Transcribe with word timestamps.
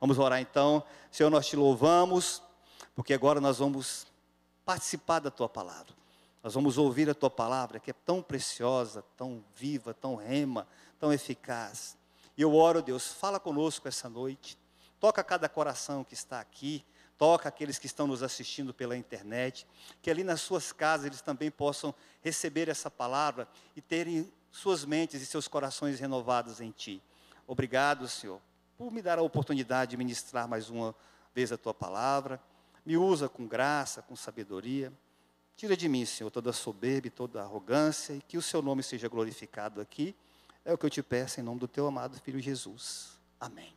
Vamos 0.00 0.18
orar 0.18 0.40
então. 0.40 0.82
Senhor, 1.10 1.30
nós 1.30 1.46
te 1.46 1.56
louvamos, 1.56 2.42
porque 2.94 3.14
agora 3.14 3.40
nós 3.40 3.58
vamos 3.58 4.06
participar 4.64 5.20
da 5.20 5.30
tua 5.30 5.48
palavra. 5.48 5.94
Nós 6.42 6.54
vamos 6.54 6.78
ouvir 6.78 7.10
a 7.10 7.14
tua 7.14 7.30
palavra, 7.30 7.80
que 7.80 7.90
é 7.90 7.94
tão 8.04 8.22
preciosa, 8.22 9.02
tão 9.16 9.42
viva, 9.54 9.92
tão 9.92 10.14
rema, 10.14 10.66
tão 10.98 11.12
eficaz. 11.12 11.96
E 12.36 12.42
eu 12.42 12.54
oro, 12.54 12.82
Deus, 12.82 13.08
fala 13.08 13.40
conosco 13.40 13.88
essa 13.88 14.08
noite. 14.08 14.58
Toca 15.00 15.24
cada 15.24 15.48
coração 15.48 16.04
que 16.04 16.14
está 16.14 16.40
aqui, 16.40 16.84
toca 17.18 17.48
aqueles 17.48 17.78
que 17.78 17.86
estão 17.86 18.06
nos 18.06 18.22
assistindo 18.22 18.72
pela 18.72 18.96
internet, 18.96 19.66
que 20.02 20.10
ali 20.10 20.22
nas 20.22 20.40
suas 20.40 20.72
casas 20.72 21.06
eles 21.06 21.20
também 21.20 21.50
possam 21.50 21.94
receber 22.22 22.68
essa 22.68 22.90
palavra 22.90 23.48
e 23.74 23.80
terem 23.80 24.30
suas 24.50 24.84
mentes 24.84 25.20
e 25.20 25.26
seus 25.26 25.48
corações 25.48 25.98
renovados 25.98 26.60
em 26.60 26.70
Ti. 26.70 27.02
Obrigado, 27.46 28.08
Senhor, 28.08 28.40
por 28.76 28.92
me 28.92 29.00
dar 29.00 29.18
a 29.18 29.22
oportunidade 29.22 29.92
de 29.92 29.96
ministrar 29.96 30.46
mais 30.46 30.68
uma 30.68 30.94
vez 31.34 31.50
a 31.50 31.56
Tua 31.56 31.72
palavra. 31.72 32.40
Me 32.84 32.96
usa 32.96 33.28
com 33.28 33.46
graça, 33.46 34.02
com 34.02 34.14
sabedoria. 34.14 34.92
Tira 35.56 35.76
de 35.76 35.88
mim, 35.88 36.04
Senhor, 36.04 36.30
toda 36.30 36.52
soberba 36.52 37.06
e 37.06 37.10
toda 37.10 37.40
arrogância 37.42 38.12
e 38.12 38.20
que 38.20 38.36
o 38.36 38.42
Seu 38.42 38.60
nome 38.60 38.82
seja 38.82 39.08
glorificado 39.08 39.80
aqui. 39.80 40.14
É 40.64 40.72
o 40.72 40.78
que 40.78 40.84
eu 40.84 40.90
te 40.90 41.02
peço 41.02 41.40
em 41.40 41.42
nome 41.42 41.58
do 41.58 41.68
Teu 41.68 41.86
amado 41.86 42.20
Filho 42.20 42.40
Jesus. 42.40 43.18
Amém. 43.40 43.74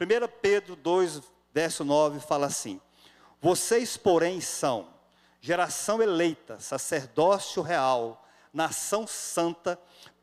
1 0.00 0.40
Pedro 0.40 0.74
2, 0.74 1.22
verso 1.52 1.84
9 1.84 2.20
fala 2.20 2.46
assim: 2.46 2.80
Vocês, 3.40 3.96
porém, 3.96 4.40
são 4.40 4.88
geração 5.40 6.00
eleita, 6.00 6.58
sacerdócio 6.58 7.62
real, 7.62 8.26
nação 8.52 9.06
santa, 9.06 9.78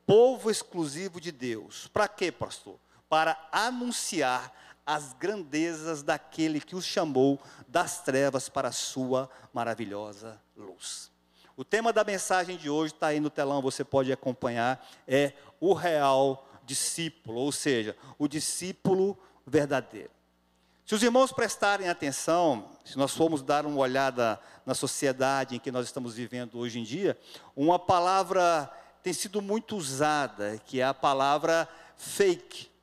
povo 0.08 0.50
exclusivo 0.50 1.22
de 1.22 1.32
Deus. 1.32 1.88
Para 1.88 2.08
quê, 2.08 2.32
pastor? 2.32 2.80
Para 3.10 3.38
anunciar 3.52 4.52
as 4.86 5.14
grandezas 5.14 6.04
daquele 6.04 6.62
que 6.62 6.76
os 6.76 6.86
chamou 6.86 7.40
das 7.68 8.02
trevas 8.02 8.48
para 8.50 8.70
a 8.70 8.74
sua 8.74 9.30
maravilhosa 9.52 10.40
luz. 10.56 11.12
O 11.58 11.64
tema 11.64 11.94
da 11.94 12.04
mensagem 12.04 12.58
de 12.58 12.70
hoje 12.70 12.94
está 12.94 13.08
aí 13.08 13.20
no 13.20 13.30
telão, 13.30 13.62
você 13.62 13.84
pode 13.84 14.12
acompanhar, 14.12 14.86
é 15.08 15.34
o 15.60 15.74
real 15.74 16.48
discípulo, 16.66 17.40
ou 17.40 17.52
seja, 17.52 17.96
o 18.20 18.28
discípulo 18.28 19.18
verdadeiro. 19.48 20.12
Se 20.86 20.94
os 20.94 21.02
irmãos 21.02 21.32
prestarem 21.32 21.90
atenção, 21.90 22.70
se 22.84 22.98
nós 22.98 23.12
formos 23.16 23.42
dar 23.42 23.66
uma 23.66 23.80
olhada 23.80 24.40
na 24.66 24.76
sociedade 24.76 25.56
em 25.56 25.60
que 25.60 25.72
nós 25.72 25.86
estamos 25.86 26.14
vivendo 26.14 26.60
hoje 26.60 26.80
em 26.80 26.84
dia, 26.84 27.18
uma 27.56 27.80
palavra 27.80 28.72
tem 29.02 29.14
sido 29.14 29.42
muito 29.42 29.76
usada, 29.76 30.60
que 30.66 30.82
é 30.82 30.84
a 30.84 30.94
palavra 30.94 31.68
fake. 31.98 32.75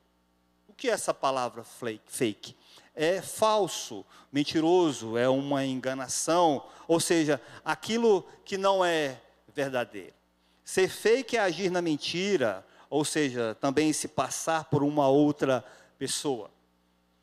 Que 0.83 0.89
é 0.89 0.91
essa 0.91 1.13
palavra 1.13 1.63
fake? 1.63 2.57
É 2.93 3.21
falso, 3.21 4.05
mentiroso, 4.29 5.17
é 5.17 5.29
uma 5.29 5.65
enganação, 5.65 6.61
ou 6.89 6.99
seja, 6.99 7.41
aquilo 7.63 8.27
que 8.43 8.57
não 8.57 8.83
é 8.83 9.17
verdadeiro. 9.55 10.13
Ser 10.61 10.89
fake 10.89 11.37
é 11.37 11.39
agir 11.39 11.71
na 11.71 11.81
mentira, 11.81 12.67
ou 12.89 13.05
seja, 13.05 13.55
também 13.61 13.93
se 13.93 14.09
passar 14.09 14.65
por 14.65 14.83
uma 14.83 15.07
outra 15.07 15.63
pessoa. 15.97 16.51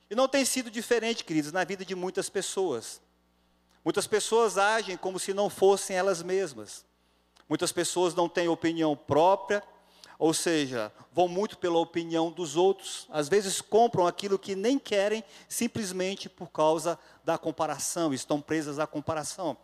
E 0.08 0.14
não 0.14 0.26
tem 0.26 0.42
sido 0.46 0.70
diferente, 0.70 1.22
queridos, 1.22 1.52
na 1.52 1.62
vida 1.62 1.84
de 1.84 1.94
muitas 1.94 2.30
pessoas. 2.30 2.98
Muitas 3.84 4.06
pessoas 4.06 4.56
agem 4.56 4.96
como 4.96 5.18
se 5.18 5.34
não 5.34 5.50
fossem 5.50 5.94
elas 5.94 6.22
mesmas. 6.22 6.82
Muitas 7.46 7.72
pessoas 7.72 8.14
não 8.14 8.26
têm 8.26 8.48
opinião 8.48 8.96
própria, 8.96 9.62
ou 10.20 10.34
seja, 10.34 10.92
vão 11.10 11.26
muito 11.26 11.56
pela 11.56 11.78
opinião 11.78 12.30
dos 12.30 12.54
outros. 12.54 13.08
Às 13.10 13.26
vezes 13.26 13.62
compram 13.62 14.06
aquilo 14.06 14.38
que 14.38 14.54
nem 14.54 14.78
querem, 14.78 15.24
simplesmente 15.48 16.28
por 16.28 16.50
causa 16.50 16.98
da 17.24 17.38
comparação, 17.38 18.12
estão 18.12 18.38
presas 18.38 18.78
à 18.78 18.86
comparação. 18.86 19.56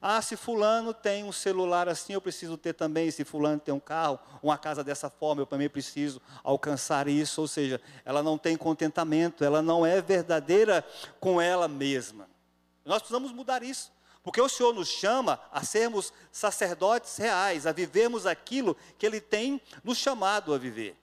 Ah, 0.00 0.22
se 0.22 0.34
fulano 0.34 0.94
tem 0.94 1.24
um 1.24 1.32
celular 1.32 1.90
assim, 1.90 2.14
eu 2.14 2.22
preciso 2.22 2.56
ter 2.56 2.72
também. 2.72 3.10
Se 3.10 3.22
fulano 3.22 3.60
tem 3.60 3.74
um 3.74 3.80
carro, 3.80 4.18
uma 4.42 4.56
casa 4.56 4.82
dessa 4.82 5.10
forma, 5.10 5.42
eu 5.42 5.46
também 5.46 5.68
preciso 5.68 6.22
alcançar 6.42 7.06
isso. 7.06 7.42
Ou 7.42 7.48
seja, 7.48 7.78
ela 8.02 8.22
não 8.22 8.38
tem 8.38 8.56
contentamento, 8.56 9.44
ela 9.44 9.60
não 9.60 9.84
é 9.84 10.00
verdadeira 10.00 10.82
com 11.20 11.38
ela 11.38 11.68
mesma. 11.68 12.26
Nós 12.82 13.02
precisamos 13.02 13.30
mudar 13.30 13.62
isso. 13.62 13.92
Porque 14.28 14.42
o 14.42 14.48
Senhor 14.48 14.74
nos 14.74 14.88
chama 14.88 15.40
a 15.50 15.64
sermos 15.64 16.12
sacerdotes 16.30 17.16
reais, 17.16 17.66
a 17.66 17.72
vivermos 17.72 18.26
aquilo 18.26 18.76
que 18.98 19.06
Ele 19.06 19.22
tem 19.22 19.58
nos 19.82 19.96
chamado 19.96 20.52
a 20.52 20.58
viver. 20.58 20.94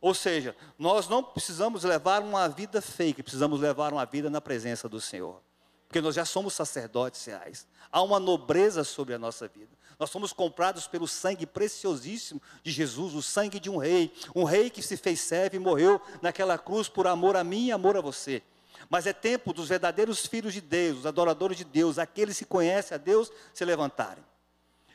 Ou 0.00 0.14
seja, 0.14 0.56
nós 0.78 1.06
não 1.06 1.22
precisamos 1.22 1.84
levar 1.84 2.22
uma 2.22 2.48
vida 2.48 2.80
fake, 2.80 3.22
precisamos 3.22 3.60
levar 3.60 3.92
uma 3.92 4.06
vida 4.06 4.30
na 4.30 4.40
presença 4.40 4.88
do 4.88 4.98
Senhor 4.98 5.42
porque 5.90 6.00
nós 6.00 6.14
já 6.14 6.24
somos 6.24 6.54
sacerdotes 6.54 7.24
reais. 7.24 7.66
Há 7.90 8.00
uma 8.00 8.20
nobreza 8.20 8.84
sobre 8.84 9.12
a 9.12 9.18
nossa 9.18 9.48
vida. 9.48 9.76
Nós 9.98 10.08
somos 10.08 10.32
comprados 10.32 10.86
pelo 10.86 11.08
sangue 11.08 11.44
preciosíssimo 11.44 12.40
de 12.62 12.70
Jesus, 12.70 13.12
o 13.12 13.20
sangue 13.20 13.58
de 13.58 13.68
um 13.68 13.76
rei, 13.76 14.14
um 14.32 14.44
rei 14.44 14.70
que 14.70 14.84
se 14.84 14.96
fez 14.96 15.20
servo 15.20 15.56
e 15.56 15.58
morreu 15.58 16.00
naquela 16.22 16.56
cruz 16.56 16.88
por 16.88 17.08
amor 17.08 17.36
a 17.36 17.42
mim 17.42 17.66
e 17.66 17.72
amor 17.72 17.96
a 17.96 18.00
você. 18.00 18.40
Mas 18.88 19.06
é 19.06 19.12
tempo 19.12 19.52
dos 19.52 19.68
verdadeiros 19.68 20.26
filhos 20.26 20.52
de 20.52 20.60
Deus, 20.60 21.00
os 21.00 21.06
adoradores 21.06 21.56
de 21.56 21.64
Deus, 21.64 21.98
aqueles 21.98 22.38
que 22.38 22.44
conhecem 22.44 22.94
a 22.94 22.98
Deus, 22.98 23.30
se 23.52 23.64
levantarem. 23.64 24.24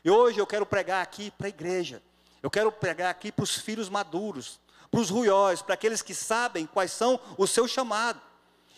E 0.04 0.10
hoje 0.10 0.38
eu 0.38 0.46
quero 0.46 0.66
pregar 0.66 1.02
aqui 1.02 1.30
para 1.30 1.46
a 1.46 1.48
igreja. 1.48 2.02
Eu 2.42 2.50
quero 2.50 2.70
pregar 2.70 3.10
aqui 3.10 3.32
para 3.32 3.42
os 3.42 3.56
filhos 3.56 3.88
maduros, 3.88 4.60
para 4.90 5.00
os 5.00 5.10
ruióis, 5.10 5.62
para 5.62 5.74
aqueles 5.74 6.02
que 6.02 6.14
sabem 6.14 6.66
quais 6.66 6.92
são 6.92 7.18
o 7.36 7.46
seu 7.46 7.66
chamado. 7.66 8.20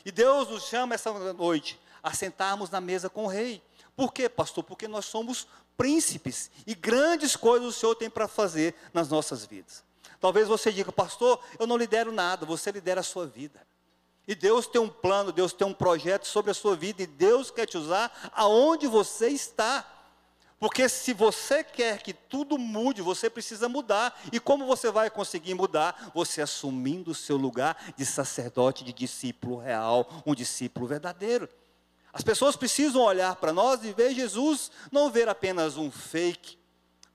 E 0.04 0.10
Deus 0.10 0.48
nos 0.48 0.64
chama 0.64 0.94
essa 0.94 1.12
noite 1.34 1.78
a 2.02 2.14
sentarmos 2.14 2.70
na 2.70 2.80
mesa 2.80 3.10
com 3.10 3.24
o 3.24 3.28
rei. 3.28 3.62
Por 3.94 4.12
quê, 4.12 4.28
pastor? 4.28 4.64
Porque 4.64 4.88
nós 4.88 5.04
somos 5.04 5.46
príncipes 5.76 6.50
e 6.66 6.74
grandes 6.74 7.36
coisas 7.36 7.68
o 7.68 7.72
Senhor 7.72 7.94
tem 7.94 8.08
para 8.08 8.26
fazer 8.26 8.74
nas 8.94 9.08
nossas 9.08 9.44
vidas. 9.44 9.84
Talvez 10.20 10.48
você 10.48 10.72
diga, 10.72 10.90
pastor, 10.90 11.40
eu 11.58 11.66
não 11.66 11.76
lidero 11.76 12.10
nada, 12.10 12.46
você 12.46 12.70
lidera 12.70 13.00
a 13.00 13.04
sua 13.04 13.26
vida. 13.26 13.60
E 14.28 14.34
Deus 14.34 14.66
tem 14.66 14.78
um 14.78 14.90
plano, 14.90 15.32
Deus 15.32 15.54
tem 15.54 15.66
um 15.66 15.72
projeto 15.72 16.26
sobre 16.26 16.50
a 16.50 16.54
sua 16.54 16.76
vida, 16.76 17.02
e 17.02 17.06
Deus 17.06 17.50
quer 17.50 17.64
te 17.64 17.78
usar 17.78 18.30
aonde 18.34 18.86
você 18.86 19.28
está. 19.28 19.90
Porque 20.60 20.86
se 20.86 21.14
você 21.14 21.64
quer 21.64 22.02
que 22.02 22.12
tudo 22.12 22.58
mude, 22.58 23.00
você 23.00 23.30
precisa 23.30 23.70
mudar. 23.70 24.20
E 24.30 24.38
como 24.38 24.66
você 24.66 24.90
vai 24.90 25.08
conseguir 25.08 25.54
mudar? 25.54 26.10
Você 26.14 26.42
assumindo 26.42 27.12
o 27.12 27.14
seu 27.14 27.38
lugar 27.38 27.94
de 27.96 28.04
sacerdote, 28.04 28.84
de 28.84 28.92
discípulo 28.92 29.56
real, 29.56 30.06
um 30.26 30.34
discípulo 30.34 30.86
verdadeiro. 30.86 31.48
As 32.12 32.22
pessoas 32.22 32.54
precisam 32.54 33.00
olhar 33.00 33.34
para 33.36 33.52
nós 33.52 33.82
e 33.82 33.94
ver 33.94 34.12
Jesus, 34.12 34.70
não 34.92 35.10
ver 35.10 35.28
apenas 35.28 35.78
um 35.78 35.90
fake, 35.90 36.58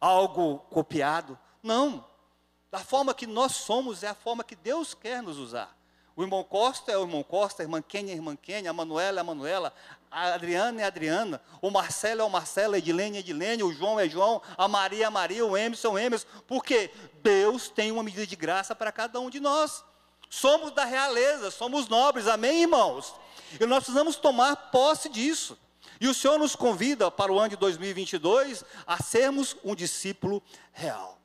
algo 0.01 0.59
copiado. 0.71 1.37
Não. 1.61 2.03
Da 2.71 2.79
forma 2.79 3.13
que 3.13 3.27
nós 3.27 3.51
somos 3.51 4.01
é 4.01 4.07
a 4.07 4.15
forma 4.15 4.43
que 4.43 4.55
Deus 4.55 4.95
quer 4.95 5.21
nos 5.21 5.37
usar. 5.37 5.82
O 6.15 6.21
irmão 6.21 6.43
Costa 6.43 6.91
é 6.91 6.97
o 6.97 7.01
irmão 7.01 7.23
Costa, 7.23 7.63
a 7.63 7.65
irmã 7.65 7.81
Kênia 7.81 8.11
é 8.11 8.13
a 8.13 8.17
irmã 8.17 8.35
Kênia, 8.35 8.69
a 8.69 8.73
Manuela 8.73 9.19
é 9.19 9.21
a 9.21 9.23
Manuela, 9.23 9.73
a 10.11 10.33
Adriana 10.35 10.81
é 10.81 10.83
a 10.83 10.87
Adriana, 10.87 11.41
o 11.59 11.71
Marcelo 11.71 12.21
é 12.21 12.23
o 12.23 12.29
Marcelo, 12.29 12.75
a 12.75 12.77
Edilene 12.77 13.15
é 13.15 13.17
a 13.17 13.19
Edilene, 13.21 13.63
o 13.63 13.73
João 13.73 13.99
é 13.99 14.07
João, 14.07 14.39
a 14.55 14.67
Maria 14.67 15.05
é 15.05 15.07
a 15.07 15.11
Maria, 15.11 15.43
o 15.43 15.57
Emerson 15.57 15.97
é 15.97 16.05
Emerson, 16.05 16.27
porque 16.45 16.91
Deus 17.23 17.67
tem 17.67 17.91
uma 17.91 18.03
medida 18.03 18.27
de 18.27 18.35
graça 18.35 18.75
para 18.75 18.91
cada 18.91 19.19
um 19.19 19.29
de 19.29 19.39
nós. 19.39 19.83
Somos 20.29 20.71
da 20.71 20.85
realeza, 20.85 21.49
somos 21.49 21.87
nobres, 21.87 22.27
amém, 22.27 22.61
irmãos? 22.61 23.15
E 23.59 23.65
nós 23.65 23.83
precisamos 23.83 24.15
tomar 24.15 24.55
posse 24.71 25.09
disso. 25.09 25.57
E 25.99 26.07
o 26.07 26.13
Senhor 26.13 26.37
nos 26.37 26.55
convida 26.55 27.09
para 27.09 27.31
o 27.31 27.39
ano 27.39 27.49
de 27.49 27.55
2022 27.55 28.63
a 28.85 29.01
sermos 29.01 29.55
um 29.63 29.73
discípulo 29.73 30.43
real. 30.71 31.22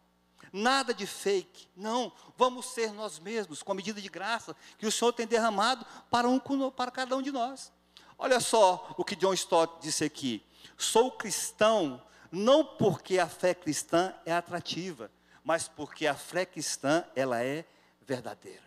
Nada 0.52 0.94
de 0.94 1.06
fake, 1.06 1.68
não. 1.76 2.12
Vamos 2.36 2.66
ser 2.66 2.92
nós 2.92 3.18
mesmos, 3.18 3.62
com 3.62 3.72
a 3.72 3.74
medida 3.74 4.00
de 4.00 4.08
graça 4.08 4.56
que 4.78 4.86
o 4.86 4.92
Senhor 4.92 5.12
tem 5.12 5.26
derramado 5.26 5.84
para, 6.10 6.28
um, 6.28 6.40
para 6.70 6.90
cada 6.90 7.16
um 7.16 7.22
de 7.22 7.30
nós. 7.30 7.72
Olha 8.18 8.40
só 8.40 8.94
o 8.96 9.04
que 9.04 9.14
John 9.14 9.34
Stott 9.34 9.80
disse 9.80 10.04
aqui. 10.04 10.42
Sou 10.76 11.10
cristão 11.12 12.02
não 12.30 12.64
porque 12.64 13.18
a 13.18 13.26
fé 13.26 13.54
cristã 13.54 14.14
é 14.24 14.32
atrativa, 14.32 15.10
mas 15.42 15.68
porque 15.68 16.06
a 16.06 16.14
fé 16.14 16.44
cristã 16.44 17.04
ela 17.14 17.42
é 17.42 17.64
verdadeira. 18.02 18.62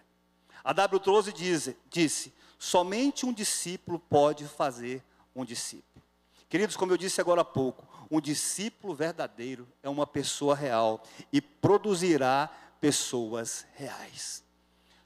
A 0.63 0.73
W. 0.73 0.99
Trouxe 0.99 1.31
diz, 1.33 1.73
disse: 1.89 2.33
somente 2.57 3.25
um 3.25 3.33
discípulo 3.33 3.99
pode 3.99 4.47
fazer 4.47 5.03
um 5.35 5.45
discípulo. 5.45 6.03
Queridos, 6.49 6.75
como 6.75 6.91
eu 6.91 6.97
disse 6.97 7.21
agora 7.21 7.41
há 7.41 7.45
pouco, 7.45 7.87
um 8.11 8.19
discípulo 8.19 8.93
verdadeiro 8.93 9.65
é 9.81 9.87
uma 9.87 10.05
pessoa 10.05 10.53
real 10.53 11.01
e 11.31 11.39
produzirá 11.39 12.49
pessoas 12.81 13.65
reais. 13.75 14.43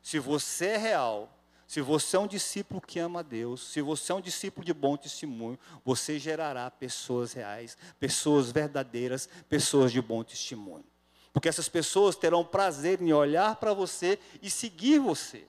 Se 0.02 0.18
você 0.18 0.70
é 0.70 0.78
real, 0.78 1.32
se 1.68 1.82
você 1.82 2.16
é 2.16 2.20
um 2.20 2.28
discípulo 2.28 2.82
que 2.82 3.00
ama 3.00 3.20
a 3.20 3.24
Deus, 3.24 3.72
se 3.72 3.82
você 3.82 4.12
é 4.12 4.16
um 4.16 4.22
discípulo 4.22 4.66
de 4.66 4.74
bom 4.74 4.96
testemunho, 4.96 5.60
você 5.84 6.18
gerará 6.18 6.70
pessoas 6.72 7.34
reais, 7.34 7.78
pessoas 8.00 8.52
verdadeiras, 8.52 9.28
pessoas 9.50 9.92
de 9.92 10.02
bom 10.02 10.24
testemunho. 10.24 10.86
Porque 11.34 11.50
essas 11.50 11.68
pessoas 11.68 12.16
terão 12.16 12.46
prazer 12.46 13.02
em 13.02 13.12
olhar 13.12 13.58
para 13.58 13.74
você 13.74 14.18
e 14.42 14.50
seguir 14.50 15.00
você. 15.00 15.48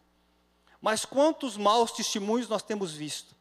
Mas 0.81 1.05
quantos 1.05 1.57
maus 1.57 1.93
testemunhos 1.93 2.49
nós 2.49 2.63
temos 2.63 2.93
visto? 2.93 3.36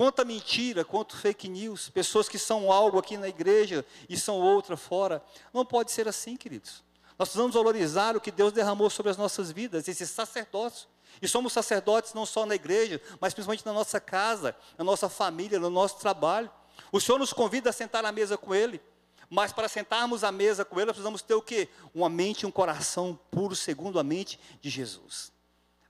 Quanta 0.00 0.24
mentira, 0.24 0.82
quanto 0.82 1.14
fake 1.14 1.46
news, 1.46 1.90
pessoas 1.90 2.26
que 2.26 2.38
são 2.38 2.72
algo 2.72 2.98
aqui 2.98 3.18
na 3.18 3.28
igreja 3.28 3.84
e 4.08 4.16
são 4.16 4.40
outra 4.40 4.74
fora. 4.74 5.22
Não 5.52 5.62
pode 5.62 5.92
ser 5.92 6.08
assim, 6.08 6.38
queridos. 6.38 6.82
Nós 7.18 7.28
precisamos 7.28 7.54
valorizar 7.54 8.16
o 8.16 8.20
que 8.20 8.30
Deus 8.30 8.50
derramou 8.50 8.88
sobre 8.88 9.10
as 9.10 9.18
nossas 9.18 9.52
vidas, 9.52 9.86
esse 9.88 10.06
sacerdócio. 10.06 10.88
E 11.20 11.28
somos 11.28 11.52
sacerdotes 11.52 12.14
não 12.14 12.24
só 12.24 12.46
na 12.46 12.54
igreja, 12.54 12.98
mas 13.20 13.34
principalmente 13.34 13.66
na 13.66 13.74
nossa 13.74 14.00
casa, 14.00 14.56
na 14.78 14.84
nossa 14.84 15.06
família, 15.06 15.60
no 15.60 15.68
nosso 15.68 15.98
trabalho. 15.98 16.50
O 16.90 16.98
Senhor 16.98 17.18
nos 17.18 17.34
convida 17.34 17.68
a 17.68 17.72
sentar 17.74 18.02
à 18.02 18.10
mesa 18.10 18.38
com 18.38 18.54
Ele. 18.54 18.80
Mas 19.28 19.52
para 19.52 19.68
sentarmos 19.68 20.24
à 20.24 20.32
mesa 20.32 20.64
com 20.64 20.76
Ele, 20.76 20.86
nós 20.86 20.94
precisamos 20.94 21.20
ter 21.20 21.34
o 21.34 21.42
quê? 21.42 21.68
Uma 21.94 22.08
mente 22.08 22.44
e 22.44 22.46
um 22.46 22.50
coração 22.50 23.20
puro, 23.30 23.54
segundo 23.54 24.00
a 24.00 24.02
mente 24.02 24.40
de 24.62 24.70
Jesus. 24.70 25.30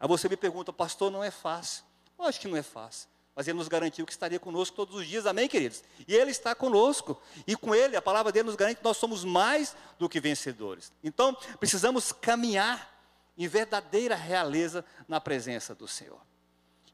Aí 0.01 0.09
você 0.09 0.29
me 0.29 0.37
pergunta, 0.37 0.73
pastor, 0.73 1.13
não 1.13 1.23
é 1.23 1.31
fácil. 1.31 1.85
Eu 2.19 2.25
acho 2.25 2.41
que 2.41 2.49
não 2.49 2.56
é 2.56 2.63
fácil. 2.65 3.09
Mas 3.41 3.49
Ele 3.49 3.57
nos 3.57 3.69
garantiu 3.69 4.05
que 4.05 4.13
estaria 4.13 4.39
conosco 4.39 4.77
todos 4.77 4.95
os 4.95 5.07
dias, 5.07 5.25
amém, 5.25 5.49
queridos? 5.49 5.83
E 6.07 6.15
Ele 6.15 6.31
está 6.31 6.55
conosco. 6.55 7.19
E 7.47 7.57
com 7.57 7.75
Ele, 7.75 7.97
a 7.97 8.03
palavra 8.03 8.31
dele 8.31 8.45
nos 8.45 8.55
garante 8.55 8.77
que 8.77 8.85
nós 8.85 8.99
somos 8.99 9.25
mais 9.25 9.75
do 9.99 10.11
que 10.11 10.21
vencedores. 10.21 10.93
Então, 11.03 11.35
precisamos 11.59 12.13
caminhar 12.13 13.03
em 13.39 13.49
verdadeira 13.49 14.15
realeza 14.15 14.85
na 15.09 15.19
presença 15.23 15.75
do 15.75 15.89
Senhor. 15.89 16.21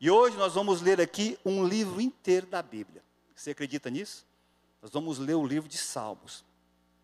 E 0.01 0.09
hoje 0.09 0.37
nós 0.37 0.55
vamos 0.55 0.81
ler 0.81 1.01
aqui 1.01 1.37
um 1.45 1.67
livro 1.67 2.01
inteiro 2.01 2.47
da 2.47 2.63
Bíblia. 2.63 3.03
Você 3.35 3.51
acredita 3.51 3.91
nisso? 3.91 4.25
Nós 4.81 4.93
vamos 4.93 5.19
ler 5.19 5.35
o 5.35 5.45
livro 5.45 5.69
de 5.69 5.77
Salmos. 5.77 6.45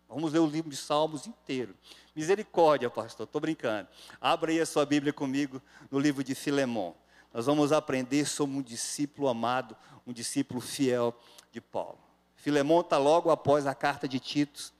Vamos 0.07 0.31
ler 0.31 0.39
o 0.39 0.47
livro 0.47 0.71
de 0.71 0.77
Salmos 0.77 1.27
inteiro. 1.27 1.75
Misericórdia, 2.15 2.89
pastor, 2.89 3.25
estou 3.25 3.41
brincando. 3.41 3.89
Abra 4.21 4.51
aí 4.51 4.61
a 4.61 4.65
sua 4.65 4.85
Bíblia 4.85 5.11
comigo 5.11 5.61
no 5.91 5.99
livro 5.99 6.23
de 6.23 6.33
Filemão. 6.33 6.95
Nós 7.33 7.47
vamos 7.47 7.71
aprender 7.71 8.25
sobre 8.25 8.55
um 8.55 8.61
discípulo 8.61 9.27
amado, 9.27 9.75
um 10.05 10.13
discípulo 10.13 10.61
fiel 10.61 11.13
de 11.51 11.59
Paulo. 11.59 11.97
Filemão 12.35 12.81
está 12.81 12.97
logo 12.97 13.31
após 13.31 13.65
a 13.65 13.73
carta 13.73 14.07
de 14.07 14.19
Tito, 14.19 14.71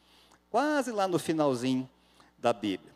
quase 0.49 0.91
lá 0.91 1.07
no 1.07 1.17
finalzinho 1.17 1.89
da 2.37 2.53
Bíblia. 2.53 2.93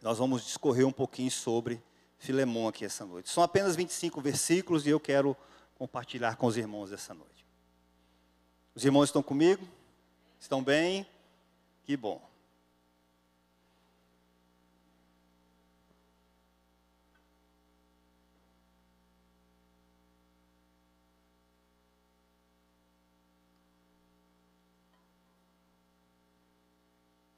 Nós 0.00 0.18
vamos 0.18 0.44
discorrer 0.44 0.86
um 0.86 0.92
pouquinho 0.92 1.30
sobre 1.30 1.82
Filemão 2.16 2.68
aqui 2.68 2.84
essa 2.84 3.04
noite. 3.04 3.30
São 3.30 3.42
apenas 3.42 3.74
25 3.74 4.20
versículos 4.20 4.86
e 4.86 4.90
eu 4.90 5.00
quero 5.00 5.36
compartilhar 5.74 6.36
com 6.36 6.46
os 6.46 6.56
irmãos 6.56 6.92
essa 6.92 7.12
noite. 7.14 7.46
Os 8.74 8.84
irmãos 8.84 9.04
estão 9.04 9.22
comigo? 9.22 9.66
Estão 10.38 10.62
bem? 10.62 11.06
Que 11.82 11.96
bom. 11.96 12.29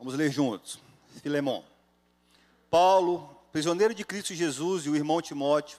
Vamos 0.03 0.15
ler 0.15 0.33
juntos. 0.33 0.81
Filemão. 1.23 1.65
Paulo, 2.69 3.39
prisioneiro 3.53 3.95
de 3.95 4.05
Cristo 4.05 4.35
Jesus 4.35 4.85
e 4.85 4.91
o 4.91 4.97
irmão 4.97 5.23
Timóteo, 5.23 5.79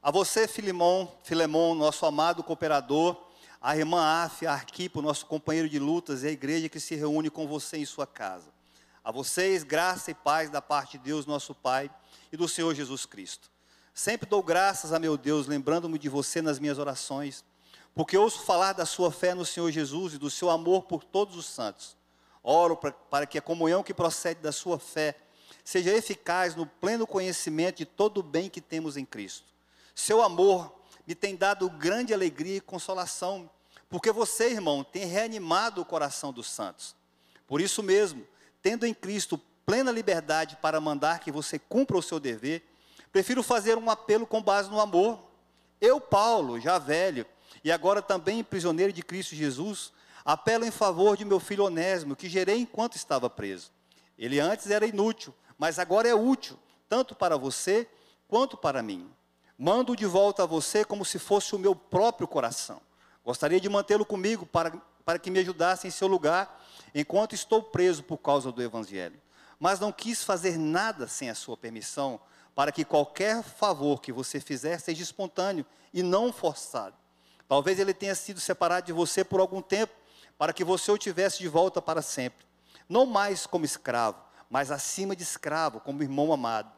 a 0.00 0.08
você, 0.08 0.46
Filemão, 0.46 1.12
Filemão, 1.24 1.74
nosso 1.74 2.06
amado 2.06 2.44
cooperador, 2.44 3.20
a 3.60 3.76
irmã 3.76 4.00
Af, 4.00 4.46
a 4.46 4.52
Arquipo, 4.52 5.02
nosso 5.02 5.26
companheiro 5.26 5.68
de 5.68 5.80
lutas, 5.80 6.22
e 6.22 6.28
a 6.28 6.30
igreja 6.30 6.68
que 6.68 6.78
se 6.78 6.94
reúne 6.94 7.28
com 7.28 7.48
você 7.48 7.76
em 7.76 7.84
sua 7.84 8.06
casa. 8.06 8.46
A 9.02 9.10
vocês, 9.10 9.64
graça 9.64 10.12
e 10.12 10.14
paz 10.14 10.48
da 10.48 10.62
parte 10.62 10.96
de 10.96 11.02
Deus, 11.02 11.26
nosso 11.26 11.52
Pai, 11.52 11.90
e 12.30 12.36
do 12.36 12.46
Senhor 12.46 12.72
Jesus 12.72 13.04
Cristo. 13.04 13.50
Sempre 13.92 14.30
dou 14.30 14.44
graças 14.44 14.92
a 14.92 15.00
meu 15.00 15.16
Deus, 15.16 15.48
lembrando-me 15.48 15.98
de 15.98 16.08
você 16.08 16.40
nas 16.40 16.60
minhas 16.60 16.78
orações, 16.78 17.44
porque 17.96 18.16
ouço 18.16 18.44
falar 18.44 18.74
da 18.74 18.86
sua 18.86 19.10
fé 19.10 19.34
no 19.34 19.44
Senhor 19.44 19.72
Jesus 19.72 20.14
e 20.14 20.18
do 20.18 20.30
seu 20.30 20.50
amor 20.50 20.84
por 20.84 21.02
todos 21.02 21.34
os 21.34 21.46
santos. 21.46 21.96
Oro 22.48 22.76
para 22.76 23.26
que 23.26 23.36
a 23.36 23.42
comunhão 23.42 23.82
que 23.82 23.92
procede 23.92 24.40
da 24.40 24.52
sua 24.52 24.78
fé 24.78 25.16
seja 25.64 25.92
eficaz 25.92 26.54
no 26.54 26.64
pleno 26.64 27.04
conhecimento 27.04 27.78
de 27.78 27.84
todo 27.84 28.18
o 28.18 28.22
bem 28.22 28.48
que 28.48 28.60
temos 28.60 28.96
em 28.96 29.04
Cristo. 29.04 29.44
Seu 29.92 30.22
amor 30.22 30.72
me 31.04 31.12
tem 31.12 31.34
dado 31.34 31.68
grande 31.68 32.14
alegria 32.14 32.58
e 32.58 32.60
consolação, 32.60 33.50
porque 33.88 34.12
você, 34.12 34.48
irmão, 34.48 34.84
tem 34.84 35.06
reanimado 35.06 35.80
o 35.80 35.84
coração 35.84 36.32
dos 36.32 36.48
santos. 36.48 36.94
Por 37.48 37.60
isso 37.60 37.82
mesmo, 37.82 38.24
tendo 38.62 38.86
em 38.86 38.94
Cristo 38.94 39.40
plena 39.64 39.90
liberdade 39.90 40.56
para 40.62 40.80
mandar 40.80 41.18
que 41.18 41.32
você 41.32 41.58
cumpra 41.58 41.98
o 41.98 42.02
seu 42.02 42.20
dever, 42.20 42.64
prefiro 43.10 43.42
fazer 43.42 43.76
um 43.76 43.90
apelo 43.90 44.24
com 44.24 44.40
base 44.40 44.70
no 44.70 44.80
amor. 44.80 45.18
Eu, 45.80 46.00
Paulo, 46.00 46.60
já 46.60 46.78
velho, 46.78 47.26
e 47.64 47.72
agora 47.72 48.00
também 48.00 48.44
prisioneiro 48.44 48.92
de 48.92 49.02
Cristo 49.02 49.34
Jesus, 49.34 49.92
apelo 50.26 50.64
em 50.64 50.72
favor 50.72 51.16
de 51.16 51.24
meu 51.24 51.38
filho 51.38 51.64
Onésimo, 51.64 52.16
que 52.16 52.28
gerei 52.28 52.58
enquanto 52.58 52.96
estava 52.96 53.30
preso. 53.30 53.70
Ele 54.18 54.40
antes 54.40 54.68
era 54.68 54.84
inútil, 54.84 55.32
mas 55.56 55.78
agora 55.78 56.08
é 56.08 56.14
útil, 56.14 56.58
tanto 56.88 57.14
para 57.14 57.36
você 57.36 57.88
quanto 58.26 58.56
para 58.56 58.82
mim. 58.82 59.08
Mando 59.56 59.94
de 59.94 60.04
volta 60.04 60.42
a 60.42 60.46
você 60.46 60.84
como 60.84 61.04
se 61.04 61.20
fosse 61.20 61.54
o 61.54 61.58
meu 61.60 61.76
próprio 61.76 62.26
coração. 62.26 62.80
Gostaria 63.24 63.60
de 63.60 63.68
mantê-lo 63.68 64.04
comigo 64.04 64.44
para, 64.44 64.72
para 65.04 65.18
que 65.18 65.30
me 65.30 65.38
ajudasse 65.38 65.86
em 65.86 65.92
seu 65.92 66.08
lugar, 66.08 66.60
enquanto 66.92 67.34
estou 67.34 67.62
preso 67.62 68.02
por 68.02 68.18
causa 68.18 68.50
do 68.50 68.60
Evangelho. 68.60 69.20
Mas 69.60 69.78
não 69.78 69.92
quis 69.92 70.24
fazer 70.24 70.58
nada 70.58 71.06
sem 71.06 71.30
a 71.30 71.36
sua 71.36 71.56
permissão, 71.56 72.20
para 72.52 72.72
que 72.72 72.84
qualquer 72.84 73.44
favor 73.44 74.00
que 74.00 74.10
você 74.10 74.40
fizer 74.40 74.80
seja 74.80 75.04
espontâneo 75.04 75.64
e 75.94 76.02
não 76.02 76.32
forçado. 76.32 76.96
Talvez 77.48 77.78
ele 77.78 77.94
tenha 77.94 78.14
sido 78.14 78.40
separado 78.40 78.86
de 78.86 78.92
você 78.92 79.22
por 79.22 79.38
algum 79.38 79.62
tempo, 79.62 79.92
para 80.38 80.52
que 80.52 80.64
você 80.64 80.90
o 80.90 80.98
tivesse 80.98 81.38
de 81.38 81.48
volta 81.48 81.80
para 81.80 82.02
sempre. 82.02 82.46
Não 82.88 83.06
mais 83.06 83.46
como 83.46 83.64
escravo, 83.64 84.18
mas 84.50 84.70
acima 84.70 85.16
de 85.16 85.22
escravo, 85.22 85.80
como 85.80 86.02
irmão 86.02 86.32
amado. 86.32 86.70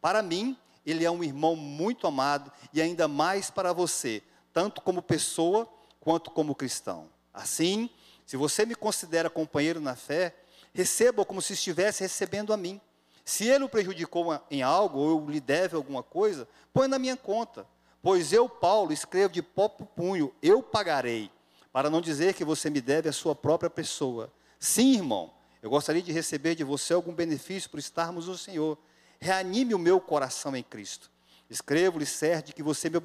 Para 0.00 0.22
mim, 0.22 0.56
ele 0.84 1.04
é 1.04 1.10
um 1.10 1.24
irmão 1.24 1.56
muito 1.56 2.06
amado 2.06 2.52
e 2.72 2.80
ainda 2.80 3.08
mais 3.08 3.50
para 3.50 3.72
você, 3.72 4.22
tanto 4.52 4.80
como 4.80 5.02
pessoa 5.02 5.68
quanto 6.00 6.30
como 6.30 6.54
cristão. 6.54 7.08
Assim, 7.34 7.90
se 8.24 8.36
você 8.36 8.64
me 8.64 8.74
considera 8.74 9.28
companheiro 9.28 9.80
na 9.80 9.96
fé, 9.96 10.34
receba 10.72 11.24
como 11.24 11.42
se 11.42 11.54
estivesse 11.54 12.02
recebendo 12.02 12.52
a 12.52 12.56
mim. 12.56 12.80
Se 13.24 13.48
ele 13.48 13.64
o 13.64 13.68
prejudicou 13.68 14.40
em 14.48 14.62
algo 14.62 15.00
ou 15.00 15.28
lhe 15.28 15.40
deve 15.40 15.74
alguma 15.74 16.02
coisa, 16.02 16.46
põe 16.72 16.86
na 16.86 16.98
minha 16.98 17.16
conta. 17.16 17.66
Pois 18.00 18.32
eu, 18.32 18.48
Paulo, 18.48 18.92
escrevo 18.92 19.32
de 19.32 19.42
próprio 19.42 19.84
punho, 19.84 20.32
eu 20.40 20.62
pagarei, 20.62 21.28
para 21.76 21.90
não 21.90 22.00
dizer 22.00 22.32
que 22.32 22.42
você 22.42 22.70
me 22.70 22.80
deve 22.80 23.06
a 23.06 23.12
sua 23.12 23.34
própria 23.34 23.68
pessoa. 23.68 24.32
Sim, 24.58 24.94
irmão, 24.94 25.30
eu 25.60 25.68
gostaria 25.68 26.00
de 26.00 26.10
receber 26.10 26.54
de 26.54 26.64
você 26.64 26.94
algum 26.94 27.12
benefício 27.12 27.68
por 27.68 27.78
estarmos 27.78 28.28
no 28.28 28.38
Senhor 28.38 28.78
reanime 29.20 29.74
o 29.74 29.78
meu 29.78 30.00
coração 30.00 30.56
em 30.56 30.62
Cristo. 30.62 31.10
Escrevo-lhe 31.50 32.06
certo 32.06 32.54
que 32.54 32.62
você 32.62 32.88
me, 32.88 32.96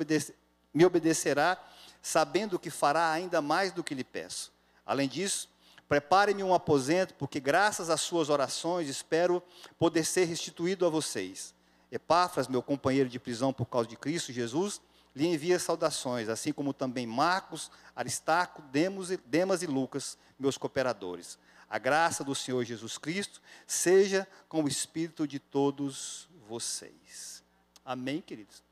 me 0.73 0.85
obedecerá, 0.85 1.61
sabendo 2.01 2.57
que 2.57 2.69
fará 2.69 3.11
ainda 3.11 3.41
mais 3.41 3.73
do 3.73 3.83
que 3.83 3.93
lhe 3.93 4.05
peço. 4.05 4.53
Além 4.85 5.09
disso, 5.09 5.49
prepare-me 5.89 6.41
um 6.41 6.53
aposento, 6.53 7.13
porque 7.15 7.41
graças 7.41 7.89
às 7.89 7.99
suas 7.99 8.29
orações 8.29 8.87
espero 8.87 9.43
poder 9.77 10.05
ser 10.05 10.23
restituído 10.23 10.85
a 10.85 10.89
vocês. 10.89 11.53
Epáfras, 11.91 12.47
meu 12.47 12.63
companheiro 12.63 13.09
de 13.09 13.19
prisão 13.19 13.51
por 13.51 13.65
causa 13.65 13.89
de 13.89 13.97
Cristo 13.97 14.31
Jesus, 14.31 14.79
lhe 15.15 15.27
envia 15.27 15.59
saudações, 15.59 16.29
assim 16.29 16.53
como 16.53 16.73
também 16.73 17.05
Marcos, 17.05 17.69
Aristarco, 17.95 18.61
Demas 18.61 19.61
e 19.61 19.67
Lucas, 19.67 20.17
meus 20.39 20.57
cooperadores. 20.57 21.37
A 21.69 21.77
graça 21.77 22.23
do 22.23 22.35
Senhor 22.35 22.63
Jesus 22.63 22.97
Cristo 22.97 23.41
seja 23.65 24.27
com 24.49 24.63
o 24.63 24.67
espírito 24.67 25.27
de 25.27 25.39
todos 25.39 26.27
vocês. 26.47 27.43
Amém, 27.85 28.21
queridos? 28.21 28.63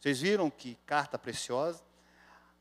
Vocês 0.00 0.20
viram 0.20 0.50
que 0.50 0.76
carta 0.86 1.18
preciosa? 1.18 1.82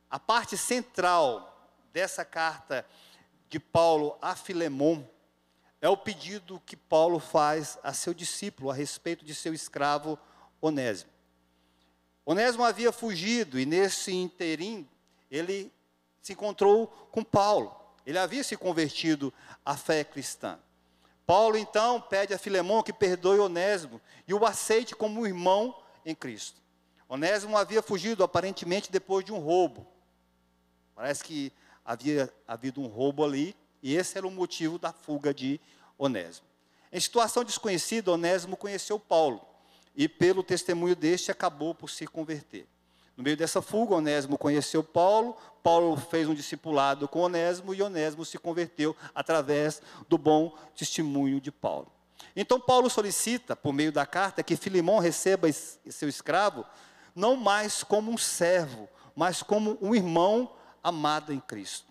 A 0.10 0.20
parte 0.20 0.58
central 0.58 1.72
dessa 1.92 2.24
carta 2.24 2.86
de 3.50 3.60
Paulo 3.60 4.18
a 4.22 4.36
Filemon 4.36 5.04
é 5.82 5.90
o 5.90 5.98
pedido 5.98 6.62
que 6.66 6.76
Paulo 6.76 7.20
faz 7.20 7.78
a 7.84 7.94
seu 7.94 8.14
discípulo 8.14 8.72
a 8.72 8.74
respeito 8.74 9.24
de 9.26 9.36
seu 9.36 9.54
escravo 9.54 10.18
Onésimo. 10.62 11.17
Onésimo 12.28 12.66
havia 12.66 12.92
fugido 12.92 13.58
e 13.58 13.66
nesse 13.66 14.14
interim 14.14 14.86
ele 15.32 15.72
se 16.22 16.34
encontrou 16.34 16.88
com 17.10 17.24
Paulo. 17.24 17.74
Ele 18.06 18.20
havia 18.20 18.44
se 18.44 18.58
convertido 18.58 19.34
à 19.66 19.78
fé 19.78 20.04
cristã. 20.04 20.60
Paulo 21.26 21.58
então 21.58 22.02
pede 22.02 22.34
a 22.34 22.38
Filemão 22.38 22.84
que 22.84 22.92
perdoe 22.92 23.40
Onésimo 23.40 24.02
e 24.28 24.34
o 24.34 24.46
aceite 24.46 24.94
como 24.94 25.26
irmão 25.26 25.74
em 26.06 26.14
Cristo. 26.14 26.62
Onésimo 27.08 27.58
havia 27.58 27.82
fugido 27.82 28.26
aparentemente 28.26 28.92
depois 28.92 29.24
de 29.24 29.32
um 29.32 29.40
roubo. 29.40 29.88
Parece 30.94 31.24
que 31.24 31.54
havia 31.86 32.30
havido 32.46 32.82
um 32.82 32.88
roubo 32.88 33.24
ali 33.24 33.56
e 33.82 33.96
esse 33.96 34.18
era 34.18 34.28
o 34.28 34.32
motivo 34.32 34.78
da 34.78 34.92
fuga 34.92 35.34
de 35.34 35.62
Onésimo. 35.98 36.46
Em 36.92 37.00
situação 37.00 37.46
desconhecida, 37.46 38.12
Onésimo 38.12 38.58
conheceu 38.58 39.00
Paulo 39.00 39.48
e 39.98 40.08
pelo 40.08 40.44
testemunho 40.44 40.96
deste 40.96 41.32
acabou 41.32 41.74
por 41.74 41.90
se 41.90 42.06
converter. 42.06 42.68
No 43.18 43.24
meio 43.24 43.36
dessa 43.36 43.64
fuga, 43.64 43.96
Onésimo 43.96 44.38
conheceu 44.38 44.84
Paulo, 44.84 45.36
Paulo 45.64 45.98
fez 45.98 46.30
um 46.30 46.36
discipulado 46.36 47.08
com 47.08 47.22
Onésimo 47.22 47.74
e 47.74 47.82
Onésimo 47.82 48.24
se 48.24 48.38
converteu 48.38 48.96
através 49.16 49.82
do 50.08 50.20
bom 50.20 50.56
testemunho 50.76 51.42
de 51.42 51.52
Paulo. 51.52 51.92
Então 52.36 52.60
Paulo 52.60 52.92
solicita, 52.92 53.56
por 53.56 53.74
meio 53.74 53.92
da 53.92 54.06
carta, 54.06 54.44
que 54.44 54.56
Filimão 54.56 55.00
receba 55.00 55.52
seu 55.52 56.08
escravo 56.08 56.64
não 57.16 57.36
mais 57.36 57.84
como 57.84 58.12
um 58.12 58.18
servo, 58.18 58.88
mas 59.16 59.42
como 59.42 59.80
um 59.82 59.96
irmão 59.96 60.56
amado 60.84 61.34
em 61.34 61.40
Cristo. 61.40 61.88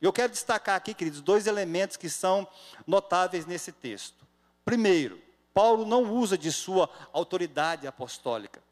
Eu 0.00 0.12
quero 0.12 0.30
destacar 0.30 0.76
aqui, 0.76 0.94
queridos, 0.94 1.20
dois 1.20 1.48
elementos 1.48 1.96
que 1.96 2.08
são 2.08 2.46
notáveis 2.86 3.44
nesse 3.44 3.72
texto. 3.72 4.24
Primeiro, 4.64 5.20
Paulo 5.58 5.84
não 5.84 6.14
usa 6.14 6.38
de 6.38 6.52
sua 6.52 6.88
autoridade 7.12 7.84
apostólica. 7.84 8.62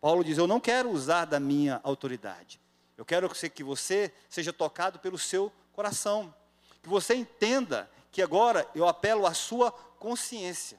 Paulo 0.00 0.24
diz: 0.24 0.36
Eu 0.36 0.48
não 0.48 0.58
quero 0.58 0.90
usar 0.90 1.26
da 1.26 1.38
minha 1.38 1.80
autoridade. 1.84 2.60
Eu 2.98 3.04
quero 3.04 3.28
que 3.28 3.62
você 3.62 4.12
seja 4.28 4.52
tocado 4.52 4.98
pelo 4.98 5.16
seu 5.16 5.52
coração. 5.72 6.34
Que 6.82 6.88
você 6.88 7.14
entenda 7.14 7.88
que 8.10 8.20
agora 8.20 8.68
eu 8.74 8.88
apelo 8.88 9.28
à 9.28 9.32
sua 9.32 9.70
consciência. 9.70 10.76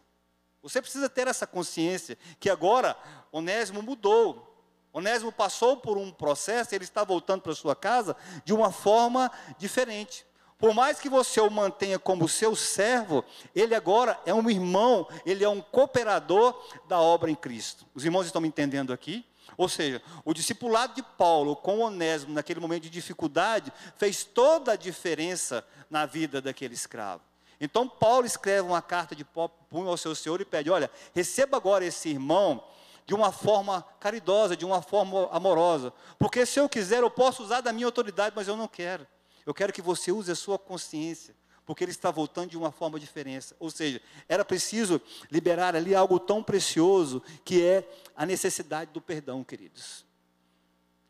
Você 0.62 0.82
precisa 0.82 1.08
ter 1.08 1.26
essa 1.26 1.48
consciência 1.48 2.18
que 2.38 2.50
agora 2.50 2.98
Onésimo 3.32 3.82
mudou. 3.82 4.62
Onésimo 4.92 5.32
passou 5.32 5.78
por 5.78 5.98
um 5.98 6.12
processo, 6.12 6.76
ele 6.76 6.84
está 6.84 7.06
voltando 7.06 7.44
para 7.44 7.56
sua 7.56 7.78
casa 7.78 8.14
de 8.44 8.54
uma 8.54 8.74
forma 8.74 9.32
diferente. 9.58 10.26
Por 10.58 10.74
mais 10.74 11.00
que 11.00 11.10
você 11.10 11.42
o 11.42 11.50
mantenha 11.50 12.00
como 12.00 12.30
seu 12.30 12.56
servo, 12.56 13.26
ele 13.54 13.76
agora 13.76 14.20
é 14.26 14.34
um 14.34 14.50
irmão, 14.50 15.08
ele 15.26 15.44
é 15.44 15.50
um 15.50 15.62
cooperador 15.62 16.58
da 16.88 17.00
obra 17.00 17.30
em 17.30 17.36
Cristo. 17.36 17.86
Os 17.94 18.06
irmãos 18.06 18.26
estão 18.26 18.42
me 18.42 18.48
entendendo 18.48 18.94
aqui? 18.94 19.26
Ou 19.58 19.70
seja, 19.70 20.02
o 20.24 20.34
discipulado 20.34 20.96
de 20.96 21.04
Paulo 21.04 21.56
com 21.56 21.80
Onésimo 21.80 22.34
naquele 22.34 22.60
momento 22.60 22.84
de 22.84 22.90
dificuldade 22.90 23.72
fez 23.98 24.24
toda 24.24 24.72
a 24.72 24.76
diferença 24.76 25.66
na 25.90 26.06
vida 26.06 26.42
daquele 26.42 26.74
escravo. 26.74 27.22
Então 27.60 27.88
Paulo 27.88 28.26
escreve 28.26 28.68
uma 28.68 28.82
carta 28.82 29.16
de 29.16 29.24
punho 29.24 29.88
ao 29.88 29.98
seu 29.98 30.16
senhor 30.16 30.42
e 30.42 30.46
pede: 30.46 30.70
olha, 30.70 30.90
receba 31.14 31.58
agora 31.58 31.86
esse 31.86 32.10
irmão 32.10 32.64
de 33.06 33.14
uma 33.14 33.32
forma 33.32 33.86
caridosa, 34.00 34.58
de 34.58 34.66
uma 34.66 34.82
forma 34.82 35.30
amorosa. 35.32 35.94
Porque 36.18 36.46
se 36.46 36.60
eu 36.60 36.68
quiser, 36.68 37.02
eu 37.02 37.10
posso 37.10 37.44
usar 37.44 37.62
da 37.62 37.72
minha 37.72 37.86
autoridade, 37.86 38.34
mas 38.36 38.48
eu 38.48 38.58
não 38.58 38.68
quero. 38.68 39.08
Eu 39.46 39.54
quero 39.54 39.72
que 39.72 39.82
você 39.82 40.12
use 40.12 40.32
a 40.32 40.36
sua 40.36 40.58
consciência, 40.58 41.36
porque 41.66 41.84
ele 41.84 41.92
está 41.92 42.10
voltando 42.10 42.50
de 42.50 42.58
uma 42.58 42.72
forma 42.72 43.00
diferente. 43.00 43.54
Ou 43.60 43.70
seja, 43.70 44.02
era 44.28 44.44
preciso 44.44 45.02
liberar 45.30 45.76
ali 45.76 45.94
algo 45.94 46.20
tão 46.20 46.44
precioso 46.44 47.22
que 47.44 47.64
é 47.64 47.88
a 48.16 48.26
necessidade 48.26 48.92
do 48.92 49.02
perdão, 49.02 49.44
queridos. 49.44 50.06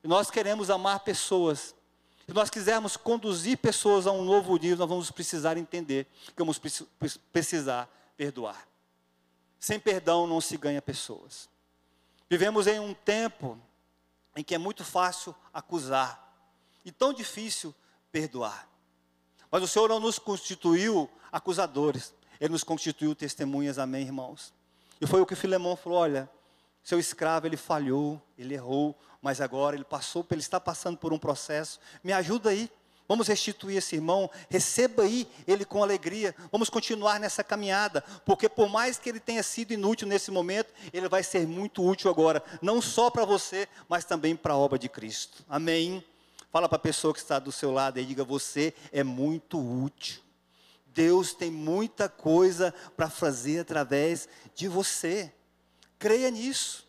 Nós 0.03 0.29
queremos 0.29 0.69
amar 0.69 0.99
pessoas. 0.99 1.73
Se 2.27 2.33
nós 2.33 2.49
quisermos 2.49 2.97
conduzir 2.97 3.57
pessoas 3.57 4.05
a 4.05 4.11
um 4.11 4.23
novo 4.23 4.55
nível, 4.57 4.77
nós 4.77 4.89
vamos 4.89 5.11
precisar 5.11 5.57
entender 5.57 6.07
que 6.27 6.33
vamos 6.37 6.59
precisar 7.31 7.89
perdoar. 8.17 8.67
Sem 9.59 9.79
perdão 9.79 10.27
não 10.27 10.41
se 10.41 10.57
ganha 10.57 10.81
pessoas. 10.81 11.49
Vivemos 12.29 12.67
em 12.67 12.79
um 12.79 12.93
tempo 12.93 13.59
em 14.35 14.43
que 14.43 14.53
é 14.53 14.57
muito 14.57 14.83
fácil 14.83 15.35
acusar 15.53 16.21
e 16.83 16.91
tão 16.91 17.13
difícil 17.13 17.73
perdoar. 18.15 18.65
Mas 19.51 19.61
o 19.61 19.67
Senhor 19.67 19.89
não 19.89 19.99
nos 19.99 20.17
constituiu 20.17 21.09
acusadores, 21.29 22.13
Ele 22.39 22.53
nos 22.53 22.63
constituiu 22.63 23.13
testemunhas, 23.13 23.77
amém, 23.77 24.03
irmãos? 24.03 24.53
E 25.01 25.05
foi 25.05 25.19
o 25.19 25.25
que 25.25 25.35
Filemão 25.35 25.75
falou: 25.75 25.99
olha, 25.99 26.29
seu 26.81 26.97
escravo, 26.97 27.45
ele 27.45 27.57
falhou, 27.57 28.21
ele 28.37 28.53
errou, 28.53 28.97
mas 29.21 29.41
agora 29.41 29.75
ele 29.75 29.83
passou, 29.83 30.25
ele 30.31 30.39
está 30.39 30.61
passando 30.61 30.97
por 30.97 31.11
um 31.11 31.19
processo, 31.19 31.77
me 32.01 32.13
ajuda 32.13 32.51
aí. 32.51 32.71
Vamos 33.05 33.27
restituir 33.27 33.77
esse 33.77 33.95
irmão, 33.95 34.31
receba 34.49 35.03
aí 35.03 35.27
ele 35.45 35.65
com 35.65 35.83
alegria. 35.83 36.33
Vamos 36.51 36.69
continuar 36.69 37.19
nessa 37.19 37.43
caminhada, 37.43 38.01
porque 38.25 38.47
por 38.47 38.69
mais 38.69 38.97
que 38.97 39.09
ele 39.09 39.19
tenha 39.19 39.43
sido 39.43 39.73
inútil 39.73 40.07
nesse 40.07 40.31
momento, 40.31 40.73
ele 40.91 41.09
vai 41.09 41.21
ser 41.21 41.45
muito 41.45 41.85
útil 41.85 42.09
agora, 42.09 42.41
não 42.61 42.81
só 42.81 43.11
para 43.11 43.25
você, 43.25 43.67
mas 43.89 44.05
também 44.05 44.35
para 44.37 44.53
a 44.53 44.57
obra 44.57 44.79
de 44.79 44.87
Cristo. 44.87 45.43
Amém. 45.49 46.03
Fala 46.55 46.69
para 46.69 46.77
a 46.77 46.79
pessoa 46.79 47.13
que 47.13 47.19
está 47.19 47.37
do 47.37 47.51
seu 47.51 47.69
lado 47.69 47.99
e 47.99 48.05
diga: 48.05 48.23
você 48.23 48.73
é 48.89 49.03
muito 49.03 49.59
útil. 49.59 50.21
Deus 50.85 51.33
tem 51.33 51.51
muita 51.51 52.07
coisa 52.07 52.73
para 52.95 53.09
fazer 53.09 53.59
através 53.59 54.29
de 54.55 54.69
você. 54.69 55.33
Creia 55.99 56.31
nisso. 56.31 56.87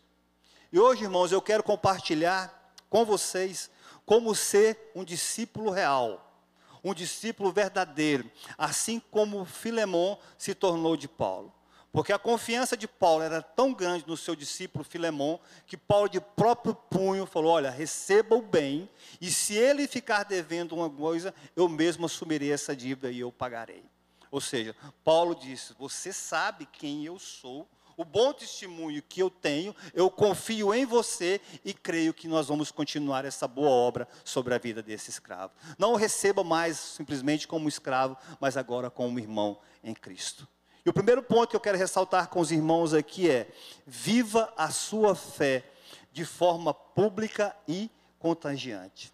E 0.70 0.78
hoje, 0.78 1.02
irmãos, 1.02 1.32
eu 1.32 1.42
quero 1.42 1.64
compartilhar 1.64 2.72
com 2.88 3.04
vocês 3.04 3.68
como 4.04 4.36
ser 4.36 4.92
um 4.94 5.02
discípulo 5.02 5.72
real, 5.72 6.40
um 6.84 6.94
discípulo 6.94 7.50
verdadeiro, 7.50 8.30
assim 8.56 9.02
como 9.10 9.44
Filemão 9.44 10.16
se 10.38 10.54
tornou 10.54 10.96
de 10.96 11.08
Paulo. 11.08 11.52
Porque 11.96 12.12
a 12.12 12.18
confiança 12.18 12.76
de 12.76 12.86
Paulo 12.86 13.22
era 13.22 13.40
tão 13.40 13.72
grande 13.72 14.04
no 14.06 14.18
seu 14.18 14.36
discípulo 14.36 14.84
Filemão, 14.84 15.40
que 15.66 15.78
Paulo 15.78 16.10
de 16.10 16.20
próprio 16.20 16.74
punho 16.74 17.24
falou: 17.24 17.52
Olha, 17.52 17.70
receba 17.70 18.36
o 18.36 18.42
bem, 18.42 18.86
e 19.18 19.30
se 19.30 19.54
ele 19.54 19.88
ficar 19.88 20.22
devendo 20.24 20.74
uma 20.74 20.90
coisa, 20.90 21.34
eu 21.56 21.66
mesmo 21.70 22.04
assumirei 22.04 22.52
essa 22.52 22.76
dívida 22.76 23.10
e 23.10 23.20
eu 23.20 23.32
pagarei. 23.32 23.82
Ou 24.30 24.42
seja, 24.42 24.76
Paulo 25.02 25.34
disse: 25.34 25.72
Você 25.78 26.12
sabe 26.12 26.68
quem 26.70 27.02
eu 27.06 27.18
sou, 27.18 27.66
o 27.96 28.04
bom 28.04 28.30
testemunho 28.30 29.02
que 29.02 29.22
eu 29.22 29.30
tenho, 29.30 29.74
eu 29.94 30.10
confio 30.10 30.74
em 30.74 30.84
você 30.84 31.40
e 31.64 31.72
creio 31.72 32.12
que 32.12 32.28
nós 32.28 32.48
vamos 32.48 32.70
continuar 32.70 33.24
essa 33.24 33.48
boa 33.48 33.70
obra 33.70 34.06
sobre 34.22 34.54
a 34.54 34.58
vida 34.58 34.82
desse 34.82 35.08
escravo. 35.08 35.54
Não 35.78 35.94
o 35.94 35.96
receba 35.96 36.44
mais 36.44 36.76
simplesmente 36.76 37.48
como 37.48 37.70
escravo, 37.70 38.18
mas 38.38 38.58
agora 38.58 38.90
como 38.90 39.18
irmão 39.18 39.58
em 39.82 39.94
Cristo. 39.94 40.46
E 40.86 40.88
o 40.88 40.92
primeiro 40.92 41.22
ponto 41.22 41.50
que 41.50 41.56
eu 41.56 41.60
quero 41.60 41.76
ressaltar 41.76 42.28
com 42.28 42.40
os 42.40 42.52
irmãos 42.52 42.94
aqui 42.94 43.28
é: 43.28 43.52
viva 43.84 44.52
a 44.56 44.70
sua 44.70 45.14
fé 45.14 45.64
de 46.12 46.24
forma 46.24 46.72
pública 46.72 47.54
e 47.66 47.90
contagiante. 48.18 49.12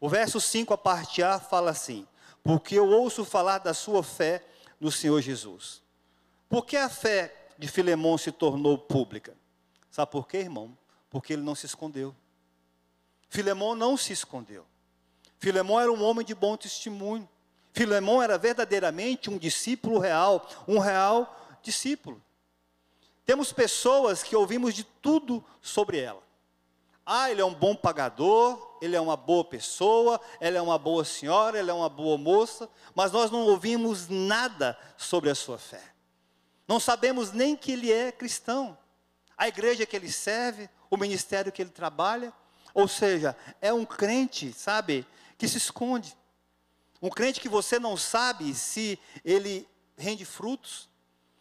O 0.00 0.08
verso 0.08 0.40
5, 0.40 0.72
a 0.72 0.78
parte 0.78 1.22
A, 1.22 1.40
fala 1.40 1.72
assim: 1.72 2.06
Porque 2.42 2.78
eu 2.78 2.88
ouço 2.88 3.24
falar 3.24 3.58
da 3.58 3.74
sua 3.74 4.02
fé 4.02 4.42
no 4.80 4.90
Senhor 4.90 5.20
Jesus. 5.20 5.82
Por 6.48 6.64
que 6.64 6.76
a 6.76 6.88
fé 6.88 7.34
de 7.58 7.66
Filemão 7.66 8.16
se 8.16 8.30
tornou 8.30 8.78
pública. 8.78 9.36
Sabe 9.90 10.12
por 10.12 10.28
quê, 10.28 10.38
irmão? 10.38 10.78
Porque 11.10 11.32
ele 11.32 11.42
não 11.42 11.56
se 11.56 11.66
escondeu. 11.66 12.14
Filemão 13.28 13.74
não 13.74 13.96
se 13.96 14.12
escondeu. 14.12 14.64
Filemão 15.38 15.80
era 15.80 15.92
um 15.92 16.02
homem 16.02 16.24
de 16.24 16.34
bom 16.34 16.56
testemunho. 16.56 17.28
Filemão 17.78 18.20
era 18.20 18.36
verdadeiramente 18.36 19.30
um 19.30 19.38
discípulo 19.38 20.00
real, 20.00 20.48
um 20.66 20.80
real 20.80 21.58
discípulo. 21.62 22.20
Temos 23.24 23.52
pessoas 23.52 24.20
que 24.20 24.34
ouvimos 24.34 24.74
de 24.74 24.82
tudo 24.82 25.44
sobre 25.62 26.00
ela. 26.00 26.20
Ah, 27.06 27.30
ele 27.30 27.40
é 27.40 27.44
um 27.44 27.54
bom 27.54 27.76
pagador, 27.76 28.78
ele 28.82 28.96
é 28.96 29.00
uma 29.00 29.16
boa 29.16 29.44
pessoa, 29.44 30.20
ela 30.40 30.58
é 30.58 30.60
uma 30.60 30.76
boa 30.76 31.04
senhora, 31.04 31.56
ela 31.56 31.70
é 31.70 31.72
uma 31.72 31.88
boa 31.88 32.18
moça, 32.18 32.68
mas 32.96 33.12
nós 33.12 33.30
não 33.30 33.42
ouvimos 33.42 34.08
nada 34.08 34.76
sobre 34.96 35.30
a 35.30 35.34
sua 35.36 35.56
fé. 35.56 35.94
Não 36.66 36.80
sabemos 36.80 37.30
nem 37.30 37.54
que 37.54 37.70
ele 37.70 37.92
é 37.92 38.10
cristão. 38.10 38.76
A 39.36 39.46
igreja 39.46 39.86
que 39.86 39.94
ele 39.94 40.10
serve, 40.10 40.68
o 40.90 40.96
ministério 40.96 41.52
que 41.52 41.62
ele 41.62 41.70
trabalha. 41.70 42.32
Ou 42.74 42.88
seja, 42.88 43.36
é 43.60 43.72
um 43.72 43.84
crente, 43.84 44.52
sabe, 44.52 45.06
que 45.38 45.46
se 45.46 45.58
esconde. 45.58 46.17
Um 47.00 47.08
crente 47.08 47.40
que 47.40 47.48
você 47.48 47.78
não 47.78 47.96
sabe 47.96 48.54
se 48.54 48.98
ele 49.24 49.68
rende 49.96 50.24
frutos, 50.24 50.88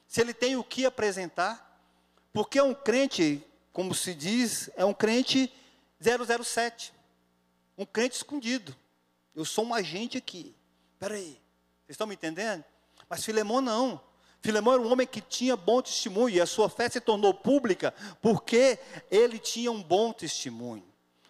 se 0.08 0.22
ele 0.22 0.34
tem 0.34 0.56
o 0.56 0.64
que 0.64 0.86
apresentar. 0.86 1.66
Porque 2.32 2.62
um 2.62 2.74
crente, 2.74 3.44
como 3.74 3.96
se 3.96 4.14
diz, 4.14 4.70
é 4.76 4.86
um 4.86 4.94
crente 4.94 5.52
007. 6.00 6.94
Um 7.78 7.86
crente 7.86 8.16
escondido. 8.16 8.76
Eu 9.36 9.46
sou 9.46 9.66
um 9.66 9.74
agente 9.74 10.18
aqui. 10.18 10.56
Espera 10.94 11.16
aí. 11.16 11.40
Vocês 11.86 11.92
estão 11.92 12.08
me 12.08 12.16
entendendo? 12.16 12.64
Mas 13.10 13.24
Filemão 13.24 13.62
não. 13.62 14.02
Filemão 14.42 14.74
era 14.74 14.82
um 14.82 14.92
homem 14.92 15.08
que 15.08 15.22
tinha 15.22 15.56
bom 15.56 15.82
testemunho 15.82 16.36
e 16.36 16.42
a 16.42 16.46
sua 16.46 16.70
fé 16.70 16.90
se 16.90 17.02
tornou 17.02 17.34
pública 17.34 17.94
porque 18.22 18.80
ele 19.10 19.40
tinha 19.40 19.72
um 19.72 19.82
bom 19.82 20.14
testemunho. 20.14 20.86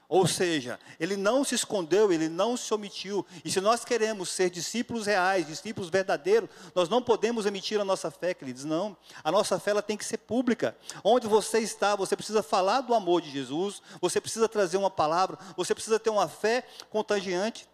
Ou 0.10 0.26
seja, 0.26 0.80
ele 1.02 1.18
não 1.18 1.44
se 1.44 1.54
escondeu, 1.54 2.14
ele 2.14 2.30
não 2.30 2.56
se 2.56 2.74
omitiu. 2.74 3.26
E 3.44 3.52
se 3.52 3.60
nós 3.60 3.84
queremos 3.84 4.30
ser 4.30 4.50
discípulos 4.50 5.06
reais, 5.06 5.46
discípulos 5.46 5.90
verdadeiros, 5.90 6.50
nós 6.74 6.88
não 6.88 7.02
podemos 7.02 7.46
emitir 7.46 7.80
a 7.80 7.84
nossa 7.84 8.10
fé, 8.10 8.34
queridos. 8.34 8.64
Não. 8.64 8.96
A 9.22 9.30
nossa 9.32 9.60
fé 9.60 9.72
ela 9.72 9.82
tem 9.82 9.98
que 9.98 10.06
ser 10.06 10.20
pública. 10.20 10.78
Onde 11.04 11.28
você 11.28 11.60
está, 11.60 11.94
você 11.94 12.16
precisa 12.16 12.42
falar 12.42 12.82
do 12.82 12.94
amor 12.94 13.22
de 13.22 13.30
Jesus, 13.30 13.82
você 14.00 14.22
precisa 14.22 14.48
trazer 14.48 14.78
uma 14.78 14.90
palavra, 14.90 15.38
você 15.58 15.76
precisa 15.76 16.00
ter 16.00 16.10
uma 16.10 16.30
fé 16.30 16.66
contagiante. 16.90 17.68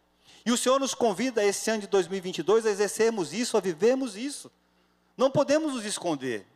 E 0.43 0.51
o 0.51 0.57
Senhor 0.57 0.79
nos 0.79 0.95
convida 0.95 1.43
esse 1.45 1.69
ano 1.69 1.81
de 1.81 1.87
2022 1.87 2.65
a 2.65 2.71
exercermos 2.71 3.31
isso, 3.31 3.55
a 3.57 3.61
vivermos 3.61 4.17
isso. 4.17 4.51
Não 5.15 5.29
podemos 5.29 5.75
nos 5.75 5.85
esconder. 5.85 6.47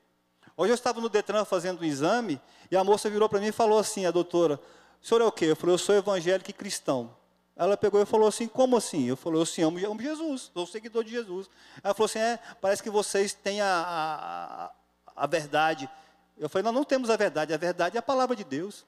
Hoje 0.60 0.72
eu 0.72 0.76
estava 0.76 1.00
no 1.00 1.08
Detran 1.08 1.46
fazendo 1.46 1.82
um 1.82 1.86
exame 1.86 2.42
e 2.72 2.76
a 2.76 2.84
moça 2.84 3.12
virou 3.12 3.30
para 3.30 3.40
mim 3.40 3.48
e 3.48 3.52
falou 3.52 3.78
assim, 3.78 4.08
a 4.08 4.12
doutora, 4.12 4.60
o 5.02 5.06
senhor 5.06 5.22
é 5.22 5.26
o 5.26 5.32
quê? 5.32 5.46
Eu 5.46 5.56
falei, 5.56 5.74
eu 5.74 5.78
sou 5.78 5.96
evangélico 5.96 6.50
e 6.50 6.54
cristão. 6.54 7.16
Ela 7.56 7.76
pegou 7.76 8.02
e 8.02 8.06
falou 8.06 8.28
assim, 8.28 8.48
como 8.48 8.78
assim? 8.78 9.06
Eu 9.06 9.18
falei, 9.18 9.42
eu 9.42 9.46
sim, 9.46 9.64
amo, 9.64 9.84
amo 9.84 10.02
Jesus, 10.02 10.52
sou 10.54 10.68
seguidor 10.68 11.04
de 11.04 11.12
Jesus. 11.12 11.50
Ela 11.84 11.94
falou 11.94 12.06
assim, 12.06 12.20
é, 12.20 12.40
parece 12.62 12.84
que 12.84 12.90
vocês 12.90 13.34
têm 13.34 13.62
a, 13.62 14.72
a, 15.16 15.24
a 15.24 15.28
verdade. 15.28 15.90
Eu 16.38 16.48
falei, 16.48 16.64
nós 16.64 16.74
não 16.74 16.84
temos 16.84 17.10
a 17.10 17.16
verdade, 17.16 17.54
a 17.54 17.58
verdade 17.58 17.98
é 17.98 18.00
a 18.00 18.04
palavra 18.04 18.36
de 18.36 18.44
Deus. 18.44 18.86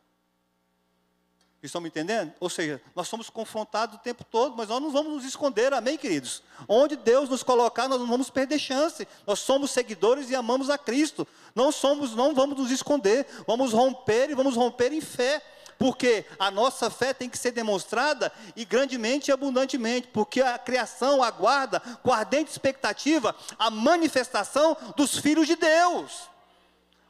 Estão 1.61 1.81
me 1.81 1.89
entendendo? 1.89 2.31
Ou 2.39 2.49
seja, 2.49 2.81
nós 2.95 3.07
somos 3.07 3.29
confrontados 3.29 3.95
o 3.95 3.99
tempo 3.99 4.23
todo, 4.23 4.55
mas 4.55 4.69
nós 4.69 4.81
não 4.81 4.91
vamos 4.91 5.13
nos 5.13 5.25
esconder, 5.25 5.73
amém, 5.73 5.97
queridos? 5.97 6.41
Onde 6.69 6.95
Deus 6.95 7.27
nos 7.27 7.43
colocar, 7.43 7.89
nós 7.89 7.99
não 7.99 8.07
vamos 8.07 8.29
perder 8.29 8.57
chance. 8.59 9.05
Nós 9.27 9.39
somos 9.39 9.71
seguidores 9.71 10.29
e 10.29 10.35
amamos 10.35 10.69
a 10.69 10.77
Cristo. 10.77 11.27
Não 11.53 11.69
somos, 11.69 12.15
não 12.15 12.33
vamos 12.33 12.57
nos 12.57 12.71
esconder, 12.71 13.27
vamos 13.45 13.73
romper 13.73 14.29
e 14.29 14.35
vamos 14.35 14.55
romper 14.55 14.93
em 14.93 15.01
fé. 15.01 15.41
Porque 15.79 16.25
a 16.37 16.51
nossa 16.51 16.89
fé 16.89 17.13
tem 17.13 17.29
que 17.29 17.37
ser 17.37 17.51
demonstrada 17.51 18.29
e 18.53 18.65
grandemente 18.65 19.31
e 19.31 19.31
abundantemente, 19.31 20.09
porque 20.09 20.41
a 20.41 20.59
criação 20.59 21.23
aguarda 21.23 21.79
com 22.03 22.11
ardente 22.11 22.51
expectativa 22.51 23.33
a 23.57 23.71
manifestação 23.71 24.75
dos 24.97 25.17
filhos 25.17 25.47
de 25.47 25.55
Deus. 25.55 26.29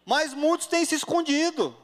Mas 0.05 0.35
muitos 0.35 0.67
têm 0.67 0.85
se 0.85 0.93
escondido. 0.93 1.75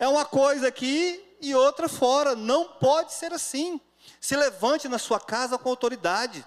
É 0.00 0.08
uma 0.08 0.24
coisa 0.24 0.66
aqui 0.66 1.24
e 1.40 1.54
outra 1.54 1.88
fora. 1.88 2.34
Não 2.34 2.64
pode 2.64 3.12
ser 3.12 3.32
assim. 3.32 3.80
Se 4.20 4.34
levante 4.36 4.88
na 4.88 4.98
sua 4.98 5.20
casa 5.20 5.56
com 5.56 5.68
autoridade. 5.68 6.44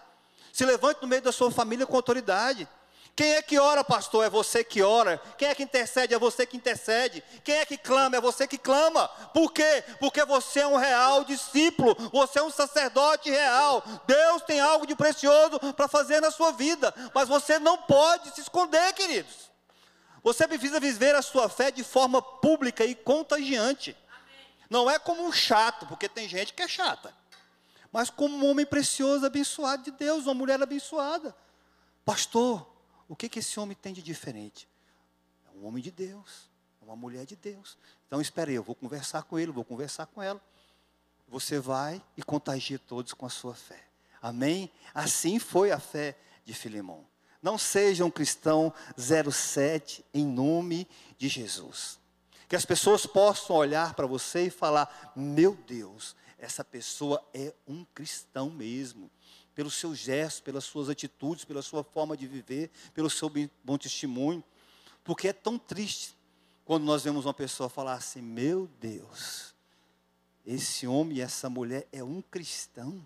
Se 0.51 0.65
levante 0.65 1.01
no 1.01 1.07
meio 1.07 1.21
da 1.21 1.31
sua 1.31 1.49
família 1.49 1.87
com 1.87 1.95
autoridade. 1.95 2.67
Quem 3.19 3.33
é 3.33 3.41
que 3.41 3.59
ora, 3.59 3.83
pastor? 3.83 4.23
É 4.23 4.29
você 4.29 4.63
que 4.63 4.81
ora. 4.81 5.21
Quem 5.37 5.49
é 5.49 5.53
que 5.53 5.61
intercede? 5.61 6.13
É 6.13 6.17
você 6.17 6.45
que 6.45 6.55
intercede. 6.55 7.21
Quem 7.43 7.55
é 7.55 7.65
que 7.65 7.77
clama? 7.77 8.15
É 8.15 8.21
você 8.21 8.47
que 8.47 8.57
clama. 8.57 9.09
Por 9.33 9.51
quê? 9.51 9.83
Porque 9.99 10.23
você 10.23 10.61
é 10.61 10.67
um 10.67 10.77
real 10.77 11.25
discípulo. 11.25 11.97
Você 12.13 12.39
é 12.39 12.43
um 12.43 12.49
sacerdote 12.49 13.29
real. 13.29 13.83
Deus 14.07 14.41
tem 14.43 14.61
algo 14.61 14.87
de 14.87 14.95
precioso 14.95 15.59
para 15.73 15.89
fazer 15.89 16.21
na 16.21 16.31
sua 16.31 16.53
vida. 16.53 16.95
Mas 17.13 17.27
você 17.27 17.59
não 17.59 17.77
pode 17.79 18.33
se 18.33 18.39
esconder, 18.39 18.93
queridos. 18.93 19.51
Você 20.23 20.47
precisa 20.47 20.79
viver 20.79 21.13
a 21.13 21.21
sua 21.21 21.49
fé 21.49 21.71
de 21.71 21.83
forma 21.83 22.21
pública 22.21 22.85
e 22.85 22.95
contagiante. 22.95 23.97
Não 24.69 24.89
é 24.89 24.97
como 24.97 25.25
um 25.25 25.31
chato, 25.33 25.85
porque 25.87 26.07
tem 26.07 26.29
gente 26.29 26.53
que 26.53 26.63
é 26.63 26.69
chata. 26.69 27.13
Mas 27.91 28.09
como 28.09 28.37
um 28.37 28.49
homem 28.49 28.65
precioso, 28.65 29.25
abençoado 29.25 29.83
de 29.83 29.91
Deus, 29.91 30.23
uma 30.23 30.33
mulher 30.33 30.63
abençoada. 30.63 31.35
Pastor, 32.05 32.68
o 33.09 33.15
que, 33.15 33.27
que 33.27 33.39
esse 33.39 33.59
homem 33.59 33.75
tem 33.75 33.91
de 33.91 34.03
diferente? 34.03 34.69
É 35.47 35.57
um 35.57 35.65
homem 35.65 35.83
de 35.83 35.89
Deus, 35.89 36.47
é 36.79 36.85
uma 36.85 36.95
mulher 36.95 37.25
de 37.25 37.35
Deus. 37.35 37.75
Então 38.07 38.21
espere, 38.21 38.53
eu 38.53 38.63
vou 38.63 38.75
conversar 38.75 39.23
com 39.23 39.37
ele, 39.37 39.51
vou 39.51 39.65
conversar 39.65 40.05
com 40.05 40.21
ela. 40.21 40.39
Você 41.27 41.59
vai 41.59 42.01
e 42.15 42.21
contagia 42.21 42.77
todos 42.77 43.11
com 43.13 43.25
a 43.25 43.29
sua 43.29 43.55
fé. 43.55 43.83
Amém? 44.21 44.71
Assim 44.93 45.39
foi 45.39 45.71
a 45.71 45.79
fé 45.79 46.17
de 46.45 46.53
Filemão. 46.53 47.05
Não 47.41 47.57
seja 47.57 48.05
um 48.05 48.11
cristão 48.11 48.71
07 48.95 50.05
em 50.13 50.25
nome 50.25 50.87
de 51.17 51.27
Jesus. 51.27 51.99
Que 52.47 52.55
as 52.55 52.65
pessoas 52.65 53.05
possam 53.05 53.55
olhar 53.55 53.95
para 53.95 54.05
você 54.05 54.45
e 54.45 54.49
falar: 54.51 55.13
meu 55.15 55.55
Deus, 55.55 56.15
essa 56.37 56.63
pessoa 56.63 57.23
é 57.33 57.53
um 57.67 57.85
cristão 57.85 58.49
mesmo. 58.49 59.09
Pelos 59.59 59.73
seus 59.73 59.97
gestos, 59.97 60.39
pelas 60.39 60.63
suas 60.63 60.87
atitudes, 60.87 61.43
pela 61.43 61.61
sua 61.61 61.83
forma 61.83 62.15
de 62.15 62.25
viver, 62.25 62.71
pelo 62.93 63.09
seu 63.09 63.29
bom 63.61 63.77
testemunho. 63.77 64.41
Porque 65.03 65.27
é 65.27 65.33
tão 65.33 65.59
triste 65.59 66.15
quando 66.63 66.85
nós 66.85 67.03
vemos 67.03 67.25
uma 67.25 67.33
pessoa 67.33 67.67
falar 67.67 67.95
assim: 67.95 68.21
meu 68.21 68.69
Deus, 68.79 69.53
esse 70.45 70.87
homem 70.87 71.17
e 71.17 71.21
essa 71.21 71.49
mulher 71.49 71.85
é 71.91 72.01
um 72.01 72.21
cristão. 72.21 73.05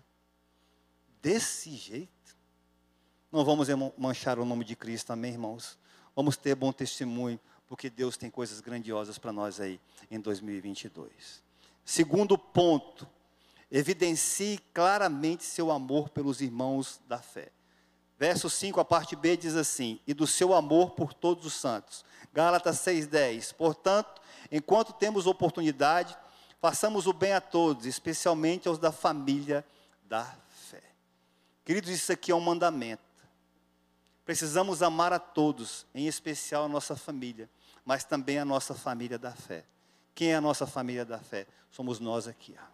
Desse 1.20 1.74
jeito. 1.74 2.36
Não 3.32 3.44
vamos 3.44 3.66
manchar 3.98 4.38
o 4.38 4.44
nome 4.44 4.64
de 4.64 4.76
Cristo, 4.76 5.12
amém, 5.12 5.32
irmãos? 5.32 5.76
Vamos 6.14 6.36
ter 6.36 6.54
bom 6.54 6.72
testemunho, 6.72 7.40
porque 7.66 7.90
Deus 7.90 8.16
tem 8.16 8.30
coisas 8.30 8.60
grandiosas 8.60 9.18
para 9.18 9.32
nós 9.32 9.58
aí 9.58 9.80
em 10.08 10.20
2022. 10.20 11.42
Segundo 11.84 12.38
ponto, 12.38 13.08
evidencie 13.78 14.58
claramente 14.72 15.42
seu 15.42 15.72
amor 15.72 16.08
pelos 16.08 16.40
irmãos 16.40 17.00
da 17.08 17.18
fé. 17.18 17.50
Verso 18.16 18.48
5, 18.48 18.78
a 18.78 18.84
parte 18.84 19.16
B 19.16 19.36
diz 19.36 19.56
assim: 19.56 19.98
E 20.06 20.14
do 20.14 20.28
seu 20.28 20.54
amor 20.54 20.92
por 20.92 21.12
todos 21.12 21.44
os 21.44 21.54
santos. 21.54 22.04
Gálatas 22.32 22.76
6,10. 22.78 23.52
Portanto, 23.54 24.22
enquanto 24.50 24.92
temos 24.92 25.26
oportunidade, 25.26 26.16
façamos 26.60 27.08
o 27.08 27.12
bem 27.12 27.32
a 27.32 27.40
todos, 27.40 27.84
especialmente 27.84 28.68
aos 28.68 28.78
da 28.78 28.92
família 28.92 29.66
da 30.04 30.24
fé. 30.70 30.82
Queridos, 31.64 31.90
isso 31.90 32.12
aqui 32.12 32.30
é 32.30 32.34
um 32.34 32.40
mandamento. 32.40 33.02
Precisamos 34.24 34.82
amar 34.82 35.12
a 35.12 35.18
todos, 35.18 35.84
em 35.92 36.06
especial 36.06 36.64
a 36.64 36.68
nossa 36.68 36.94
família, 36.94 37.50
mas 37.84 38.04
também 38.04 38.38
a 38.38 38.44
nossa 38.44 38.72
família 38.74 39.18
da 39.18 39.32
fé. 39.32 39.64
Quem 40.14 40.30
é 40.30 40.36
a 40.36 40.40
nossa 40.40 40.64
família 40.64 41.04
da 41.04 41.18
fé? 41.18 41.46
Somos 41.72 41.98
nós 41.98 42.28
aqui. 42.28 42.54
Ó. 42.56 42.73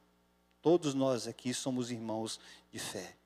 Todos 0.62 0.94
nós 0.94 1.26
aqui 1.26 1.54
somos 1.54 1.90
irmãos 1.90 2.38
de 2.72 2.78
fé. 2.78 3.16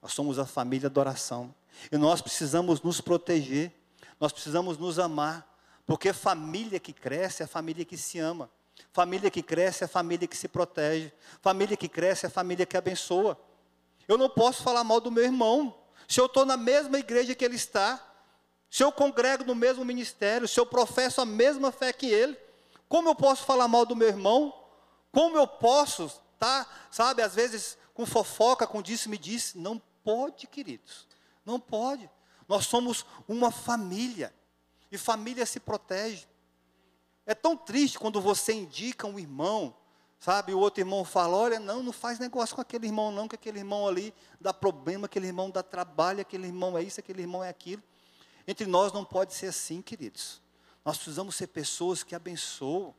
Nós 0.00 0.12
somos 0.12 0.38
a 0.38 0.46
família 0.46 0.88
da 0.88 1.00
oração. 1.00 1.54
E 1.90 1.96
nós 1.96 2.20
precisamos 2.20 2.80
nos 2.82 3.00
proteger, 3.00 3.72
nós 4.20 4.32
precisamos 4.32 4.78
nos 4.78 4.98
amar, 4.98 5.50
porque 5.86 6.12
família 6.12 6.78
que 6.78 6.92
cresce 6.92 7.42
é 7.42 7.44
a 7.44 7.48
família 7.48 7.84
que 7.84 7.96
se 7.96 8.18
ama. 8.18 8.48
Família 8.92 9.30
que 9.30 9.42
cresce 9.42 9.82
é 9.82 9.86
a 9.86 9.88
família 9.88 10.26
que 10.26 10.36
se 10.36 10.48
protege. 10.48 11.12
Família 11.42 11.76
que 11.76 11.88
cresce 11.88 12.26
é 12.26 12.28
a 12.28 12.30
família 12.30 12.64
que 12.64 12.76
abençoa. 12.76 13.38
Eu 14.06 14.16
não 14.16 14.28
posso 14.28 14.62
falar 14.62 14.84
mal 14.84 15.00
do 15.00 15.10
meu 15.10 15.24
irmão, 15.24 15.74
se 16.06 16.20
eu 16.20 16.26
estou 16.26 16.44
na 16.44 16.56
mesma 16.56 16.98
igreja 16.98 17.34
que 17.34 17.44
ele 17.44 17.56
está, 17.56 18.04
se 18.70 18.82
eu 18.84 18.92
congrego 18.92 19.44
no 19.44 19.54
mesmo 19.54 19.84
ministério, 19.84 20.46
se 20.46 20.60
eu 20.60 20.66
professo 20.66 21.20
a 21.20 21.24
mesma 21.24 21.72
fé 21.72 21.92
que 21.92 22.06
ele, 22.06 22.36
como 22.88 23.08
eu 23.08 23.14
posso 23.14 23.44
falar 23.44 23.66
mal 23.66 23.86
do 23.86 23.96
meu 23.96 24.08
irmão? 24.08 24.54
Como 25.10 25.36
eu 25.36 25.46
posso 25.46 26.10
tá, 26.38 26.66
sabe, 26.90 27.22
às 27.22 27.34
vezes 27.34 27.78
com 27.92 28.04
fofoca, 28.04 28.66
com 28.66 28.82
disse-me 28.82 29.16
disse? 29.16 29.56
Não 29.58 29.80
pode, 30.02 30.46
queridos. 30.46 31.06
Não 31.44 31.60
pode. 31.60 32.10
Nós 32.48 32.66
somos 32.66 33.06
uma 33.28 33.50
família. 33.50 34.34
E 34.90 34.98
família 34.98 35.46
se 35.46 35.60
protege. 35.60 36.26
É 37.26 37.34
tão 37.34 37.56
triste 37.56 37.98
quando 37.98 38.20
você 38.20 38.52
indica 38.52 39.06
um 39.06 39.18
irmão 39.18 39.74
Sabe, 40.24 40.54
o 40.54 40.58
outro 40.58 40.80
irmão 40.80 41.04
fala: 41.04 41.36
olha, 41.36 41.60
não, 41.60 41.82
não 41.82 41.92
faz 41.92 42.18
negócio 42.18 42.54
com 42.54 42.62
aquele 42.62 42.86
irmão, 42.86 43.12
não, 43.12 43.28
que 43.28 43.34
aquele 43.34 43.58
irmão 43.58 43.86
ali 43.86 44.14
dá 44.40 44.54
problema, 44.54 45.04
aquele 45.04 45.26
irmão 45.26 45.50
dá 45.50 45.62
trabalho, 45.62 46.22
aquele 46.22 46.46
irmão 46.46 46.78
é 46.78 46.82
isso, 46.82 46.98
aquele 46.98 47.20
irmão 47.20 47.44
é 47.44 47.50
aquilo. 47.50 47.82
Entre 48.48 48.64
nós 48.64 48.90
não 48.90 49.04
pode 49.04 49.34
ser 49.34 49.48
assim, 49.48 49.82
queridos. 49.82 50.40
Nós 50.82 50.96
precisamos 50.96 51.34
ser 51.34 51.48
pessoas 51.48 52.02
que 52.02 52.14
abençoam. 52.14 52.94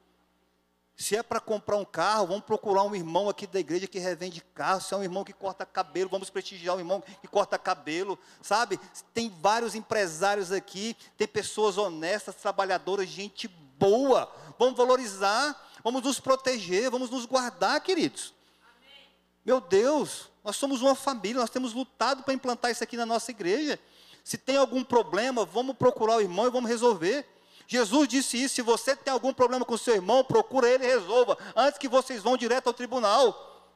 Se 0.98 1.16
é 1.16 1.22
para 1.22 1.40
comprar 1.40 1.76
um 1.76 1.86
carro, 1.86 2.28
vamos 2.28 2.46
procurar 2.46 2.84
um 2.84 2.96
irmão 2.96 3.28
aqui 3.28 3.46
da 3.46 3.60
igreja 3.60 3.86
que 3.88 4.00
revende 4.00 4.42
carro. 4.54 4.82
Se 4.82 4.94
é 4.94 4.98
um 4.98 5.04
irmão 5.04 5.24
que 5.24 5.34
corta 5.34 5.66
cabelo, 5.66 6.10
vamos 6.10 6.30
prestigiar 6.30 6.76
um 6.76 6.80
irmão 6.80 7.04
que 7.22 7.28
corta 7.28 7.58
cabelo. 7.58 8.18
Sabe? 8.42 8.80
Tem 9.14 9.30
vários 9.42 9.76
empresários 9.76 10.52
aqui, 10.52 10.96
tem 11.18 11.28
pessoas 11.28 11.78
honestas, 11.78 12.36
trabalhadoras, 12.36 13.10
gente 13.10 13.48
boa. 13.48 14.32
Vamos 14.58 14.78
valorizar 14.78 15.62
vamos 15.86 16.02
nos 16.02 16.20
proteger, 16.20 16.90
vamos 16.90 17.12
nos 17.12 17.28
guardar, 17.28 17.80
queridos. 17.80 18.34
Amém. 18.76 19.08
Meu 19.46 19.62
Deus, 19.62 20.32
nós 20.44 20.56
somos 20.56 20.82
uma 20.82 20.96
família, 20.96 21.40
nós 21.40 21.52
temos 21.52 21.74
lutado 21.74 22.24
para 22.24 22.34
implantar 22.34 22.72
isso 22.72 22.84
aqui 22.84 22.98
na 22.98 23.06
nossa 23.06 23.30
igreja. 23.30 23.80
Se 24.24 24.36
tem 24.36 24.58
algum 24.58 24.84
problema, 24.84 25.46
vamos 25.46 25.78
procurar 25.78 26.16
o 26.16 26.22
irmão 26.22 26.48
e 26.48 26.50
vamos 26.50 26.68
resolver. 26.68 27.24
Jesus 27.68 28.08
disse 28.08 28.42
isso: 28.42 28.56
se 28.56 28.62
você 28.62 28.96
tem 28.96 29.14
algum 29.14 29.34
problema 29.34 29.66
com 29.66 29.78
seu 29.78 29.96
irmão, 29.96 30.24
procura 30.24 30.70
ele 30.70 30.84
e 30.84 30.88
resolva, 30.88 31.38
antes 31.56 31.78
que 31.78 31.88
vocês 31.88 32.22
vão 32.22 32.38
direto 32.38 32.68
ao 32.68 32.74
tribunal. 32.74 33.74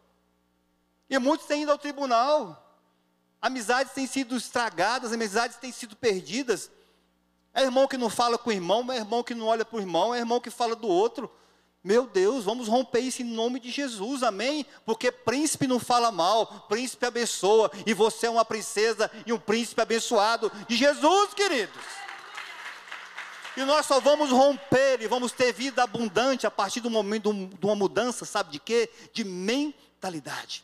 E 1.10 1.18
muitos 1.18 1.48
têm 1.48 1.64
ido 1.64 1.72
ao 1.72 1.78
tribunal. 1.78 2.66
Amizades 3.42 3.94
têm 3.94 4.06
sido 4.06 4.36
estragadas, 4.36 5.14
amizades 5.14 5.58
têm 5.58 5.72
sido 5.72 5.96
perdidas. 5.96 6.70
É 7.54 7.64
irmão 7.64 7.88
que 7.88 7.98
não 7.98 8.10
fala 8.10 8.38
com 8.38 8.50
o 8.50 8.54
irmão, 8.54 8.92
é 8.92 8.98
irmão 8.98 9.24
que 9.24 9.34
não 9.34 9.48
olha 9.48 9.66
para 9.66 9.78
o 9.78 9.82
irmão, 9.82 10.14
é 10.14 10.20
irmão 10.20 10.40
que 10.40 10.52
fala 10.52 10.76
do 10.76 10.88
outro. 10.88 11.32
Meu 11.82 12.06
Deus, 12.06 12.44
vamos 12.44 12.68
romper 12.68 13.00
isso 13.00 13.22
em 13.22 13.26
nome 13.26 13.60
de 13.60 13.72
Jesus, 13.72 14.22
amém? 14.22 14.66
Porque 14.86 15.12
príncipe 15.12 15.66
não 15.66 15.80
fala 15.80 16.12
mal, 16.12 16.66
príncipe 16.68 17.06
abençoa, 17.06 17.72
e 17.86 17.94
você 17.94 18.28
é 18.28 18.30
uma 18.30 18.44
princesa 18.44 19.10
e 19.26 19.32
um 19.32 19.40
príncipe 19.40 19.82
abençoado 19.82 20.52
de 20.68 20.76
Jesus, 20.76 21.34
queridos. 21.34 22.09
E 23.60 23.66
nós 23.66 23.86
só 23.86 24.00
vamos 24.00 24.30
romper 24.30 25.02
e 25.02 25.08
vamos 25.08 25.34
ter 25.34 25.52
vida 25.52 25.84
abundante 25.84 26.48
a 26.48 26.52
partir 26.52 26.80
do 26.80 26.90
momento 26.90 27.34
de 27.34 27.66
uma 27.66 27.76
mudança, 27.76 28.24
sabe 28.24 28.54
de 28.54 28.58
quê? 28.58 28.90
De 29.12 29.26
mentalidade. 29.26 30.64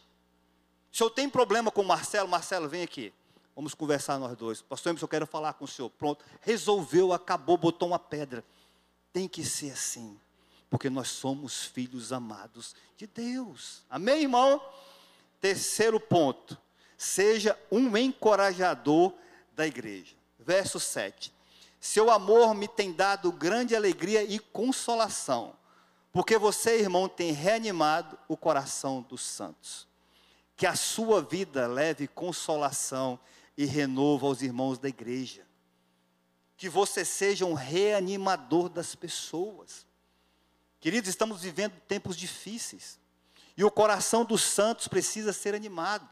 Se 0.94 1.04
eu 1.04 1.10
tenho 1.10 1.30
problema 1.30 1.70
com 1.70 1.82
o 1.82 1.86
Marcelo, 1.86 2.30
Marcelo, 2.30 2.70
vem 2.70 2.84
aqui. 2.84 3.12
Vamos 3.54 3.74
conversar 3.74 4.18
nós 4.18 4.38
dois. 4.38 4.62
Pastor 4.62 4.92
Emerson, 4.92 5.04
eu 5.04 5.10
quero 5.10 5.28
falar 5.28 5.52
com 5.56 5.66
o 5.66 5.68
senhor. 5.68 5.90
Pronto. 5.90 6.24
Resolveu, 6.40 7.12
acabou, 7.12 7.58
botou 7.58 7.90
uma 7.90 8.00
pedra. 8.00 8.46
Tem 9.12 9.28
que 9.28 9.44
ser 9.44 9.72
assim. 9.72 10.18
Porque 10.70 10.90
nós 10.90 11.10
somos 11.10 11.66
filhos 11.66 12.14
amados 12.14 12.74
de 12.96 13.08
Deus. 13.08 13.84
Amém, 13.90 14.22
irmão? 14.22 14.66
Terceiro 15.42 16.00
ponto. 16.00 16.58
Seja 16.98 17.60
um 17.70 17.98
encorajador 17.98 19.14
da 19.54 19.68
igreja. 19.68 20.16
Verso 20.40 20.80
7. 20.80 21.35
Seu 21.86 22.10
amor 22.10 22.56
me 22.56 22.68
tem 22.68 22.92
dado 22.92 23.32
grande 23.32 23.76
alegria 23.76 24.24
e 24.24 24.40
consolação, 24.40 25.56
porque 26.12 26.36
você, 26.36 26.80
irmão, 26.80 27.08
tem 27.08 27.32
reanimado 27.32 28.18
o 28.28 28.36
coração 28.36 29.04
dos 29.04 29.22
santos. 29.22 29.88
Que 30.58 30.66
a 30.66 30.76
sua 30.76 31.22
vida 31.22 31.68
leve 31.68 32.08
consolação 32.08 33.20
e 33.56 33.66
renovo 33.66 34.26
aos 34.26 34.42
irmãos 34.42 34.80
da 34.80 34.90
igreja. 34.90 35.46
Que 36.58 36.68
você 36.68 37.06
seja 37.06 37.46
um 37.46 37.54
reanimador 37.54 38.68
das 38.68 38.96
pessoas. 38.96 39.86
Queridos, 40.80 41.08
estamos 41.08 41.44
vivendo 41.44 41.80
tempos 41.88 42.18
difíceis. 42.18 43.00
E 43.56 43.64
o 43.64 43.70
coração 43.70 44.26
dos 44.26 44.42
santos 44.42 44.88
precisa 44.88 45.32
ser 45.32 45.54
animado. 45.54 46.10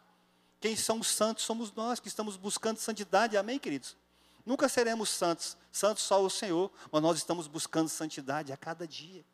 Quem 0.62 0.76
são 0.76 1.00
os 1.00 1.08
santos 1.08 1.44
somos 1.44 1.74
nós 1.74 2.00
que 2.00 2.08
estamos 2.08 2.38
buscando 2.38 2.78
santidade. 2.78 3.36
Amém, 3.36 3.58
queridos? 3.58 3.98
Nunca 4.46 4.68
seremos 4.68 5.10
santos, 5.10 5.56
santos 5.72 6.04
só 6.04 6.22
o 6.22 6.30
Senhor, 6.30 6.72
mas 6.92 7.02
nós 7.02 7.18
estamos 7.18 7.48
buscando 7.48 7.88
santidade 7.88 8.52
a 8.52 8.58
cada 8.58 8.88
dia. 8.88 9.26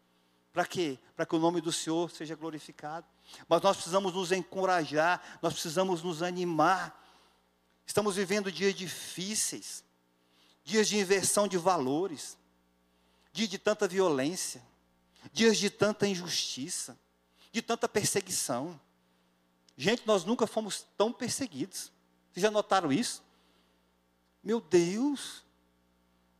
Para 0.53 0.65
quê? 0.65 0.99
Para 1.15 1.25
que 1.25 1.35
o 1.35 1.39
nome 1.39 1.61
do 1.61 1.71
Senhor 1.71 2.09
seja 2.11 2.35
glorificado. 2.35 3.07
Mas 3.47 3.61
nós 3.61 3.77
precisamos 3.77 4.13
nos 4.13 4.31
encorajar, 4.31 5.39
nós 5.41 5.53
precisamos 5.53 6.03
nos 6.03 6.21
animar. 6.21 7.03
Estamos 7.85 8.15
vivendo 8.15 8.51
dias 8.51 8.75
difíceis, 8.75 9.83
dias 10.63 10.87
de 10.87 10.97
inversão 10.97 11.47
de 11.47 11.57
valores, 11.57 12.37
dias 13.31 13.49
de 13.49 13.57
tanta 13.57 13.87
violência, 13.87 14.61
dias 15.31 15.57
de 15.57 15.69
tanta 15.69 16.07
injustiça, 16.07 16.97
de 17.51 17.61
tanta 17.61 17.87
perseguição. 17.87 18.79
Gente, 19.75 20.05
nós 20.05 20.23
nunca 20.23 20.45
fomos 20.45 20.85
tão 20.97 21.11
perseguidos. 21.11 21.91
Vocês 22.31 22.43
já 22.43 22.51
notaram 22.51 22.91
isso? 22.91 23.23
Meu 24.41 24.61
Deus, 24.61 25.43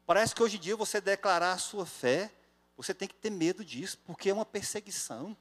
parece 0.06 0.34
que 0.34 0.42
hoje 0.42 0.58
em 0.58 0.60
dia 0.60 0.76
você 0.76 1.02
declarar 1.02 1.52
a 1.52 1.58
sua 1.58 1.86
fé, 1.86 2.32
você 2.78 2.94
tem 2.94 3.08
que 3.08 3.16
ter 3.16 3.30
medo 3.30 3.64
disso, 3.64 3.98
porque 4.06 4.30
é 4.30 4.34
uma 4.34 4.46
perseguição. 4.46 5.36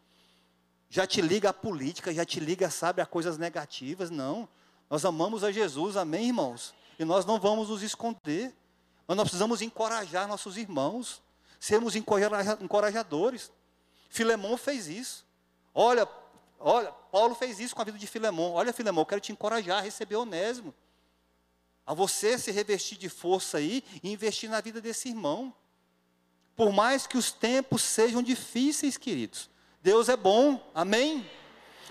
Já 0.91 1.07
te 1.07 1.21
liga 1.21 1.51
a 1.51 1.53
política, 1.53 2.13
já 2.13 2.25
te 2.25 2.41
liga, 2.41 2.69
sabe, 2.69 3.01
a 3.01 3.07
coisas 3.07 3.39
negativas. 3.39 4.11
Não. 4.11 4.49
Nós 4.91 5.05
amamos 5.05 5.45
a 5.45 5.53
Jesus, 5.53 5.97
amém, 5.97 6.27
irmãos? 6.27 6.75
E 6.99 7.05
nós 7.05 7.25
não 7.25 7.39
vamos 7.39 7.69
nos 7.69 7.83
esconder. 7.83 8.53
Mas 9.07 9.17
nós 9.17 9.25
precisamos 9.25 9.63
encorajar 9.63 10.27
nossos 10.27 10.57
irmãos, 10.57 11.23
sermos 11.61 11.95
encorajadores. 11.95 13.53
Filemão 14.09 14.57
fez 14.57 14.89
isso. 14.89 15.25
Olha, 15.73 16.09
olha, 16.59 16.91
Paulo 16.91 17.37
fez 17.37 17.61
isso 17.61 17.75
com 17.75 17.83
a 17.83 17.85
vida 17.85 17.99
de 17.99 18.07
Filemão. 18.07 18.53
Olha, 18.53 18.73
Filemão, 18.73 19.03
eu 19.03 19.07
quero 19.07 19.21
te 19.21 19.31
encorajar 19.31 19.79
a 19.79 19.83
receber 19.83 20.17
Onésimo 20.17 20.75
a 21.89 21.95
você 21.95 22.37
se 22.37 22.51
revestir 22.51 22.99
de 22.99 23.09
força 23.09 23.57
aí 23.57 23.83
e 24.03 24.13
investir 24.13 24.51
na 24.51 24.61
vida 24.61 24.79
desse 24.79 25.09
irmão. 25.09 25.55
Por 26.55 26.71
mais 26.71 27.07
que 27.07 27.17
os 27.17 27.33
tempos 27.33 27.81
sejam 27.81 28.23
difíceis, 28.23 28.99
queridos, 28.99 29.49
Deus 29.83 30.11
é 30.11 30.17
bom, 30.17 30.63
amém? 30.75 31.27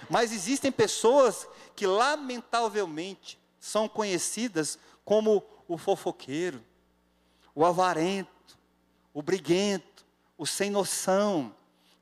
Mas 0.07 0.31
existem 0.31 0.71
pessoas 0.71 1.47
que, 1.75 1.87
lamentavelmente, 1.87 3.39
são 3.59 3.89
conhecidas 3.89 4.77
como 5.03 5.43
o 5.67 5.79
fofoqueiro, 5.79 6.63
o 7.55 7.65
avarento, 7.65 8.55
o 9.11 9.23
briguento, 9.23 10.05
o 10.37 10.45
sem 10.45 10.69
noção, 10.69 11.55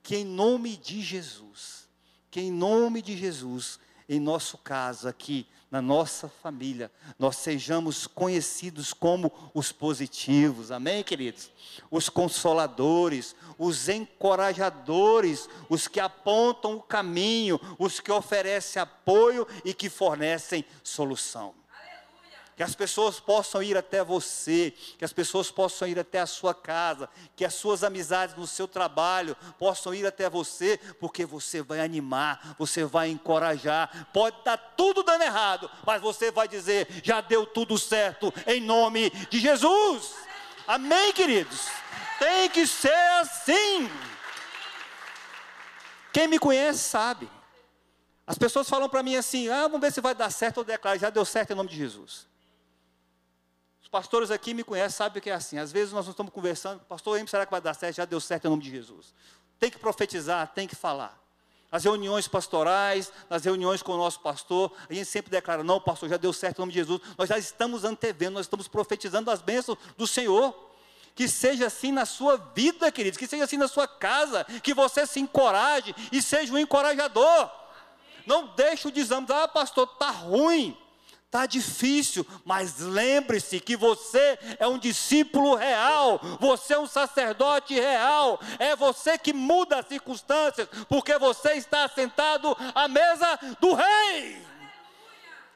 que 0.04 0.18
em 0.18 0.26
nome 0.26 0.76
de 0.76 1.02
Jesus, 1.02 1.88
que 2.30 2.42
em 2.42 2.52
nome 2.52 3.02
de 3.02 3.16
Jesus, 3.16 3.80
em 4.08 4.20
nosso 4.20 4.58
caso 4.58 5.08
aqui, 5.08 5.48
na 5.70 5.82
nossa 5.82 6.30
família, 6.30 6.92
nós 7.20 7.38
sejamos 7.38 8.08
conhecidos 8.08 8.94
como 8.94 9.32
os 9.54 9.72
positivos, 9.72 10.72
amém, 10.72 11.04
queridos? 11.04 11.52
Os 11.92 12.08
consoladores, 12.08 13.36
os 13.58 13.90
encorajadores, 13.90 15.50
os 15.68 15.88
que 15.88 16.00
apontam 16.00 16.76
o 16.76 16.82
caminho, 16.82 17.60
os 17.78 18.00
que 18.00 18.12
oferecem 18.12 18.82
apoio 18.82 19.46
e 19.66 19.74
que 19.74 19.90
fornecem 19.90 20.64
solução 20.84 21.54
que 22.56 22.64
as 22.64 22.74
pessoas 22.74 23.20
possam 23.20 23.62
ir 23.62 23.76
até 23.76 24.02
você, 24.02 24.74
que 24.98 25.04
as 25.04 25.12
pessoas 25.12 25.52
possam 25.52 25.88
ir 25.88 26.00
até 26.00 26.22
a 26.22 26.26
sua 26.26 26.54
casa, 26.54 27.10
que 27.36 27.44
as 27.44 27.54
suas 27.54 27.84
amizades 27.84 28.36
no 28.36 28.48
seu 28.48 28.66
trabalho 28.66 29.36
possam 29.60 29.94
ir 29.94 30.06
até 30.06 30.30
você, 30.30 30.80
porque 31.00 31.26
você 31.26 31.62
vai 31.62 31.82
animar, 31.82 32.56
você 32.58 32.86
vai 32.86 33.10
encorajar. 33.10 34.08
Pode 34.14 34.38
estar 34.38 34.58
tudo 34.58 35.04
dando 35.04 35.24
errado, 35.24 35.70
mas 35.86 36.02
você 36.02 36.32
vai 36.32 36.48
dizer: 36.48 36.88
já 37.04 37.20
deu 37.20 37.46
tudo 37.46 37.78
certo, 37.78 38.34
em 38.48 38.62
nome 38.62 39.10
de 39.30 39.38
Jesus. 39.38 40.14
Amém, 40.66 41.12
queridos? 41.12 41.68
Tem 42.18 42.50
que 42.50 42.66
ser 42.66 43.20
assim. 43.20 43.90
Quem 46.14 46.30
me 46.30 46.40
conhece 46.40 46.80
sabe. 46.80 47.30
As 48.26 48.38
pessoas 48.38 48.70
falam 48.70 48.88
para 48.88 49.04
mim 49.04 49.18
assim: 49.18 49.50
ah, 49.50 49.64
vamos 49.64 49.82
ver 49.82 49.92
se 49.92 50.00
vai 50.00 50.16
dar 50.16 50.30
certo 50.30 50.60
ou 50.60 50.64
declarar, 50.64 50.98
já 50.98 51.10
deu 51.10 51.26
certo 51.26 51.52
em 51.52 51.56
nome 51.56 51.70
de 51.70 51.76
Jesus 51.76 52.34
pastores 53.96 54.30
aqui 54.30 54.54
me 54.54 54.62
conhecem, 54.62 54.90
sabem 54.90 55.22
que 55.22 55.30
é 55.30 55.34
assim. 55.34 55.58
Às 55.58 55.72
vezes 55.72 55.94
nós 55.94 56.06
estamos 56.06 56.30
conversando, 56.34 56.82
pastor, 56.82 57.18
será 57.30 57.46
que 57.46 57.52
vai 57.52 57.62
dar 57.62 57.74
certo? 57.74 57.96
Já 57.96 58.04
deu 58.04 58.20
certo 58.20 58.44
em 58.44 58.50
nome 58.50 58.62
de 58.62 58.70
Jesus. 58.70 59.14
Tem 59.58 59.72
que 59.72 59.80
profetizar, 59.80 60.52
tem 60.54 60.68
que 60.68 60.76
falar. 60.76 61.18
As 61.72 61.86
reuniões 61.86 62.28
pastorais, 62.28 63.10
nas 63.30 63.46
reuniões 63.46 63.82
com 63.82 63.94
o 63.94 63.98
nosso 63.98 64.20
pastor, 64.20 64.70
a 64.90 64.94
gente 64.94 65.06
sempre 65.06 65.32
declara: 65.32 65.64
não, 65.64 65.80
pastor, 65.80 66.10
já 66.10 66.18
deu 66.18 66.34
certo 66.34 66.58
em 66.58 66.62
nome 66.64 66.74
de 66.74 66.80
Jesus. 66.80 67.00
Nós 67.18 67.30
já 67.30 67.38
estamos 67.38 67.86
antevendo, 67.86 68.34
nós 68.34 68.48
estamos 68.48 68.68
profetizando 68.68 69.32
as 69.32 69.42
bênçãos 69.42 69.78
do 69.98 70.06
Senhor. 70.06 70.54
Que 71.16 71.30
seja 71.30 71.68
assim 71.68 71.94
na 71.94 72.06
sua 72.06 72.36
vida, 72.36 72.92
queridos, 72.92 73.18
que 73.18 73.26
seja 73.26 73.46
assim 73.46 73.56
na 73.56 73.70
sua 73.70 73.88
casa, 73.88 74.44
que 74.62 74.74
você 74.74 75.08
se 75.08 75.22
encoraje 75.22 75.96
e 76.12 76.22
seja 76.22 76.52
um 76.52 76.58
encorajador. 76.58 77.50
Não 78.26 78.48
deixe 78.48 78.90
o 78.90 78.92
desânimo, 78.92 79.32
ah, 79.32 79.48
pastor, 79.48 79.90
está 79.94 80.10
ruim. 80.12 80.78
Está 81.36 81.48
difícil, 81.48 82.26
mas 82.46 82.80
lembre-se 82.80 83.60
que 83.60 83.76
você 83.76 84.40
é 84.58 84.66
um 84.66 84.80
discípulo 84.80 85.56
real, 85.56 86.18
você 86.40 86.76
é 86.76 86.80
um 86.80 86.88
sacerdote 86.88 87.74
real, 87.74 88.40
é 88.58 88.74
você 88.74 89.18
que 89.18 89.34
muda 89.34 89.80
as 89.80 89.86
circunstâncias, 89.86 90.70
porque 90.88 91.18
você 91.20 91.56
está 91.56 91.90
sentado 91.90 92.56
à 92.74 92.88
mesa 92.88 93.38
do 93.60 93.74
rei. 93.74 94.42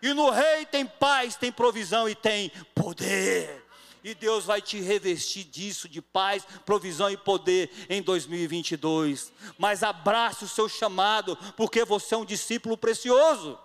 E 0.01 0.13
no 0.13 0.29
rei 0.29 0.65
tem 0.65 0.85
paz, 0.85 1.37
tem 1.37 1.49
provisão 1.49 2.09
e 2.09 2.13
tem 2.13 2.51
poder. 2.75 3.65
E 4.03 4.13
Deus 4.13 4.43
vai 4.43 4.61
te 4.61 4.81
revestir 4.81 5.45
disso, 5.45 5.87
de 5.87 6.01
paz, 6.01 6.45
provisão 6.65 7.09
e 7.09 7.15
poder 7.15 7.71
em 7.89 8.01
2022. 8.01 9.31
Mas 9.57 9.81
abrace 9.81 10.43
o 10.43 10.49
seu 10.49 10.67
chamado, 10.67 11.37
porque 11.55 11.85
você 11.85 12.15
é 12.15 12.17
um 12.17 12.25
discípulo 12.25 12.75
precioso. 12.75 13.57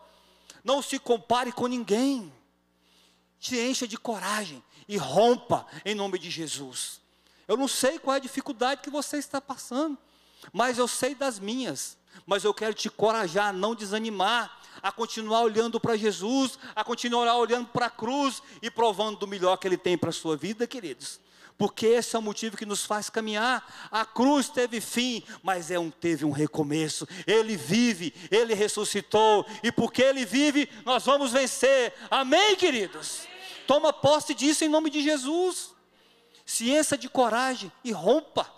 Não 0.64 0.80
se 0.80 0.98
compare 0.98 1.52
com 1.52 1.66
ninguém. 1.66 2.32
Se 3.38 3.60
encha 3.60 3.86
de 3.86 3.98
coragem 3.98 4.64
e 4.88 4.96
rompa 4.96 5.66
em 5.84 5.94
nome 5.94 6.18
de 6.18 6.30
Jesus. 6.30 7.00
Eu 7.46 7.56
não 7.56 7.68
sei 7.68 7.98
qual 7.98 8.14
é 8.14 8.16
a 8.16 8.22
dificuldade 8.22 8.80
que 8.80 8.88
você 8.88 9.18
está 9.18 9.40
passando, 9.40 9.98
mas 10.50 10.78
eu 10.78 10.88
sei 10.88 11.14
das 11.14 11.38
minhas. 11.38 11.98
Mas 12.26 12.44
eu 12.44 12.54
quero 12.54 12.72
te 12.72 12.88
encorajar 12.88 13.48
a 13.48 13.52
não 13.52 13.74
desanimar, 13.74 14.60
a 14.80 14.90
continuar 14.90 15.42
olhando 15.42 15.78
para 15.78 15.96
Jesus, 15.96 16.58
a 16.74 16.82
continuar 16.82 17.36
olhando 17.36 17.68
para 17.68 17.86
a 17.86 17.90
cruz 17.90 18.42
e 18.62 18.70
provando 18.70 19.18
do 19.18 19.26
melhor 19.26 19.56
que 19.58 19.66
Ele 19.66 19.76
tem 19.76 19.98
para 19.98 20.10
a 20.10 20.12
sua 20.12 20.36
vida, 20.36 20.66
queridos 20.66 21.23
porque 21.56 21.86
esse 21.86 22.16
é 22.16 22.18
o 22.18 22.22
motivo 22.22 22.56
que 22.56 22.66
nos 22.66 22.84
faz 22.84 23.08
caminhar. 23.08 23.88
A 23.90 24.04
cruz 24.04 24.48
teve 24.48 24.80
fim, 24.80 25.22
mas 25.42 25.70
é 25.70 25.78
um, 25.78 25.90
teve 25.90 26.24
um 26.24 26.30
recomeço. 26.30 27.06
Ele 27.26 27.56
vive, 27.56 28.12
ele 28.30 28.54
ressuscitou, 28.54 29.46
e 29.62 29.70
porque 29.70 30.02
ele 30.02 30.24
vive, 30.24 30.68
nós 30.84 31.04
vamos 31.04 31.32
vencer. 31.32 31.94
Amém, 32.10 32.56
queridos? 32.56 33.26
Toma 33.66 33.92
posse 33.92 34.34
disso 34.34 34.64
em 34.64 34.68
nome 34.68 34.90
de 34.90 35.02
Jesus. 35.02 35.72
Ciência 36.44 36.98
de 36.98 37.08
coragem 37.08 37.70
e 37.82 37.92
rompa. 37.92 38.50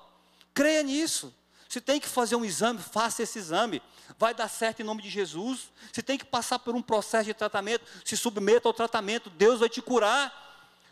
Creia 0.55 0.83
nisso. 0.83 1.33
Se 1.69 1.81
tem 1.81 2.01
que 2.01 2.09
fazer 2.09 2.37
um 2.37 2.45
exame, 2.45 2.81
faça 2.81 3.23
esse 3.23 3.39
exame. 3.39 3.83
Vai 4.19 4.33
dar 4.33 4.49
certo 4.49 4.81
em 4.81 4.85
nome 4.85 5.03
de 5.03 5.11
Jesus. 5.11 5.71
Se 5.93 6.03
tem 6.03 6.17
que 6.17 6.25
passar 6.25 6.59
por 6.59 6.75
um 6.75 6.81
processo 6.81 7.27
de 7.27 7.35
tratamento, 7.35 7.85
se 8.05 8.17
submeta 8.17 8.69
ao 8.69 8.73
tratamento. 8.73 9.29
Deus 9.29 9.61
vai 9.61 9.69
te 9.69 9.83
curar. 9.83 10.46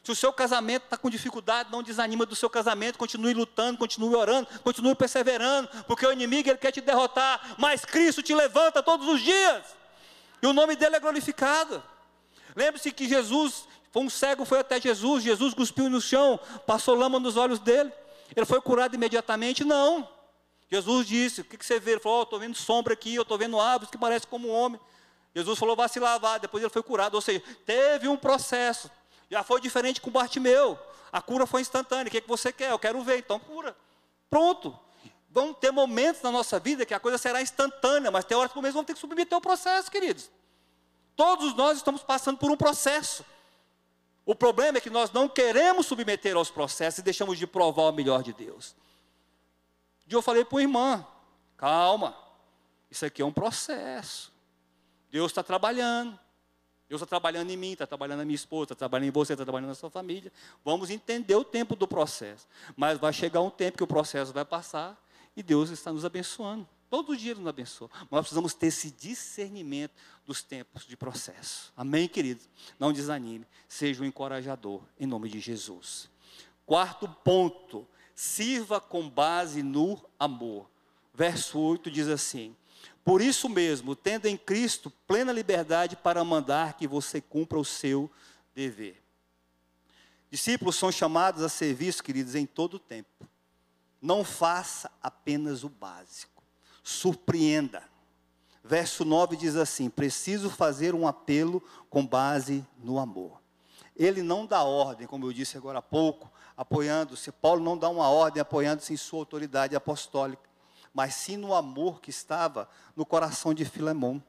Se 0.04 0.12
o 0.12 0.14
seu 0.14 0.30
casamento 0.34 0.84
está 0.84 0.98
com 0.98 1.08
dificuldade, 1.08 1.72
não 1.72 1.82
desanima 1.82 2.26
do 2.26 2.36
seu 2.36 2.50
casamento, 2.50 2.98
continue 2.98 3.32
lutando, 3.32 3.78
continue 3.78 4.14
orando, 4.14 4.46
continue 4.62 4.94
perseverando, 4.94 5.66
porque 5.86 6.06
o 6.06 6.12
inimigo 6.12 6.50
ele 6.50 6.58
quer 6.58 6.70
te 6.70 6.82
derrotar, 6.82 7.56
mas 7.56 7.86
Cristo 7.86 8.22
te 8.22 8.34
levanta 8.34 8.82
todos 8.82 9.08
os 9.08 9.22
dias, 9.22 9.64
e 10.42 10.46
o 10.46 10.52
nome 10.52 10.76
dele 10.76 10.96
é 10.96 11.00
glorificado. 11.00 11.82
Lembre-se 12.54 12.92
que 12.92 13.08
Jesus, 13.08 13.66
foi 13.90 14.02
um 14.02 14.10
cego, 14.10 14.44
foi 14.44 14.58
até 14.58 14.78
Jesus, 14.78 15.24
Jesus 15.24 15.54
cuspiu 15.54 15.88
no 15.88 16.02
chão, 16.02 16.38
passou 16.66 16.94
lama 16.94 17.18
nos 17.18 17.38
olhos 17.38 17.58
dele. 17.58 17.90
Ele 18.36 18.44
foi 18.44 18.60
curado 18.60 18.94
imediatamente? 18.94 19.64
Não. 19.64 20.06
Jesus 20.70 21.06
disse: 21.06 21.40
O 21.40 21.44
que, 21.44 21.56
que 21.56 21.64
você 21.64 21.80
vê? 21.80 21.92
Ele 21.92 22.00
falou: 22.00 22.20
oh, 22.20 22.22
Estou 22.24 22.38
vendo 22.38 22.56
sombra 22.56 22.92
aqui, 22.92 23.14
eu 23.14 23.22
estou 23.22 23.38
vendo 23.38 23.58
árvores 23.58 23.90
que 23.90 23.96
parecem 23.96 24.28
como 24.28 24.48
um 24.48 24.52
homem. 24.52 24.80
Jesus 25.34 25.58
falou: 25.58 25.74
Vá 25.76 25.88
se 25.88 25.98
lavar. 25.98 26.40
Depois 26.40 26.62
ele 26.62 26.72
foi 26.72 26.82
curado. 26.82 27.14
Ou 27.14 27.20
seja, 27.20 27.42
teve 27.64 28.08
um 28.08 28.16
processo. 28.16 28.90
Já 29.30 29.42
foi 29.42 29.60
diferente 29.60 30.00
com 30.00 30.10
Bartimeu. 30.10 30.78
A 31.12 31.22
cura 31.22 31.46
foi 31.46 31.60
instantânea. 31.60 32.08
O 32.08 32.10
que, 32.10 32.20
que 32.20 32.28
você 32.28 32.52
quer? 32.52 32.70
Eu 32.70 32.78
quero 32.78 33.02
ver, 33.02 33.18
então 33.18 33.38
cura. 33.38 33.76
Pronto. 34.28 34.78
Vão 35.30 35.52
ter 35.52 35.70
momentos 35.70 36.22
na 36.22 36.30
nossa 36.30 36.60
vida 36.60 36.86
que 36.86 36.94
a 36.94 37.00
coisa 37.00 37.18
será 37.18 37.42
instantânea, 37.42 38.10
mas 38.10 38.24
tem 38.24 38.36
horas 38.36 38.52
que 38.52 38.58
mesmo 38.60 38.74
vamos 38.74 38.86
ter 38.86 38.94
que 38.94 39.00
submeter 39.00 39.36
o 39.36 39.40
processo, 39.40 39.90
queridos. 39.90 40.30
Todos 41.16 41.54
nós 41.54 41.78
estamos 41.78 42.02
passando 42.02 42.38
por 42.38 42.50
um 42.50 42.56
processo. 42.56 43.24
O 44.26 44.34
problema 44.34 44.78
é 44.78 44.80
que 44.80 44.90
nós 44.90 45.10
não 45.10 45.28
queremos 45.28 45.86
submeter 45.86 46.36
aos 46.36 46.50
processos 46.50 46.98
e 46.98 47.02
deixamos 47.02 47.38
de 47.38 47.46
provar 47.46 47.84
o 47.84 47.92
melhor 47.92 48.22
de 48.22 48.32
Deus. 48.32 48.74
Um 50.04 50.08
dia 50.08 50.18
eu 50.18 50.22
falei 50.22 50.44
para 50.44 50.56
uma 50.56 50.62
irmã: 50.62 51.06
calma, 51.56 52.16
isso 52.90 53.04
aqui 53.04 53.20
é 53.20 53.24
um 53.24 53.32
processo. 53.32 54.32
Deus 55.10 55.30
está 55.30 55.42
trabalhando. 55.42 56.18
Deus 56.94 57.02
está 57.02 57.06
trabalhando 57.10 57.50
em 57.50 57.56
mim, 57.56 57.72
está 57.72 57.88
trabalhando 57.88 58.18
na 58.18 58.24
minha 58.24 58.36
esposa, 58.36 58.66
está 58.66 58.76
trabalhando 58.76 59.08
em 59.08 59.10
você, 59.10 59.32
está 59.32 59.44
trabalhando 59.44 59.70
na 59.70 59.74
sua 59.74 59.90
família. 59.90 60.32
Vamos 60.64 60.90
entender 60.90 61.34
o 61.34 61.42
tempo 61.42 61.74
do 61.74 61.88
processo. 61.88 62.46
Mas 62.76 62.98
vai 62.98 63.12
chegar 63.12 63.40
um 63.40 63.50
tempo 63.50 63.78
que 63.78 63.82
o 63.82 63.86
processo 63.86 64.32
vai 64.32 64.44
passar 64.44 64.96
e 65.36 65.42
Deus 65.42 65.70
está 65.70 65.92
nos 65.92 66.04
abençoando. 66.04 66.68
Todo 66.88 67.16
dia 67.16 67.32
Ele 67.32 67.40
nos 67.40 67.48
abençoa. 67.48 67.90
Mas 67.92 68.10
nós 68.12 68.20
precisamos 68.20 68.54
ter 68.54 68.68
esse 68.68 68.92
discernimento 68.92 69.90
dos 70.24 70.40
tempos 70.40 70.86
de 70.86 70.96
processo. 70.96 71.72
Amém, 71.76 72.06
queridos? 72.06 72.48
Não 72.78 72.92
desanime. 72.92 73.44
Seja 73.66 74.00
um 74.00 74.06
encorajador, 74.06 74.80
em 74.96 75.06
nome 75.06 75.28
de 75.28 75.40
Jesus. 75.40 76.08
Quarto 76.64 77.08
ponto. 77.08 77.84
Sirva 78.14 78.80
com 78.80 79.10
base 79.10 79.64
no 79.64 80.00
amor. 80.16 80.70
Verso 81.12 81.58
8 81.58 81.90
diz 81.90 82.06
assim: 82.06 82.54
Por 83.04 83.20
isso 83.20 83.48
mesmo, 83.48 83.94
tendo 83.94 84.26
em 84.26 84.36
Cristo 84.36 84.90
plena 85.06 85.30
liberdade 85.30 85.94
para 85.94 86.24
mandar 86.24 86.74
que 86.74 86.86
você 86.86 87.20
cumpra 87.20 87.58
o 87.58 87.64
seu 87.64 88.10
dever. 88.54 89.02
Discípulos 90.30 90.76
são 90.76 90.90
chamados 90.90 91.42
a 91.42 91.48
serviço, 91.48 92.02
queridos, 92.02 92.34
em 92.34 92.46
todo 92.46 92.74
o 92.74 92.78
tempo. 92.78 93.28
Não 94.00 94.24
faça 94.24 94.90
apenas 95.02 95.62
o 95.64 95.68
básico. 95.68 96.42
Surpreenda. 96.82 97.82
Verso 98.64 99.04
9 99.04 99.36
diz 99.36 99.54
assim: 99.54 99.90
Preciso 99.90 100.48
fazer 100.48 100.94
um 100.94 101.06
apelo 101.06 101.62
com 101.90 102.06
base 102.06 102.66
no 102.78 102.98
amor. 102.98 103.40
Ele 103.94 104.22
não 104.22 104.44
dá 104.44 104.62
ordem, 104.62 105.06
como 105.06 105.26
eu 105.26 105.32
disse 105.32 105.56
agora 105.56 105.78
há 105.78 105.82
pouco, 105.82 106.30
apoiando-se. 106.56 107.30
Paulo 107.30 107.62
não 107.62 107.78
dá 107.78 107.88
uma 107.88 108.08
ordem 108.08 108.40
apoiando-se 108.40 108.92
em 108.92 108.96
sua 108.96 109.20
autoridade 109.20 109.76
apostólica, 109.76 110.42
mas 110.94 111.14
sim 111.16 111.36
no 111.36 111.52
amor 111.52 112.00
que 112.00 112.08
estava 112.08 112.70
no 112.94 113.04
coração 113.04 113.52
de 113.52 113.64
Filemão. 113.64 114.22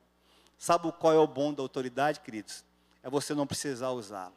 Sabe 0.57 0.91
qual 0.93 1.13
é 1.13 1.19
o 1.19 1.27
bom 1.27 1.53
da 1.53 1.61
autoridade, 1.61 2.21
queridos? 2.21 2.65
É 3.03 3.09
você 3.09 3.35
não 3.35 3.45
precisar 3.45 3.91
usá-la. 3.91 4.33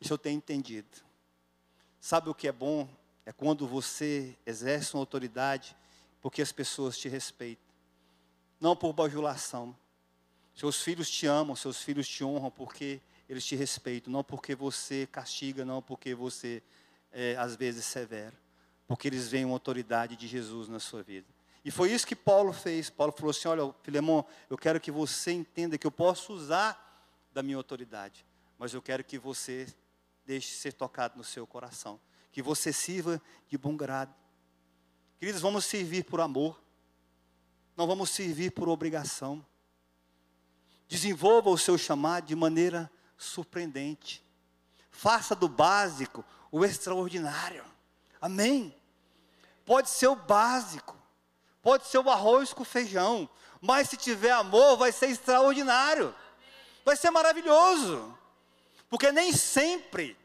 Isso 0.00 0.12
eu 0.12 0.18
tenho 0.18 0.36
entendido. 0.36 0.88
Sabe 2.00 2.30
o 2.30 2.34
que 2.34 2.46
é 2.46 2.52
bom 2.52 2.88
é 3.26 3.32
quando 3.32 3.66
você 3.66 4.36
exerce 4.46 4.94
uma 4.94 5.02
autoridade 5.02 5.76
porque 6.20 6.40
as 6.40 6.52
pessoas 6.52 6.96
te 6.96 7.08
respeitam. 7.08 7.64
Não 8.60 8.76
por 8.76 8.92
bajulação. 8.92 9.76
Seus 10.54 10.80
filhos 10.80 11.10
te 11.10 11.26
amam, 11.26 11.56
seus 11.56 11.82
filhos 11.82 12.06
te 12.06 12.22
honram 12.22 12.50
porque 12.50 13.00
eles 13.28 13.44
te 13.44 13.56
respeitam. 13.56 14.12
Não 14.12 14.22
porque 14.22 14.54
você 14.54 15.08
castiga, 15.10 15.64
não 15.64 15.82
porque 15.82 16.14
você 16.14 16.62
é, 17.10 17.34
às 17.36 17.56
vezes 17.56 17.84
severo. 17.84 18.36
Porque 18.92 19.08
eles 19.08 19.28
veem 19.28 19.46
uma 19.46 19.54
autoridade 19.54 20.16
de 20.16 20.28
Jesus 20.28 20.68
na 20.68 20.78
sua 20.78 21.02
vida. 21.02 21.26
E 21.64 21.70
foi 21.70 21.90
isso 21.90 22.06
que 22.06 22.14
Paulo 22.14 22.52
fez. 22.52 22.90
Paulo 22.90 23.10
falou 23.16 23.30
assim: 23.30 23.48
Olha, 23.48 23.74
Filemão, 23.82 24.26
eu 24.50 24.58
quero 24.58 24.78
que 24.78 24.90
você 24.90 25.32
entenda 25.32 25.78
que 25.78 25.86
eu 25.86 25.90
posso 25.90 26.34
usar 26.34 27.10
da 27.32 27.42
minha 27.42 27.56
autoridade, 27.56 28.26
mas 28.58 28.74
eu 28.74 28.82
quero 28.82 29.02
que 29.02 29.18
você 29.18 29.66
deixe 30.26 30.54
ser 30.54 30.74
tocado 30.74 31.16
no 31.16 31.24
seu 31.24 31.46
coração 31.46 31.98
que 32.30 32.42
você 32.42 32.70
sirva 32.70 33.20
de 33.48 33.56
bom 33.56 33.74
grado. 33.74 34.12
Queridos, 35.18 35.40
vamos 35.40 35.64
servir 35.64 36.04
por 36.04 36.20
amor, 36.20 36.60
não 37.74 37.86
vamos 37.86 38.10
servir 38.10 38.50
por 38.50 38.68
obrigação. 38.68 39.42
Desenvolva 40.86 41.48
o 41.48 41.56
seu 41.56 41.78
chamado 41.78 42.26
de 42.26 42.36
maneira 42.36 42.90
surpreendente. 43.16 44.22
Faça 44.90 45.34
do 45.34 45.48
básico 45.48 46.22
o 46.50 46.62
extraordinário. 46.62 47.64
Amém? 48.20 48.81
Pode 49.64 49.88
ser 49.88 50.08
o 50.08 50.16
básico, 50.16 50.96
pode 51.62 51.86
ser 51.86 51.98
o 51.98 52.10
arroz 52.10 52.52
com 52.52 52.64
feijão, 52.64 53.28
mas 53.60 53.88
se 53.88 53.96
tiver 53.96 54.32
amor, 54.32 54.76
vai 54.76 54.90
ser 54.92 55.06
extraordinário, 55.06 56.14
vai 56.84 56.96
ser 56.96 57.10
maravilhoso, 57.10 58.16
porque 58.88 59.12
nem 59.12 59.32
sempre 59.32 60.16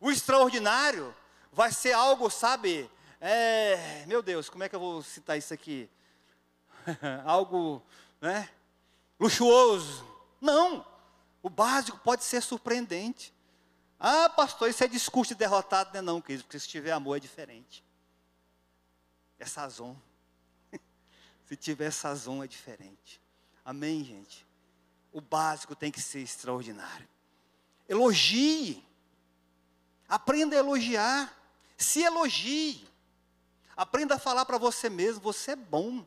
o 0.00 0.10
extraordinário 0.10 1.14
vai 1.52 1.72
ser 1.72 1.92
algo, 1.92 2.30
sabe? 2.30 2.90
É, 3.20 4.04
meu 4.06 4.22
Deus, 4.22 4.48
como 4.48 4.62
é 4.62 4.68
que 4.68 4.76
eu 4.76 4.80
vou 4.80 5.02
citar 5.02 5.36
isso 5.38 5.52
aqui? 5.52 5.90
algo, 7.24 7.82
né? 8.20 8.48
Luxuoso. 9.18 10.06
Não. 10.40 10.86
O 11.42 11.48
básico 11.48 11.98
pode 11.98 12.24
ser 12.24 12.42
surpreendente. 12.42 13.32
Ah, 13.98 14.28
pastor, 14.28 14.68
isso 14.68 14.84
é 14.84 14.88
discurso 14.88 15.32
de 15.32 15.38
derrotado, 15.38 15.90
não 15.94 15.98
é 15.98 16.02
não, 16.02 16.20
querido, 16.20 16.44
porque 16.44 16.58
se 16.58 16.68
tiver 16.68 16.92
amor 16.92 17.16
é 17.16 17.20
diferente. 17.20 17.85
É 19.38 19.44
sazon. 19.44 19.96
se 21.44 21.56
tiver 21.56 21.90
sazon 21.90 22.42
é 22.42 22.46
diferente. 22.46 23.20
Amém, 23.64 24.04
gente? 24.04 24.46
O 25.12 25.20
básico 25.20 25.74
tem 25.74 25.90
que 25.90 26.00
ser 26.00 26.20
extraordinário. 26.20 27.08
Elogie. 27.88 28.84
Aprenda 30.08 30.56
a 30.56 30.58
elogiar. 30.58 31.32
Se 31.76 32.02
elogie. 32.02 32.86
Aprenda 33.76 34.14
a 34.14 34.18
falar 34.18 34.44
para 34.44 34.58
você 34.58 34.88
mesmo: 34.88 35.20
você 35.20 35.52
é 35.52 35.56
bom. 35.56 36.06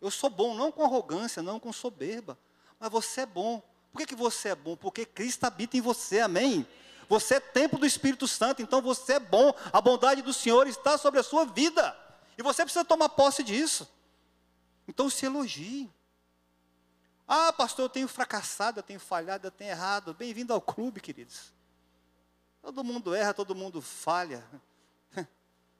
Eu 0.00 0.10
sou 0.10 0.30
bom, 0.30 0.54
não 0.54 0.70
com 0.70 0.84
arrogância, 0.84 1.42
não 1.42 1.58
com 1.58 1.72
soberba, 1.72 2.38
mas 2.78 2.90
você 2.90 3.22
é 3.22 3.26
bom. 3.26 3.62
Por 3.90 3.98
que, 3.98 4.06
que 4.06 4.14
você 4.14 4.50
é 4.50 4.54
bom? 4.54 4.76
Porque 4.76 5.06
Cristo 5.06 5.44
habita 5.44 5.76
em 5.76 5.80
você, 5.80 6.20
amém? 6.20 6.66
Você 7.08 7.36
é 7.36 7.40
templo 7.40 7.78
do 7.78 7.86
Espírito 7.86 8.28
Santo, 8.28 8.60
então 8.60 8.82
você 8.82 9.14
é 9.14 9.20
bom. 9.20 9.54
A 9.72 9.80
bondade 9.80 10.20
do 10.22 10.34
Senhor 10.34 10.66
está 10.66 10.98
sobre 10.98 11.18
a 11.18 11.22
sua 11.22 11.44
vida. 11.46 11.96
E 12.36 12.42
você 12.42 12.62
precisa 12.62 12.84
tomar 12.84 13.08
posse 13.08 13.42
disso. 13.42 13.88
Então 14.86 15.08
se 15.08 15.26
elogie. 15.26 15.90
Ah, 17.26 17.52
pastor, 17.52 17.86
eu 17.86 17.88
tenho 17.88 18.06
fracassado, 18.06 18.78
eu 18.78 18.82
tenho 18.82 19.00
falhado, 19.00 19.46
eu 19.46 19.50
tenho 19.50 19.70
errado. 19.70 20.14
Bem-vindo 20.14 20.52
ao 20.52 20.60
clube, 20.60 21.00
queridos. 21.00 21.52
Todo 22.62 22.84
mundo 22.84 23.14
erra, 23.14 23.34
todo 23.34 23.54
mundo 23.54 23.80
falha. 23.82 24.44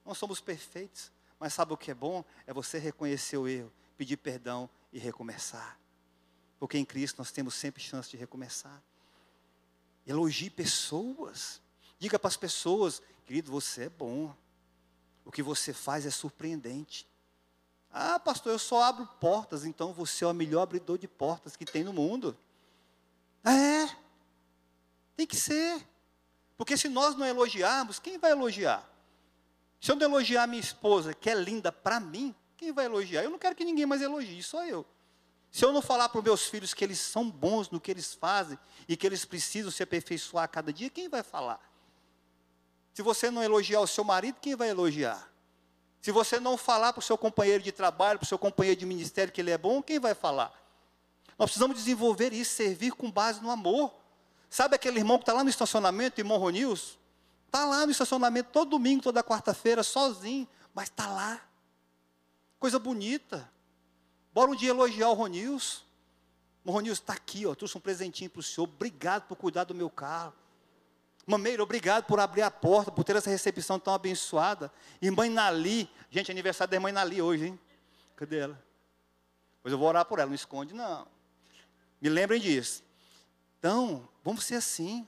Não 0.05 0.13
somos 0.13 0.41
perfeitos, 0.41 1.11
mas 1.39 1.53
sabe 1.53 1.73
o 1.73 1.77
que 1.77 1.91
é 1.91 1.93
bom? 1.93 2.23
É 2.45 2.53
você 2.53 2.77
reconhecer 2.79 3.37
o 3.37 3.47
erro, 3.47 3.71
pedir 3.97 4.17
perdão 4.17 4.69
e 4.91 4.99
recomeçar. 4.99 5.79
Porque 6.59 6.77
em 6.77 6.85
Cristo 6.85 7.19
nós 7.19 7.31
temos 7.31 7.53
sempre 7.53 7.81
chance 7.81 8.09
de 8.09 8.17
recomeçar. 8.17 8.81
Elogie 10.05 10.49
pessoas. 10.49 11.61
Diga 11.99 12.17
para 12.17 12.27
as 12.27 12.37
pessoas, 12.37 13.01
querido, 13.25 13.51
você 13.51 13.83
é 13.83 13.89
bom. 13.89 14.35
O 15.27 15.31
que 15.31 15.43
você 15.43 15.73
faz 15.73 16.05
é 16.05 16.09
surpreendente. 16.09 17.05
Ah, 17.91 18.17
pastor, 18.17 18.53
eu 18.53 18.59
só 18.59 18.81
abro 18.81 19.05
portas, 19.19 19.65
então 19.65 19.91
você 19.91 20.23
é 20.23 20.27
o 20.27 20.33
melhor 20.33 20.61
abridor 20.61 20.97
de 20.97 21.05
portas 21.05 21.57
que 21.57 21.65
tem 21.65 21.83
no 21.83 21.91
mundo. 21.91 22.37
É, 23.43 23.93
tem 25.17 25.27
que 25.27 25.35
ser. 25.35 25.85
Porque 26.55 26.77
se 26.77 26.87
nós 26.87 27.17
não 27.17 27.25
elogiarmos, 27.25 27.99
quem 27.99 28.17
vai 28.17 28.31
elogiar? 28.31 28.89
Se 29.81 29.91
eu 29.91 29.97
não 29.97 30.05
elogiar 30.05 30.47
minha 30.47 30.61
esposa, 30.61 31.13
que 31.13 31.29
é 31.29 31.35
linda 31.35 31.73
para 31.73 31.99
mim, 31.99 32.33
quem 32.55 32.71
vai 32.71 32.85
elogiar? 32.85 33.23
Eu 33.23 33.29
não 33.29 33.37
quero 33.37 33.53
que 33.53 33.65
ninguém 33.65 33.85
mais 33.85 34.01
elogie, 34.01 34.41
só 34.41 34.65
eu. 34.65 34.85
Se 35.51 35.65
eu 35.65 35.73
não 35.73 35.81
falar 35.81 36.07
para 36.07 36.19
os 36.19 36.23
meus 36.23 36.45
filhos 36.47 36.73
que 36.73 36.85
eles 36.85 36.99
são 36.99 37.29
bons 37.29 37.69
no 37.69 37.81
que 37.81 37.91
eles 37.91 38.13
fazem 38.13 38.57
e 38.87 38.95
que 38.95 39.05
eles 39.05 39.25
precisam 39.25 39.71
se 39.71 39.83
aperfeiçoar 39.83 40.45
a 40.45 40.47
cada 40.47 40.71
dia, 40.71 40.89
quem 40.89 41.09
vai 41.09 41.21
falar? 41.21 41.59
Se 42.97 43.03
você 43.03 43.29
não 43.29 43.43
elogiar 43.43 43.79
o 43.79 43.85
seu 43.85 44.03
marido, 44.03 44.39
quem 44.41 44.55
vai 44.55 44.69
elogiar? 44.69 45.31
Se 46.01 46.11
você 46.11 46.39
não 46.39 46.57
falar 46.57 46.93
para 46.93 46.99
o 46.99 47.03
seu 47.03 47.15
companheiro 47.15 47.63
de 47.63 47.71
trabalho, 47.71 48.17
para 48.17 48.25
o 48.25 48.27
seu 48.27 48.39
companheiro 48.39 48.79
de 48.79 48.87
ministério 48.87 49.31
que 49.31 49.39
ele 49.39 49.51
é 49.51 49.57
bom, 49.57 49.83
quem 49.83 49.99
vai 49.99 50.15
falar? 50.15 50.51
Nós 51.37 51.51
precisamos 51.51 51.77
desenvolver 51.77 52.33
isso, 52.33 52.55
servir 52.55 52.93
com 52.93 53.11
base 53.11 53.39
no 53.39 53.51
amor. 53.51 53.93
Sabe 54.49 54.75
aquele 54.75 54.97
irmão 54.97 55.19
que 55.19 55.21
está 55.21 55.33
lá 55.33 55.43
no 55.43 55.49
estacionamento, 55.51 56.19
irmão 56.19 56.39
Ronils? 56.39 56.97
Está 57.45 57.65
lá 57.65 57.85
no 57.85 57.91
estacionamento 57.91 58.49
todo 58.51 58.71
domingo, 58.71 59.03
toda 59.03 59.23
quarta-feira, 59.23 59.83
sozinho, 59.83 60.47
mas 60.73 60.85
está 60.85 61.05
lá. 61.05 61.39
Coisa 62.57 62.79
bonita. 62.79 63.47
Bora 64.33 64.49
um 64.49 64.55
dia 64.55 64.71
elogiar 64.71 65.09
o 65.09 65.13
Ronils. 65.13 65.85
Morronilson, 66.65 67.03
está 67.03 67.13
aqui, 67.13 67.45
ó, 67.45 67.53
trouxe 67.53 67.77
um 67.77 67.79
presentinho 67.79 68.31
para 68.31 68.39
o 68.39 68.43
senhor. 68.43 68.67
Obrigado 68.67 69.27
por 69.27 69.35
cuidar 69.35 69.65
do 69.65 69.75
meu 69.75 69.87
carro. 69.87 70.33
Mameiro, 71.29 71.61
obrigado 71.61 72.05
por 72.05 72.21
abrir 72.21 72.41
a 72.41 72.49
porta, 72.49 72.89
por 72.89 73.03
ter 73.03 73.17
essa 73.17 73.29
recepção 73.29 73.77
tão 73.77 73.93
abençoada. 73.93 74.71
Irmã 75.01 75.27
Inali, 75.27 75.89
gente, 76.09 76.31
aniversário 76.31 76.71
da 76.71 76.77
irmã 76.77 76.89
Inali 76.89 77.21
hoje, 77.21 77.47
hein? 77.47 77.59
Cadê 78.15 78.39
ela? 78.39 78.63
Pois 79.61 79.73
eu 79.73 79.77
vou 79.77 79.89
orar 79.89 80.05
por 80.05 80.19
ela, 80.19 80.27
não 80.27 80.35
esconde, 80.35 80.73
não. 80.73 81.05
Me 81.99 82.07
lembrem 82.07 82.39
disso. 82.39 82.81
Então, 83.59 84.07
vamos 84.23 84.45
ser 84.45 84.55
assim. 84.55 85.05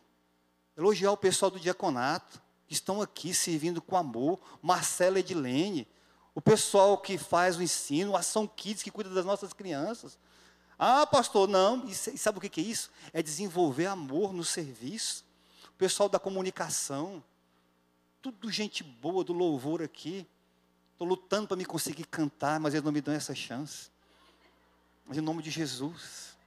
Elogiar 0.75 1.13
o 1.13 1.17
pessoal 1.17 1.49
do 1.49 1.57
diaconato, 1.57 2.41
que 2.67 2.73
estão 2.73 3.01
aqui 3.01 3.33
servindo 3.33 3.81
com 3.81 3.95
amor. 3.95 4.41
Marcela 4.61 5.19
Edilene, 5.19 5.87
o 6.35 6.41
pessoal 6.41 6.97
que 6.97 7.17
faz 7.17 7.55
o 7.55 7.63
ensino, 7.63 8.17
a 8.17 8.19
Ação 8.19 8.45
Kids, 8.45 8.83
que 8.83 8.91
cuida 8.91 9.09
das 9.09 9.23
nossas 9.23 9.53
crianças. 9.53 10.19
Ah, 10.77 11.07
pastor, 11.07 11.47
não. 11.47 11.85
E 11.87 11.95
sabe 11.95 12.39
o 12.39 12.41
que 12.41 12.59
é 12.59 12.63
isso? 12.63 12.91
É 13.13 13.23
desenvolver 13.23 13.85
amor 13.85 14.33
no 14.33 14.43
serviço. 14.43 15.28
Pessoal 15.79 16.09
da 16.09 16.19
comunicação. 16.19 17.23
Tudo 18.21 18.51
gente 18.51 18.83
boa 18.83 19.23
do 19.23 19.31
louvor 19.31 19.81
aqui. 19.81 20.27
Estou 20.91 21.07
lutando 21.07 21.47
para 21.47 21.55
me 21.55 21.63
conseguir 21.63 22.03
cantar, 22.03 22.59
mas 22.59 22.73
eles 22.73 22.83
não 22.83 22.91
me 22.91 22.99
dão 22.99 23.13
essa 23.13 23.33
chance. 23.33 23.89
Mas 25.05 25.17
em 25.17 25.21
nome 25.21 25.41
de 25.41 25.49
Jesus. 25.49 26.37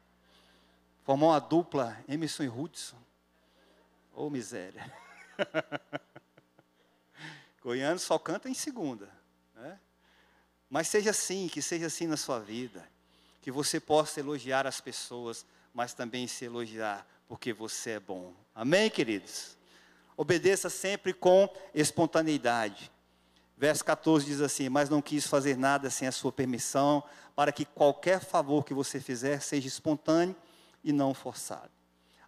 Formar 1.03 1.29
uma 1.29 1.41
dupla, 1.41 1.99
Emerson 2.07 2.43
e 2.43 2.49
Hudson. 2.49 2.99
Oh, 4.13 4.29
miséria. 4.29 4.93
Goiano 7.63 7.99
só 7.99 8.19
canta 8.19 8.51
em 8.51 8.55
segunda. 8.55 9.09
Né? 9.55 9.81
Mas 10.69 10.89
seja 10.89 11.09
assim, 11.09 11.49
que 11.49 11.63
seja 11.63 11.87
assim 11.87 12.07
na 12.07 12.19
sua 12.19 12.39
vida 12.39 12.87
que 13.41 13.51
você 13.51 13.81
possa 13.81 14.21
elogiar 14.21 14.67
as 14.67 14.79
pessoas, 14.79 15.47
mas 15.73 15.95
também 15.95 16.29
se 16.29 16.45
elogiar 16.45 17.07
porque 17.27 17.55
você 17.55 17.93
é 17.93 18.01
bom. 18.01 18.42
Amém, 18.55 18.91
queridos? 18.91 19.57
Obedeça 20.15 20.69
sempre 20.69 21.15
com 21.15 21.49
espontaneidade. 21.75 22.93
Verso 23.57 23.83
14 23.83 24.27
diz 24.27 24.43
assim: 24.43 24.69
Mas 24.69 24.91
não 24.91 25.01
quis 25.01 25.27
fazer 25.27 25.57
nada 25.57 25.89
sem 25.89 26.07
a 26.07 26.13
sua 26.13 26.31
permissão, 26.31 27.03
para 27.35 27.51
que 27.51 27.65
qualquer 27.65 28.21
favor 28.21 28.63
que 28.63 28.75
você 28.75 29.01
fizer 29.01 29.41
seja 29.41 29.67
espontâneo 29.67 30.37
e 30.85 30.93
não 30.93 31.15
forçado. 31.15 31.71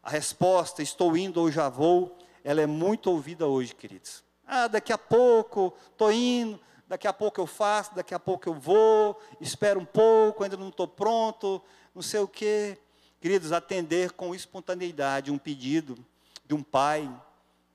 A 0.03 0.09
resposta, 0.09 0.83
estou 0.83 1.15
indo 1.15 1.41
ou 1.41 1.51
já 1.51 1.69
vou, 1.69 2.17
ela 2.43 2.63
é 2.63 2.67
muito 2.67 3.11
ouvida 3.11 3.47
hoje, 3.47 3.75
queridos. 3.75 4.25
Ah, 4.47 4.67
daqui 4.67 4.95
a 4.95 4.99
pouco, 4.99 5.77
estou 5.91 6.11
indo, 6.11 6.59
daqui 6.89 7.07
a 7.07 7.13
pouco 7.13 7.39
eu 7.39 7.47
faço, 7.47 7.95
daqui 7.95 8.15
a 8.15 8.19
pouco 8.19 8.49
eu 8.49 8.55
vou, 8.55 9.21
espero 9.43 9.79
um 9.79 9.85
pouco, 9.85 10.43
ainda 10.43 10.57
não 10.57 10.69
estou 10.69 10.89
pronto, 10.89 11.63
não 11.95 12.01
sei 12.01 12.21
o 12.21 12.29
quê. 12.29 12.79
Queridos, 13.21 13.53
atender 13.53 14.13
com 14.13 14.35
espontaneidade 14.35 15.31
um 15.31 15.39
pedido 15.39 15.99
de 16.45 16.55
um 16.55 16.63
pai, 16.63 17.11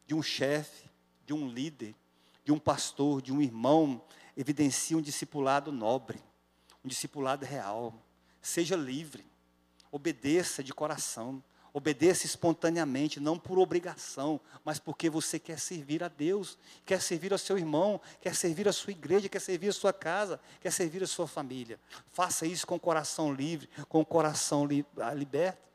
de 0.06 0.14
um 0.14 0.22
chefe, 0.22 0.90
de 1.26 1.34
um 1.34 1.48
líder, 1.48 1.96
de 2.44 2.52
um 2.52 2.60
pastor, 2.60 3.22
de 3.22 3.32
um 3.32 3.42
irmão, 3.42 4.02
evidencia 4.36 4.98
um 4.98 5.02
discipulado 5.02 5.72
nobre, 5.72 6.20
um 6.84 6.88
discipulado 6.88 7.46
real. 7.46 7.94
Seja 8.42 8.76
livre, 8.76 9.26
obedeça 9.92 10.64
de 10.64 10.74
coração. 10.74 11.44
Obedeça 11.72 12.26
espontaneamente, 12.26 13.20
não 13.20 13.38
por 13.38 13.60
obrigação, 13.60 14.42
mas 14.66 14.80
porque 14.80 15.08
você 15.08 15.38
quer 15.38 15.60
servir 15.60 16.04
a 16.04 16.08
Deus, 16.08 16.58
quer 16.84 17.00
servir 17.00 17.32
ao 17.32 17.38
seu 17.38 17.60
irmão, 17.60 18.02
quer 18.20 18.34
servir 18.34 18.68
a 18.68 18.74
sua 18.74 18.92
igreja, 18.92 19.30
quer 19.30 19.40
servir 19.40 19.70
a 19.70 19.74
sua 19.74 19.94
casa, 19.94 20.40
quer 20.60 20.72
servir 20.72 21.04
a 21.04 21.08
sua 21.08 21.28
família. 21.28 21.80
Faça 22.12 22.48
isso 22.48 22.66
com 22.66 22.76
o 22.76 22.80
coração 22.80 23.32
livre, 23.32 23.70
com 23.88 24.02
o 24.02 24.06
coração 24.06 24.66
li 24.66 24.84
ah, 24.98 25.14
liberto. 25.14 25.69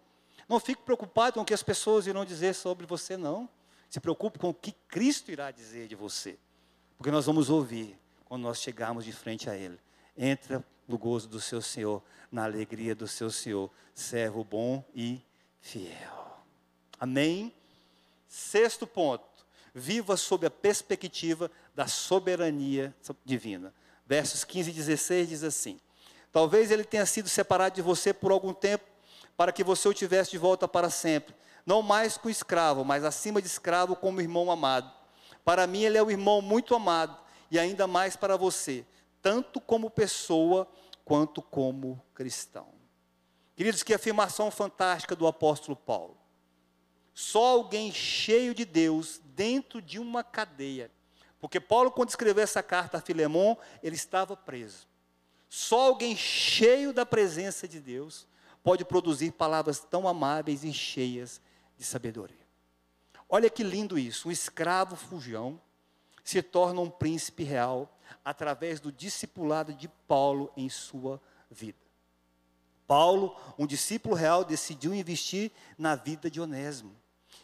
Não 0.55 0.61
fique 0.61 0.83
preocupado 0.83 1.35
com 1.35 1.41
o 1.41 1.45
que 1.45 1.53
as 1.53 1.65
pessoas 1.65 2.07
irão 2.07 2.25
dizer 2.25 2.55
sobre 2.55 2.87
você, 2.87 3.17
não. 3.17 3.49
Se 3.91 3.99
preocupe 3.99 4.39
com 4.39 4.51
o 4.51 4.55
que 4.55 4.71
Cristo 4.87 5.33
irá 5.33 5.51
dizer 5.51 5.89
de 5.89 5.97
você. 5.97 6.39
Porque 6.97 7.11
nós 7.11 7.27
vamos 7.27 7.51
ouvir 7.51 7.99
quando 8.25 8.43
nós 8.43 8.61
chegarmos 8.61 9.05
de 9.05 9.11
frente 9.11 9.51
a 9.51 9.57
Ele. 9.57 9.77
Entra 10.17 10.65
no 10.87 10.97
gozo 10.97 11.27
do 11.27 11.41
seu 11.41 11.61
Senhor, 11.61 12.01
na 12.31 12.45
alegria 12.45 12.95
do 12.95 13.09
seu 13.09 13.33
Senhor, 13.33 13.69
servo 13.93 14.45
bom 14.45 14.85
e 14.95 15.21
fiel. 15.61 16.39
Amém? 17.01 17.53
Sexto 18.29 18.87
ponto. 18.87 19.25
Viva 19.75 20.17
sob 20.17 20.47
a 20.47 20.51
perspectiva 20.53 21.51
da 21.75 21.89
soberania 21.89 22.95
divina. 23.25 23.75
Versos 24.07 24.45
15 24.45 24.71
e 24.71 24.73
16 24.73 25.29
diz 25.31 25.43
assim: 25.43 25.81
Talvez 26.31 26.71
ele 26.71 26.85
tenha 26.85 27.07
sido 27.07 27.29
separado 27.29 27.75
de 27.75 27.83
você 27.83 28.15
por 28.15 28.31
algum 28.31 28.55
tempo, 28.55 28.85
para 29.37 29.53
que 29.53 29.65
você 29.65 29.89
o 29.89 29.95
tivesse 29.95 30.31
de 30.31 30.39
volta 30.39 30.69
para 30.69 30.91
sempre. 30.91 31.35
Não 31.67 31.83
mais 31.83 32.17
com 32.17 32.29
escravo, 32.29 32.85
mas 32.85 33.05
acima 33.05 33.41
de 33.41 33.47
escravo, 33.47 33.97
como 33.97 34.21
irmão 34.21 34.51
amado. 34.51 34.91
Para 35.45 35.67
mim, 35.67 35.83
ele 35.83 35.99
é 35.99 36.03
o 36.03 36.11
irmão 36.11 36.41
muito 36.41 36.75
amado, 36.75 37.17
e 37.51 37.59
ainda 37.59 37.87
mais 37.87 38.17
para 38.17 38.37
você, 38.37 38.85
tanto 39.21 39.61
como 39.61 39.91
pessoa 39.91 40.69
quanto 41.05 41.43
como 41.43 42.03
cristão. 42.15 42.69
Queridos, 43.57 43.83
que 43.83 43.95
afirmação 43.95 44.51
fantástica 44.51 45.15
do 45.15 45.27
apóstolo 45.27 45.77
Paulo. 45.77 46.17
Só 47.15 47.47
alguém 47.47 47.93
cheio 47.93 48.55
de 48.55 48.65
Deus 48.65 49.21
dentro 49.25 49.81
de 49.81 50.01
uma 50.01 50.25
cadeia. 50.25 50.91
Porque 51.41 51.61
Paulo, 51.61 51.93
quando 51.93 52.09
escreveu 52.09 52.43
essa 52.43 52.63
carta 52.63 52.99
a 52.99 53.01
Filemão, 53.01 53.57
ele 53.83 53.95
estava 53.95 54.37
preso. 54.37 54.89
Só 55.49 55.83
alguém 55.83 56.17
cheio 56.17 56.93
da 56.93 57.07
presença 57.07 57.69
de 57.69 57.79
Deus 57.79 58.27
pode 58.65 58.85
produzir 58.85 59.31
palavras 59.33 59.79
tão 59.79 60.09
amáveis 60.09 60.65
e 60.65 60.73
cheias 60.73 61.41
de 61.77 61.85
sabedoria. 61.85 62.45
Olha 63.29 63.51
que 63.51 63.63
lindo 63.63 63.99
isso. 63.99 64.29
Um 64.29 64.33
escravo 64.33 64.97
fujão 64.97 65.61
se 66.25 66.43
torna 66.43 66.81
um 66.81 66.89
príncipe 66.89 67.45
real 67.45 67.95
através 68.25 68.81
do 68.81 68.91
discipulado 68.91 69.75
de 69.75 69.87
Paulo 70.09 70.51
em 70.57 70.71
sua 70.71 71.21
vida. 71.51 71.79
Paulo, 72.87 73.37
um 73.59 73.67
discípulo 73.67 74.15
real, 74.15 74.45
decidiu 74.45 74.95
investir 74.95 75.51
na 75.77 75.95
vida 75.95 76.31
de 76.31 76.41
Onésimo. 76.41 76.97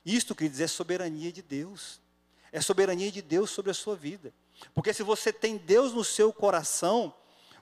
Isto, 0.04 0.34
queridos, 0.34 0.60
é 0.60 0.66
soberania 0.66 1.30
de 1.30 1.42
Deus. 1.42 2.00
É 2.50 2.60
soberania 2.60 3.12
de 3.12 3.20
Deus 3.20 3.50
sobre 3.50 3.70
a 3.70 3.74
sua 3.74 3.94
vida. 3.94 4.32
Porque 4.74 4.92
se 4.94 5.02
você 5.02 5.32
tem 5.32 5.58
Deus 5.58 5.92
no 5.92 6.04
seu 6.04 6.32
coração, 6.32 7.14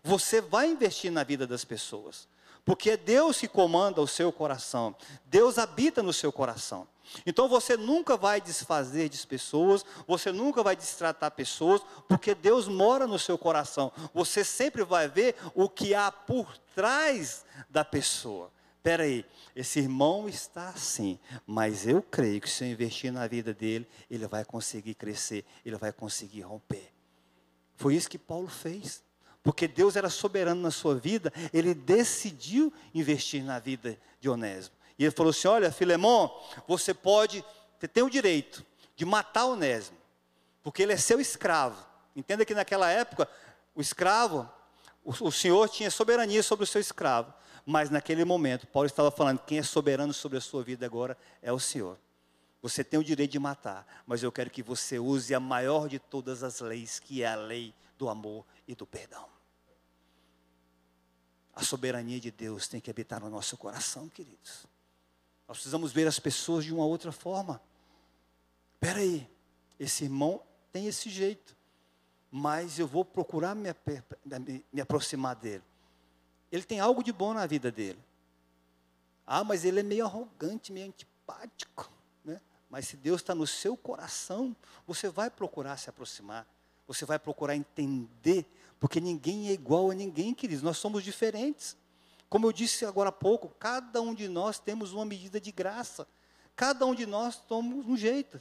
você 0.03 0.41
vai 0.41 0.71
investir 0.71 1.11
na 1.11 1.25
vida 1.25 1.47
das 1.47 1.65
pessoas. 1.65 2.29
Porque 2.65 2.91
é 2.91 2.97
Deus 2.97 3.39
que 3.39 3.49
comanda 3.49 4.01
o 4.01 4.07
seu 4.07 4.33
coração. 4.33 4.95
Deus 5.27 5.59
habita 5.59 6.03
no 6.03 6.13
seu 6.13 6.33
coração. 6.33 6.87
Então 7.25 7.49
você 7.49 7.77
nunca 7.77 8.17
vai 8.17 8.41
desfazer 8.41 9.09
de 9.09 9.27
pessoas, 9.27 9.85
você 10.07 10.31
nunca 10.31 10.63
vai 10.63 10.77
destratar 10.77 11.31
pessoas, 11.31 11.81
porque 12.07 12.35
Deus 12.35 12.69
mora 12.69 13.07
no 13.07 13.19
seu 13.19 13.39
coração. 13.39 13.93
Você 14.13 14.45
sempre 14.45 14.85
vai 14.85 15.09
ver 15.09 15.37
o 15.55 15.69
que 15.69 15.95
há 15.95 16.13
por 16.13 16.57
trás 16.75 17.45
da 17.69 17.85
pessoa. 17.85 18.53
Espera 18.77 19.03
aí, 19.03 19.25
esse 19.55 19.81
irmão 19.81 20.29
está 20.29 20.69
assim, 20.69 21.19
mas 21.47 21.87
eu 21.87 22.01
creio 22.01 22.41
que 22.41 22.49
se 22.49 22.65
eu 22.65 22.69
investir 22.69 23.13
na 23.13 23.27
vida 23.27 23.53
dele, 23.53 23.87
ele 24.09 24.27
vai 24.27 24.45
conseguir 24.45 24.95
crescer, 24.95 25.45
ele 25.65 25.77
vai 25.77 25.93
conseguir 25.93 26.43
romper. 26.43 26.93
Foi 27.77 27.95
isso 27.95 28.09
que 28.09 28.19
Paulo 28.19 28.49
fez. 28.49 29.03
Porque 29.49 29.67
Deus 29.67 29.97
era 29.97 30.11
soberano 30.11 30.61
na 30.61 30.71
sua 30.71 30.95
vida, 30.95 31.33
ele 31.55 31.73
decidiu 31.73 32.71
investir 32.93 33.43
na 33.43 33.59
vida 33.59 33.99
de 34.21 34.29
Onésimo. 34.29 34.77
E 34.99 35.05
ele 35.07 35.11
falou 35.11 35.31
assim: 35.31 35.49
Olha, 35.49 35.73
Filemão, 35.73 36.31
você 36.67 36.93
pode, 36.93 37.43
você 37.79 37.89
tem 37.89 38.03
o 38.03 38.11
direito 38.11 38.63
de 38.95 39.07
matar 39.07 39.47
Onésimo, 39.47 39.97
porque 40.63 40.83
ele 40.83 40.93
é 40.93 40.99
seu 40.99 41.19
escravo. 41.19 41.83
Entenda 42.15 42.45
que 42.45 42.55
naquela 42.55 42.91
época, 42.91 43.27
o 43.75 43.81
escravo, 43.81 44.47
o, 45.03 45.13
o 45.29 45.33
senhor 45.33 45.67
tinha 45.71 45.91
soberania 45.91 46.43
sobre 46.43 46.65
o 46.65 46.67
seu 46.67 46.83
escravo. 46.83 47.33
Mas 47.65 47.89
naquele 47.89 48.27
momento, 48.27 48.67
Paulo 48.67 48.87
estava 48.87 49.11
falando: 49.11 49.39
quem 49.39 49.57
é 49.57 49.63
soberano 49.63 50.13
sobre 50.13 50.37
a 50.37 50.43
sua 50.43 50.63
vida 50.63 50.85
agora 50.85 51.17
é 51.41 51.51
o 51.51 51.59
Senhor. 51.59 51.97
Você 52.61 52.85
tem 52.85 53.01
o 53.01 53.05
direito 53.05 53.33
de 53.33 53.39
matar, 53.39 53.87
mas 54.07 54.23
eu 54.23 54.31
quero 54.31 54.51
que 54.51 54.63
você 54.63 54.99
use 54.99 55.35
a 55.35 55.41
maior 55.41 55.89
de 55.89 55.99
todas 55.99 56.43
as 56.43 56.61
leis, 56.61 57.01
que 57.01 57.23
é 57.23 57.29
a 57.29 57.35
lei 57.35 57.75
do 57.97 58.11
amor 58.11 58.45
e 58.67 58.75
do 58.75 58.87
perdão. 58.87 59.38
A 61.59 61.65
soberania 61.65 62.21
de 62.21 62.31
Deus 62.31 62.69
tem 62.69 62.81
que 62.81 62.89
habitar 62.89 63.21
no 63.21 63.29
nosso 63.29 63.57
coração, 63.57 64.09
queridos. 64.09 64.65
Nós 65.49 65.57
precisamos 65.57 65.91
ver 65.91 66.07
as 66.07 66.21
pessoas 66.21 66.65
de 66.65 66.73
uma 66.73 66.87
outra 66.87 67.11
forma. 67.11 67.61
Espera 68.75 69.01
aí, 69.01 69.29
esse 69.77 70.05
irmão 70.05 70.41
tem 70.71 70.87
esse 70.87 71.11
jeito, 71.11 71.57
mas 72.31 72.79
eu 72.79 72.87
vou 72.87 73.05
procurar 73.05 73.57
me, 73.57 73.71
me, 74.25 74.65
me 74.73 74.81
aproximar 74.81 75.35
dele. 75.35 75.65
Ele 76.53 76.63
tem 76.63 76.79
algo 76.79 77.03
de 77.03 77.13
bom 77.13 77.35
na 77.35 77.45
vida 77.45 77.73
dele. 77.73 77.99
Ah, 79.27 79.43
mas 79.43 79.65
ele 79.65 79.81
é 79.81 79.83
meio 79.83 80.05
arrogante, 80.05 80.71
meio 80.73 80.87
antipático. 80.87 81.91
Né? 82.25 82.41
Mas 82.71 82.87
se 82.87 82.97
Deus 82.97 83.21
está 83.21 83.35
no 83.35 83.49
seu 83.49 83.77
coração, 83.77 84.55
você 84.87 85.09
vai 85.09 85.29
procurar 85.29 85.77
se 85.77 85.91
aproximar. 85.91 86.47
Você 86.87 87.05
vai 87.05 87.19
procurar 87.19 87.57
entender, 87.57 88.47
porque 88.79 89.01
ninguém 89.01 89.49
é 89.49 89.53
igual 89.53 89.91
a 89.91 89.95
ninguém, 89.95 90.35
queridos. 90.35 90.63
Nós 90.63 90.79
somos 90.79 91.03
diferentes. 91.03 91.77
Como 92.29 92.47
eu 92.47 92.53
disse 92.53 92.85
agora 92.85 93.09
há 93.09 93.13
pouco, 93.13 93.49
cada 93.59 94.01
um 94.01 94.15
de 94.15 94.29
nós 94.29 94.59
temos 94.59 94.93
uma 94.93 95.05
medida 95.05 95.41
de 95.41 95.51
graça. 95.51 96.07
Cada 96.55 96.85
um 96.85 96.95
de 96.95 97.07
nós 97.07 97.37
toma 97.37 97.75
um 97.75 97.97
jeito. 97.97 98.41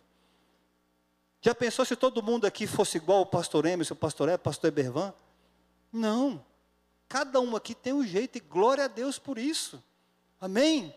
Já 1.42 1.56
pensou 1.56 1.86
se 1.86 1.96
todo 1.96 2.22
mundo 2.22 2.46
aqui 2.46 2.68
fosse 2.68 2.98
igual 2.98 3.22
o 3.22 3.26
pastor 3.26 3.66
Emerson, 3.66 3.94
o 3.94 3.98
pastor 3.98 4.28
É, 4.28 4.38
pastor 4.38 4.68
Ebervan? 4.70 5.14
Não. 5.92 6.44
Cada 7.08 7.40
um 7.40 7.56
aqui 7.56 7.74
tem 7.74 7.94
um 7.94 8.06
jeito 8.06 8.38
e 8.38 8.42
glória 8.42 8.86
a 8.86 8.88
Deus 8.88 9.18
por 9.18 9.38
isso. 9.38 9.82
Amém? 10.42 10.94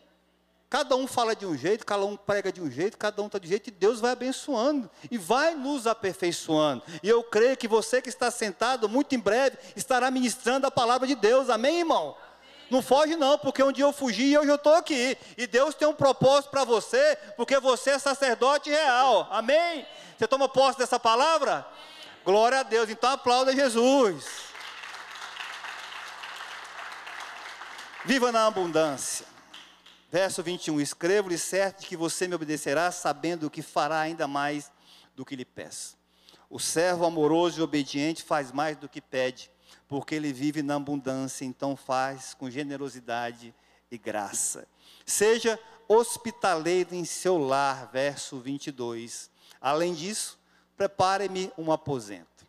Cada 0.70 0.94
um 0.94 1.08
fala 1.08 1.34
de 1.34 1.44
um 1.44 1.56
jeito, 1.58 1.84
cada 1.84 2.04
um 2.04 2.16
prega 2.16 2.52
de 2.52 2.62
um 2.62 2.70
jeito, 2.70 2.96
cada 2.96 3.20
um 3.20 3.26
está 3.26 3.40
de 3.40 3.48
jeito 3.48 3.66
e 3.66 3.70
Deus 3.72 3.98
vai 3.98 4.12
abençoando 4.12 4.88
e 5.10 5.18
vai 5.18 5.52
nos 5.52 5.84
aperfeiçoando. 5.84 6.84
E 7.02 7.08
eu 7.08 7.24
creio 7.24 7.56
que 7.56 7.66
você 7.66 8.00
que 8.00 8.08
está 8.08 8.30
sentado, 8.30 8.88
muito 8.88 9.12
em 9.12 9.18
breve, 9.18 9.58
estará 9.74 10.12
ministrando 10.12 10.68
a 10.68 10.70
palavra 10.70 11.08
de 11.08 11.16
Deus. 11.16 11.50
Amém, 11.50 11.80
irmão? 11.80 12.16
Não 12.70 12.80
foge 12.80 13.16
não, 13.16 13.36
porque 13.36 13.60
um 13.60 13.72
dia 13.72 13.84
eu 13.84 13.92
fugi 13.92 14.26
e 14.26 14.38
hoje 14.38 14.48
eu 14.48 14.54
estou 14.54 14.76
aqui. 14.76 15.18
E 15.36 15.44
Deus 15.44 15.74
tem 15.74 15.88
um 15.88 15.92
propósito 15.92 16.50
para 16.50 16.62
você, 16.62 17.18
porque 17.36 17.58
você 17.58 17.90
é 17.90 17.98
sacerdote 17.98 18.70
real. 18.70 19.26
Amém? 19.28 19.84
Você 20.16 20.28
toma 20.28 20.48
posse 20.48 20.78
dessa 20.78 21.00
palavra? 21.00 21.66
Glória 22.24 22.60
a 22.60 22.62
Deus. 22.62 22.88
Então 22.88 23.10
aplauda 23.10 23.52
Jesus. 23.52 24.24
Viva 28.04 28.30
na 28.30 28.46
abundância. 28.46 29.29
Verso 30.10 30.42
21: 30.42 30.80
Escrevo-lhe 30.80 31.38
certo 31.38 31.80
de 31.80 31.86
que 31.86 31.96
você 31.96 32.26
me 32.26 32.34
obedecerá, 32.34 32.90
sabendo 32.90 33.48
que 33.48 33.62
fará 33.62 34.00
ainda 34.00 34.26
mais 34.26 34.70
do 35.14 35.24
que 35.24 35.36
lhe 35.36 35.44
peço. 35.44 35.96
O 36.48 36.58
servo 36.58 37.04
amoroso 37.04 37.60
e 37.60 37.62
obediente 37.62 38.24
faz 38.24 38.50
mais 38.50 38.76
do 38.76 38.88
que 38.88 39.00
pede, 39.00 39.50
porque 39.86 40.16
ele 40.16 40.32
vive 40.32 40.62
na 40.62 40.74
abundância, 40.74 41.44
então 41.44 41.76
faz 41.76 42.34
com 42.34 42.50
generosidade 42.50 43.54
e 43.88 43.96
graça. 43.96 44.66
Seja 45.06 45.58
hospitaleiro 45.86 46.94
em 46.94 47.04
seu 47.04 47.38
lar, 47.38 47.88
verso 47.92 48.40
22. 48.40 49.30
Além 49.60 49.94
disso, 49.94 50.40
prepare-me 50.76 51.52
um 51.56 51.70
aposento. 51.70 52.46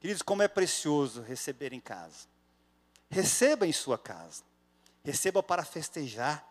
Queridos, 0.00 0.22
como 0.22 0.42
é 0.42 0.48
precioso 0.48 1.22
receber 1.22 1.72
em 1.72 1.80
casa. 1.80 2.28
Receba 3.08 3.66
em 3.66 3.72
sua 3.72 3.96
casa. 3.96 4.42
Receba 5.02 5.42
para 5.42 5.64
festejar 5.64 6.49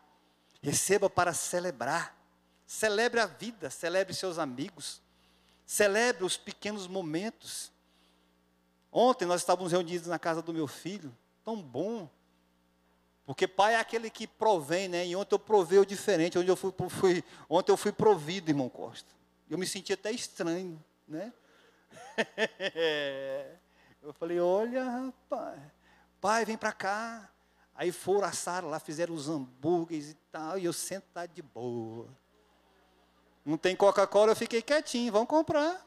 Receba 0.62 1.10
para 1.10 1.34
celebrar. 1.34 2.18
Celebre 2.66 3.20
a 3.20 3.26
vida, 3.26 3.70
celebre 3.70 4.14
seus 4.14 4.38
amigos. 4.38 5.02
Celebre 5.66 6.24
os 6.24 6.38
pequenos 6.38 6.88
momentos. 6.88 7.72
Ontem 8.92 9.26
nós 9.26 9.42
estávamos 9.42 9.72
reunidos 9.72 10.08
na 10.08 10.18
casa 10.18 10.42
do 10.42 10.54
meu 10.54 10.68
filho, 10.68 11.16
tão 11.44 11.62
bom. 11.62 12.10
Porque 13.26 13.48
pai 13.48 13.76
é 13.76 13.80
aquele 13.80 14.10
que 14.10 14.26
provém, 14.26 14.88
né? 14.88 15.06
E 15.06 15.16
ontem 15.16 15.36
eu 15.36 15.40
provei 15.40 15.78
o 15.78 15.86
diferente. 15.86 16.40
Onde 16.40 16.50
eu 16.50 16.56
fui, 16.56 16.74
fui, 16.90 17.24
ontem 17.48 17.72
eu 17.72 17.78
fui 17.78 17.92
provido, 17.92 18.50
irmão 18.50 18.68
Costa. 18.68 19.10
Eu 19.48 19.58
me 19.58 19.68
senti 19.68 19.94
até 19.94 20.12
estranho, 20.12 20.84
né? 21.08 21.32
eu 24.02 24.12
falei, 24.14 24.40
olha, 24.40 24.84
rapaz, 24.84 25.60
pai, 26.20 26.46
vem 26.46 26.58
para 26.58 26.72
cá. 26.72 27.30
Aí 27.80 27.94
foram, 27.94 28.28
assaram 28.28 28.68
lá, 28.68 28.78
fizeram 28.78 29.16
os 29.16 29.30
hambúrgueres 29.30 30.10
e 30.10 30.18
tal, 30.30 30.60
e 30.60 30.66
eu 30.66 30.74
sentado 30.74 31.32
de 31.34 31.42
boa. 31.42 32.10
Não 33.46 33.58
tem 33.58 33.74
Coca-Cola, 33.74 34.34
eu 34.34 34.36
fiquei 34.36 34.62
quietinho, 34.62 35.14
vamos 35.14 35.30
comprar. 35.30 35.82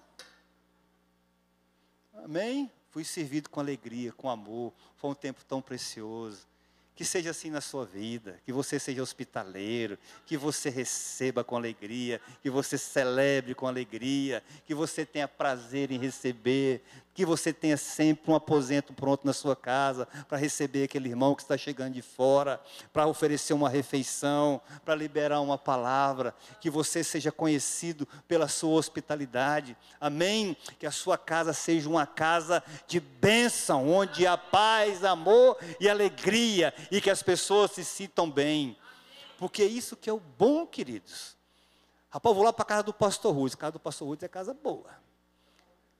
Amém? 2.24 2.70
Fui 2.88 3.04
servido 3.04 3.50
com 3.50 3.60
alegria, 3.60 4.10
com 4.10 4.30
amor. 4.30 4.72
Foi 4.96 5.10
um 5.10 5.14
tempo 5.14 5.44
tão 5.44 5.60
precioso. 5.60 6.46
Que 6.96 7.04
seja 7.04 7.28
assim 7.28 7.50
na 7.50 7.60
sua 7.60 7.84
vida, 7.84 8.40
que 8.46 8.52
você 8.54 8.78
seja 8.78 9.02
hospitaleiro, 9.02 9.98
que 10.24 10.38
você 10.38 10.70
receba 10.70 11.44
com 11.44 11.56
alegria, 11.56 12.22
que 12.42 12.48
você 12.48 12.78
celebre 12.78 13.54
com 13.54 13.66
alegria, 13.66 14.42
que 14.64 14.74
você 14.74 15.04
tenha 15.04 15.28
prazer 15.28 15.90
em 15.90 15.98
receber, 15.98 16.82
que 17.14 17.26
você 17.26 17.52
tenha 17.52 17.76
sempre 17.76 18.30
um 18.30 18.34
aposento 18.34 18.92
pronto 18.92 19.26
na 19.26 19.32
sua 19.32 19.54
casa 19.54 20.06
para 20.28 20.38
receber 20.38 20.84
aquele 20.84 21.10
irmão 21.10 21.34
que 21.34 21.42
está 21.42 21.56
chegando 21.56 21.94
de 21.94 22.02
fora, 22.02 22.60
para 22.92 23.06
oferecer 23.06 23.52
uma 23.52 23.68
refeição, 23.68 24.60
para 24.84 24.94
liberar 24.94 25.40
uma 25.40 25.58
palavra, 25.58 26.34
que 26.60 26.70
você 26.70 27.04
seja 27.04 27.30
conhecido 27.30 28.08
pela 28.26 28.48
sua 28.48 28.78
hospitalidade. 28.78 29.76
Amém? 30.00 30.56
Que 30.78 30.86
a 30.86 30.90
sua 30.90 31.18
casa 31.18 31.52
seja 31.52 31.88
uma 31.88 32.06
casa 32.06 32.62
de 32.86 32.98
bênção, 32.98 33.88
onde 33.90 34.26
há 34.26 34.38
paz, 34.38 35.04
amor 35.04 35.58
e 35.78 35.88
alegria 35.88 36.72
e 36.90 37.00
que 37.00 37.10
as 37.10 37.22
pessoas 37.22 37.72
se 37.72 37.84
sintam 37.84 38.30
bem. 38.30 38.76
Porque 39.38 39.62
é 39.62 39.66
isso 39.66 39.96
que 39.96 40.08
é 40.08 40.12
o 40.12 40.20
bom, 40.20 40.66
queridos. 40.66 41.36
Rapaz, 42.08 42.30
eu 42.30 42.34
vou 42.34 42.44
lá 42.44 42.52
para 42.52 42.62
a 42.62 42.66
casa 42.66 42.82
do 42.84 42.92
pastor 42.92 43.34
Ruiz. 43.34 43.54
A 43.54 43.56
casa 43.56 43.72
do 43.72 43.80
pastor 43.80 44.06
Ruiz 44.08 44.22
é 44.22 44.28
casa 44.28 44.54
boa 44.54 45.01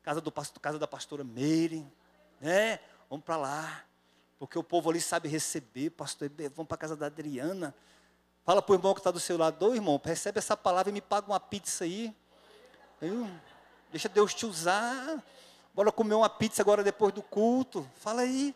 casa, 0.03 0.20
do, 0.20 0.32
casa 0.32 0.78
da 0.78 0.86
pastora 0.86 1.22
Meire, 1.22 1.86
né? 2.40 2.80
Vamos 3.09 3.24
para 3.24 3.36
lá, 3.36 3.84
porque 4.38 4.59
o 4.59 4.62
povo 4.62 4.90
ali 4.90 5.00
sabe 5.00 5.28
receber, 5.28 5.90
pastor, 5.90 6.30
vamos 6.55 6.66
para 6.66 6.74
a 6.74 6.78
casa 6.78 6.96
da 6.96 7.07
Adriana. 7.07 7.74
Fala 8.44 8.61
para 8.61 8.72
o 8.72 8.74
irmão 8.74 8.92
que 8.92 9.00
está 9.00 9.11
do 9.11 9.20
seu 9.20 9.36
lado, 9.38 9.64
ô 9.64 9.74
irmão, 9.74 10.00
recebe 10.03 10.38
essa 10.38 10.57
palavra 10.57 10.90
e 10.90 10.92
me 10.92 11.00
paga 11.00 11.28
uma 11.28 11.38
pizza 11.38 11.84
aí. 11.84 12.14
Deixa 13.90 14.09
Deus 14.09 14.34
te 14.34 14.44
usar. 14.44 15.22
Bora 15.74 15.92
comer 15.92 16.14
uma 16.14 16.28
pizza 16.28 16.62
agora 16.62 16.82
depois 16.82 17.14
do 17.14 17.22
culto. 17.22 17.88
Fala 17.96 18.22
aí. 18.22 18.55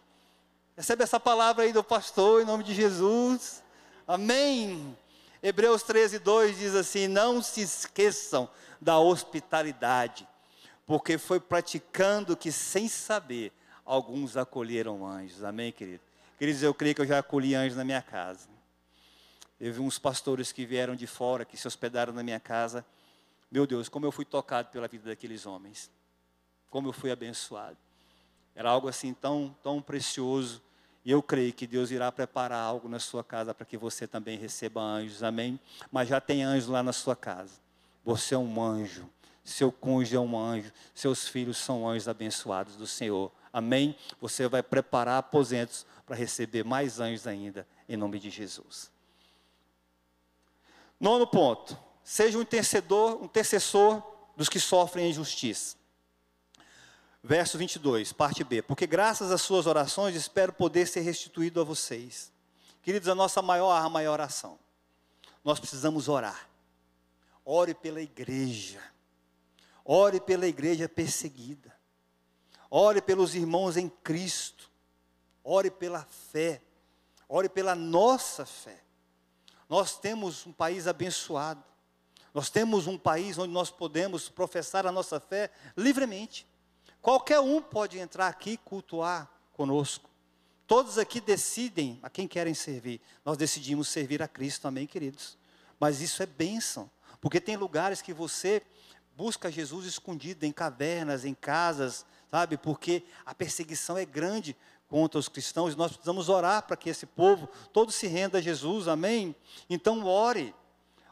Recebe 0.76 1.04
essa 1.04 1.20
palavra 1.20 1.64
aí 1.64 1.72
do 1.72 1.82
pastor, 1.84 2.42
em 2.42 2.44
nome 2.44 2.64
de 2.64 2.74
Jesus. 2.74 3.62
Amém. 4.06 4.96
Hebreus 5.42 5.82
13, 5.82 6.18
2 6.18 6.58
diz 6.58 6.74
assim: 6.74 7.06
Não 7.06 7.40
se 7.40 7.60
esqueçam 7.60 8.48
da 8.80 8.98
hospitalidade 8.98 10.26
porque 10.86 11.18
foi 11.18 11.40
praticando 11.40 12.36
que, 12.36 12.52
sem 12.52 12.88
saber, 12.88 13.52
alguns 13.84 14.36
acolheram 14.36 15.04
anjos. 15.04 15.42
Amém, 15.42 15.72
querido? 15.72 16.00
Queridos, 16.38 16.62
eu 16.62 16.72
creio 16.72 16.94
que 16.94 17.00
eu 17.00 17.06
já 17.06 17.18
acolhi 17.18 17.54
anjos 17.54 17.76
na 17.76 17.84
minha 17.84 18.00
casa. 18.00 18.48
Eu 19.58 19.72
vi 19.72 19.80
uns 19.80 19.98
pastores 19.98 20.52
que 20.52 20.64
vieram 20.64 20.94
de 20.94 21.06
fora, 21.06 21.44
que 21.44 21.56
se 21.56 21.66
hospedaram 21.66 22.12
na 22.12 22.22
minha 22.22 22.38
casa. 22.38 22.86
Meu 23.50 23.66
Deus, 23.66 23.88
como 23.88 24.06
eu 24.06 24.12
fui 24.12 24.24
tocado 24.24 24.68
pela 24.68 24.86
vida 24.86 25.08
daqueles 25.08 25.44
homens. 25.44 25.90
Como 26.70 26.88
eu 26.88 26.92
fui 26.92 27.10
abençoado. 27.10 27.76
Era 28.54 28.70
algo 28.70 28.88
assim 28.88 29.12
tão, 29.12 29.56
tão 29.62 29.82
precioso. 29.82 30.62
E 31.04 31.10
eu 31.10 31.22
creio 31.22 31.52
que 31.52 31.66
Deus 31.66 31.90
irá 31.90 32.12
preparar 32.12 32.60
algo 32.60 32.88
na 32.88 32.98
sua 32.98 33.24
casa 33.24 33.54
para 33.54 33.66
que 33.66 33.76
você 33.76 34.06
também 34.06 34.38
receba 34.38 34.80
anjos. 34.80 35.22
Amém? 35.22 35.58
Mas 35.90 36.08
já 36.08 36.20
tem 36.20 36.44
anjos 36.44 36.68
lá 36.68 36.82
na 36.82 36.92
sua 36.92 37.16
casa. 37.16 37.54
Você 38.04 38.34
é 38.34 38.38
um 38.38 38.62
anjo 38.62 39.10
seu 39.50 39.70
cônjuge 39.70 40.16
é 40.16 40.20
um 40.20 40.38
anjo, 40.38 40.72
seus 40.94 41.28
filhos 41.28 41.56
são 41.56 41.88
anjos 41.88 42.08
abençoados 42.08 42.76
do 42.76 42.86
Senhor. 42.86 43.30
Amém? 43.52 43.96
Você 44.20 44.48
vai 44.48 44.62
preparar 44.62 45.18
aposentos 45.18 45.86
para 46.04 46.16
receber 46.16 46.64
mais 46.64 47.00
anjos 47.00 47.26
ainda, 47.26 47.66
em 47.88 47.96
nome 47.96 48.18
de 48.18 48.28
Jesus. 48.28 48.90
Nono 51.00 51.26
ponto. 51.26 51.78
Seja 52.02 52.38
um 52.38 52.42
intercedor, 52.42 53.20
um 53.20 53.24
intercessor 53.24 54.02
dos 54.36 54.48
que 54.48 54.60
sofrem 54.60 55.10
injustiça. 55.10 55.76
Verso 57.22 57.58
22, 57.58 58.12
parte 58.12 58.44
B. 58.44 58.62
Porque 58.62 58.86
graças 58.86 59.32
às 59.32 59.42
suas 59.42 59.66
orações 59.66 60.14
espero 60.14 60.52
poder 60.52 60.86
ser 60.86 61.00
restituído 61.00 61.60
a 61.60 61.64
vocês. 61.64 62.32
Queridos, 62.82 63.08
a 63.08 63.14
nossa 63.14 63.42
maior 63.42 63.72
arma 63.72 64.02
é 64.02 64.06
a 64.06 64.12
oração. 64.12 64.58
Nós 65.42 65.58
precisamos 65.58 66.08
orar. 66.08 66.48
Ore 67.44 67.74
pela 67.74 68.00
igreja. 68.00 68.80
Ore 69.88 70.20
pela 70.20 70.48
igreja 70.48 70.88
perseguida. 70.88 71.72
Ore 72.68 73.00
pelos 73.00 73.36
irmãos 73.36 73.76
em 73.76 73.88
Cristo. 73.88 74.68
Ore 75.44 75.70
pela 75.70 76.04
fé. 76.32 76.60
Ore 77.28 77.48
pela 77.48 77.76
nossa 77.76 78.44
fé. 78.44 78.82
Nós 79.68 79.96
temos 79.96 80.44
um 80.44 80.52
país 80.52 80.88
abençoado. 80.88 81.62
Nós 82.34 82.50
temos 82.50 82.88
um 82.88 82.98
país 82.98 83.38
onde 83.38 83.52
nós 83.52 83.70
podemos 83.70 84.28
professar 84.28 84.86
a 84.86 84.92
nossa 84.92 85.20
fé 85.20 85.50
livremente. 85.76 86.44
Qualquer 87.00 87.38
um 87.38 87.62
pode 87.62 87.96
entrar 87.98 88.26
aqui 88.26 88.50
e 88.50 88.56
cultuar 88.58 89.30
conosco. 89.52 90.10
Todos 90.66 90.98
aqui 90.98 91.20
decidem 91.20 92.00
a 92.02 92.10
quem 92.10 92.26
querem 92.26 92.54
servir. 92.54 93.00
Nós 93.24 93.36
decidimos 93.36 93.86
servir 93.86 94.20
a 94.20 94.26
Cristo, 94.26 94.66
amém, 94.66 94.84
queridos? 94.84 95.38
Mas 95.78 96.00
isso 96.00 96.22
é 96.22 96.26
bênção, 96.26 96.90
porque 97.20 97.40
tem 97.40 97.56
lugares 97.56 98.02
que 98.02 98.12
você 98.12 98.60
busca 99.16 99.50
Jesus 99.50 99.86
escondido 99.86 100.44
em 100.44 100.52
cavernas, 100.52 101.24
em 101.24 101.34
casas, 101.34 102.04
sabe? 102.30 102.56
Porque 102.58 103.02
a 103.24 103.34
perseguição 103.34 103.96
é 103.96 104.04
grande 104.04 104.54
contra 104.88 105.18
os 105.18 105.28
cristãos 105.28 105.72
e 105.72 105.76
nós 105.76 105.92
precisamos 105.92 106.28
orar 106.28 106.62
para 106.62 106.76
que 106.76 106.90
esse 106.90 107.06
povo 107.06 107.48
todo 107.72 107.90
se 107.90 108.06
renda 108.06 108.38
a 108.38 108.40
Jesus, 108.40 108.86
amém? 108.86 109.34
Então 109.70 110.04
ore, 110.04 110.54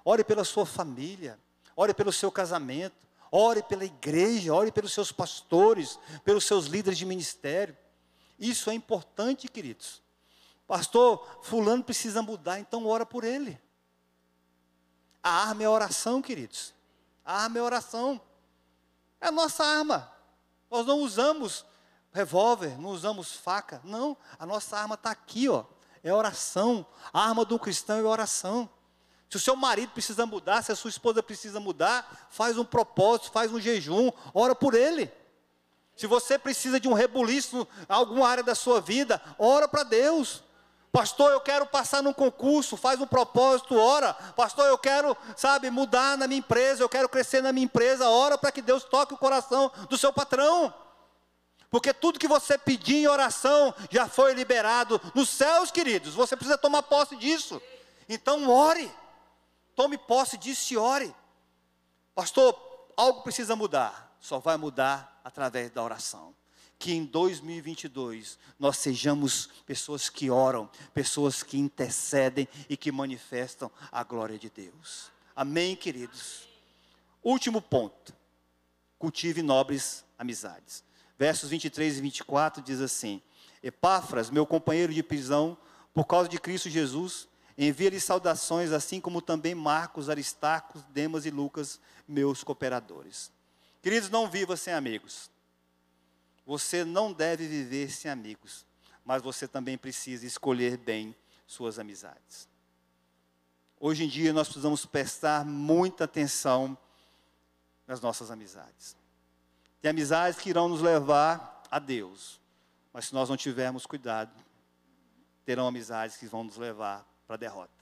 ore 0.04 0.22
pela 0.22 0.44
sua 0.44 0.66
família, 0.66 1.38
ore 1.74 1.94
pelo 1.94 2.12
seu 2.12 2.30
casamento, 2.30 2.94
ore 3.32 3.62
pela 3.62 3.84
igreja, 3.84 4.54
ore 4.54 4.70
pelos 4.70 4.92
seus 4.92 5.10
pastores, 5.10 5.98
pelos 6.24 6.44
seus 6.44 6.66
líderes 6.66 6.98
de 6.98 7.06
ministério. 7.06 7.76
Isso 8.38 8.70
é 8.70 8.74
importante, 8.74 9.48
queridos. 9.48 10.02
Pastor, 10.66 11.26
fulano 11.42 11.82
precisa 11.82 12.22
mudar, 12.22 12.58
então 12.60 12.86
ora 12.86 13.04
por 13.06 13.24
ele. 13.24 13.58
A 15.22 15.48
arma 15.48 15.62
é 15.62 15.66
a 15.66 15.70
oração, 15.70 16.20
queridos. 16.20 16.74
A 17.24 17.42
arma 17.44 17.58
é 17.58 17.62
oração. 17.62 18.20
É 19.20 19.28
a 19.28 19.32
nossa 19.32 19.64
arma. 19.64 20.12
Nós 20.70 20.86
não 20.86 21.00
usamos 21.00 21.64
revólver, 22.12 22.78
não 22.78 22.90
usamos 22.90 23.32
faca. 23.32 23.80
Não, 23.82 24.16
a 24.38 24.46
nossa 24.46 24.76
arma 24.76 24.94
está 24.94 25.10
aqui, 25.10 25.48
ó. 25.48 25.64
É 26.02 26.12
oração. 26.12 26.86
A 27.12 27.26
arma 27.26 27.44
do 27.44 27.58
cristão 27.58 27.98
é 27.98 28.02
oração. 28.02 28.68
Se 29.28 29.38
o 29.38 29.40
seu 29.40 29.56
marido 29.56 29.90
precisa 29.90 30.24
mudar, 30.26 30.62
se 30.62 30.70
a 30.70 30.76
sua 30.76 30.90
esposa 30.90 31.20
precisa 31.22 31.58
mudar, 31.58 32.28
faz 32.30 32.56
um 32.56 32.64
propósito, 32.64 33.32
faz 33.32 33.52
um 33.52 33.58
jejum, 33.58 34.12
ora 34.32 34.54
por 34.54 34.74
ele. 34.74 35.10
Se 35.96 36.06
você 36.06 36.38
precisa 36.38 36.78
de 36.78 36.86
um 36.86 36.92
rebuliço 36.92 37.66
em 37.88 37.92
alguma 37.92 38.28
área 38.28 38.44
da 38.44 38.54
sua 38.54 38.80
vida, 38.80 39.20
ora 39.36 39.66
para 39.66 39.82
Deus. 39.82 40.43
Pastor, 40.94 41.32
eu 41.32 41.40
quero 41.40 41.66
passar 41.66 42.04
num 42.04 42.12
concurso, 42.12 42.76
faz 42.76 43.00
um 43.00 43.06
propósito, 43.06 43.76
ora. 43.76 44.14
Pastor, 44.14 44.68
eu 44.68 44.78
quero, 44.78 45.16
sabe, 45.36 45.68
mudar 45.68 46.16
na 46.16 46.28
minha 46.28 46.38
empresa, 46.38 46.84
eu 46.84 46.88
quero 46.88 47.08
crescer 47.08 47.42
na 47.42 47.52
minha 47.52 47.64
empresa, 47.64 48.08
ora 48.08 48.38
para 48.38 48.52
que 48.52 48.62
Deus 48.62 48.84
toque 48.84 49.12
o 49.12 49.18
coração 49.18 49.72
do 49.90 49.98
seu 49.98 50.12
patrão. 50.12 50.72
Porque 51.68 51.92
tudo 51.92 52.16
que 52.16 52.28
você 52.28 52.56
pedir 52.56 52.98
em 52.98 53.08
oração 53.08 53.74
já 53.90 54.06
foi 54.06 54.34
liberado 54.34 55.00
nos 55.16 55.30
céus, 55.30 55.72
queridos. 55.72 56.14
Você 56.14 56.36
precisa 56.36 56.56
tomar 56.56 56.84
posse 56.84 57.16
disso. 57.16 57.60
Então, 58.08 58.48
ore. 58.48 58.88
Tome 59.74 59.98
posse 59.98 60.38
disso 60.38 60.74
e 60.74 60.76
ore. 60.76 61.12
Pastor, 62.14 62.56
algo 62.96 63.22
precisa 63.22 63.56
mudar. 63.56 64.16
Só 64.20 64.38
vai 64.38 64.56
mudar 64.56 65.20
através 65.24 65.72
da 65.72 65.82
oração. 65.82 66.32
Que 66.84 66.92
em 66.92 67.06
2022 67.06 68.38
nós 68.58 68.76
sejamos 68.76 69.48
pessoas 69.64 70.10
que 70.10 70.28
oram, 70.28 70.68
pessoas 70.92 71.42
que 71.42 71.56
intercedem 71.56 72.46
e 72.68 72.76
que 72.76 72.92
manifestam 72.92 73.70
a 73.90 74.04
glória 74.04 74.38
de 74.38 74.50
Deus. 74.50 75.10
Amém, 75.34 75.74
queridos? 75.74 76.46
Último 77.22 77.62
ponto. 77.62 78.14
Cultive 78.98 79.40
nobres 79.40 80.04
amizades. 80.18 80.84
Versos 81.18 81.48
23 81.48 81.96
e 81.96 82.00
24 82.02 82.62
diz 82.62 82.82
assim: 82.82 83.22
Epáfras, 83.62 84.28
meu 84.28 84.44
companheiro 84.44 84.92
de 84.92 85.02
prisão, 85.02 85.56
por 85.94 86.04
causa 86.04 86.28
de 86.28 86.38
Cristo 86.38 86.68
Jesus, 86.68 87.26
envia-lhe 87.56 87.98
saudações, 87.98 88.72
assim 88.72 89.00
como 89.00 89.22
também 89.22 89.54
Marcos, 89.54 90.10
Aristarcos, 90.10 90.82
Demas 90.90 91.24
e 91.24 91.30
Lucas, 91.30 91.80
meus 92.06 92.44
cooperadores. 92.44 93.32
Queridos, 93.80 94.10
não 94.10 94.28
viva 94.28 94.54
sem 94.54 94.74
amigos. 94.74 95.32
Você 96.46 96.84
não 96.84 97.12
deve 97.12 97.46
viver 97.48 97.90
sem 97.90 98.10
amigos, 98.10 98.66
mas 99.04 99.22
você 99.22 99.48
também 99.48 99.78
precisa 99.78 100.26
escolher 100.26 100.76
bem 100.76 101.14
suas 101.46 101.78
amizades. 101.78 102.48
Hoje 103.78 104.04
em 104.04 104.08
dia 104.08 104.32
nós 104.32 104.48
precisamos 104.48 104.86
prestar 104.86 105.44
muita 105.44 106.04
atenção 106.04 106.76
nas 107.86 108.00
nossas 108.00 108.30
amizades. 108.30 108.96
Tem 109.80 109.90
amizades 109.90 110.40
que 110.40 110.48
irão 110.48 110.68
nos 110.68 110.80
levar 110.80 111.62
a 111.70 111.78
Deus, 111.78 112.40
mas 112.92 113.06
se 113.06 113.14
nós 113.14 113.28
não 113.28 113.36
tivermos 113.36 113.84
cuidado, 113.84 114.32
terão 115.44 115.66
amizades 115.66 116.16
que 116.16 116.26
vão 116.26 116.44
nos 116.44 116.56
levar 116.56 117.06
para 117.26 117.34
a 117.34 117.38
derrota. 117.38 117.72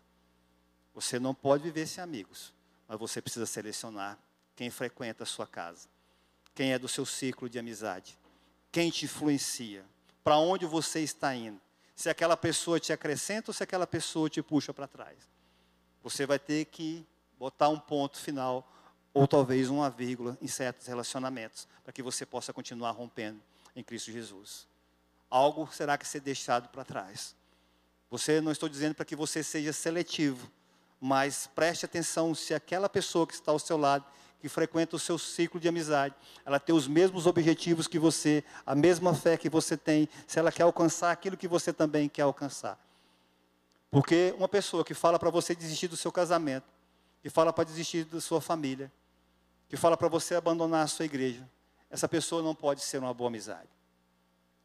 Você 0.95 1.19
não 1.19 1.35
pode 1.35 1.63
viver 1.63 1.87
sem 1.87 2.03
amigos, 2.03 2.53
mas 2.89 2.99
você 2.99 3.23
precisa 3.23 3.47
selecionar 3.47 4.19
quem 4.57 4.71
frequenta 4.71 5.23
a 5.23 5.27
sua 5.27 5.47
casa, 5.47 5.89
quem 6.55 6.73
é 6.73 6.79
do 6.79 6.89
seu 6.89 7.07
ciclo 7.07 7.49
de 7.49 7.59
amizade, 7.59 8.19
quem 8.73 8.91
te 8.91 9.05
influencia, 9.05 9.85
para 10.25 10.39
onde 10.39 10.65
você 10.65 11.01
está 11.01 11.35
indo, 11.35 11.61
se 11.95 12.09
aquela 12.09 12.37
pessoa 12.37 12.81
te 12.81 12.93
acrescenta 12.93 13.51
ou 13.51 13.55
se 13.55 13.63
aquela 13.63 13.87
pessoa 13.87 14.31
te 14.31 14.43
puxa 14.43 14.73
para 14.73 14.89
trás. 14.89 15.19
Você 16.03 16.27
vai 16.27 16.39
ter 16.39 16.65
que 16.65 17.07
botar 17.39 17.69
um 17.69 17.79
ponto 17.79 18.19
final 18.19 18.67
ou 19.13 19.29
talvez 19.29 19.69
uma 19.69 19.91
vírgula 19.91 20.39
em 20.41 20.49
certos 20.49 20.87
relacionamentos, 20.87 21.69
para 21.85 21.93
que 21.93 22.03
você 22.03 22.25
possa 22.25 22.53
continuar 22.53 22.93
rompendo 22.93 23.41
em 23.77 23.85
Cristo 23.85 24.11
Jesus. 24.11 24.67
Algo 25.29 25.69
será 25.71 25.99
que 25.99 26.09
ser 26.09 26.21
deixado 26.21 26.69
para 26.71 26.85
trás. 26.85 27.37
Você 28.11 28.41
não 28.41 28.53
estou 28.53 28.69
dizendo 28.69 28.95
para 28.95 29.05
que 29.05 29.15
você 29.15 29.43
seja 29.43 29.73
seletivo, 29.73 30.51
mas 31.01 31.49
preste 31.55 31.85
atenção 31.85 32.35
se 32.35 32.55
aquela 32.55 32.89
pessoa 32.89 33.27
que 33.27 33.35
está 33.35 33.53
ao 33.53 33.59
seu 33.59 33.77
lado, 33.77 34.05
que 34.43 34.49
frequenta 34.49 34.97
o 34.97 34.99
seu 34.99 35.17
ciclo 35.17 35.61
de 35.61 35.69
amizade, 35.69 36.17
ela 36.45 36.59
tem 36.59 36.75
os 36.75 36.89
mesmos 36.89 37.29
objetivos 37.29 37.87
que 37.87 37.97
você, 37.97 38.43
a 38.67 38.75
mesma 38.75 39.15
fé 39.15 39.37
que 39.37 39.49
você 39.49 39.77
tem, 39.77 40.09
se 40.27 40.37
ela 40.37 40.51
quer 40.51 40.65
alcançar 40.65 41.13
aquilo 41.13 41.37
que 41.37 41.47
você 41.47 41.73
também 41.73 42.09
quer 42.09 42.23
alcançar. 42.23 42.77
Porque 43.89 44.35
uma 44.37 44.49
pessoa 44.49 44.85
que 44.85 44.95
fala 44.95 45.17
para 45.17 45.31
você 45.31 45.55
desistir 45.55 45.87
do 45.87 45.97
seu 45.97 46.11
casamento, 46.11 46.67
que 47.23 47.31
fala 47.31 47.53
para 47.53 47.63
desistir 47.63 48.05
da 48.05 48.21
sua 48.21 48.41
família, 48.41 48.91
que 49.69 49.77
fala 49.77 49.97
para 49.97 50.09
você 50.09 50.35
abandonar 50.35 50.83
a 50.83 50.89
sua 50.89 51.05
igreja, 51.05 51.49
essa 51.89 52.09
pessoa 52.09 52.43
não 52.43 52.53
pode 52.53 52.81
ser 52.81 52.99
uma 52.99 53.15
boa 53.15 53.29
amizade. 53.29 53.69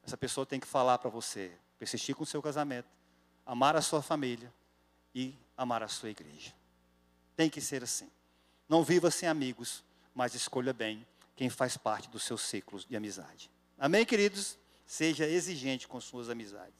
Essa 0.03 0.17
pessoa 0.17 0.43
tem 0.43 0.59
que 0.59 0.65
falar 0.65 0.97
para 0.97 1.11
você, 1.11 1.51
persistir 1.77 2.15
com 2.15 2.23
o 2.23 2.25
seu 2.25 2.41
casamento, 2.41 2.87
amar 3.45 3.75
a 3.75 3.81
sua 3.81 4.01
família 4.01 4.51
e 5.13 5.35
amar 5.55 5.83
a 5.83 5.87
sua 5.87 6.09
igreja. 6.09 6.51
Tem 7.35 7.47
que 7.47 7.61
ser 7.61 7.83
assim. 7.83 8.09
Não 8.67 8.83
viva 8.83 9.09
sem 9.09 9.27
amigos, 9.29 9.83
mas 10.13 10.35
escolha 10.35 10.73
bem 10.73 11.05
quem 11.35 11.49
faz 11.49 11.77
parte 11.77 12.09
dos 12.09 12.23
seus 12.23 12.41
ciclos 12.41 12.85
de 12.85 12.95
amizade. 12.95 13.49
Amém, 13.77 14.05
queridos? 14.05 14.57
Seja 14.85 15.25
exigente 15.25 15.87
com 15.87 16.01
suas 16.01 16.29
amizades. 16.29 16.73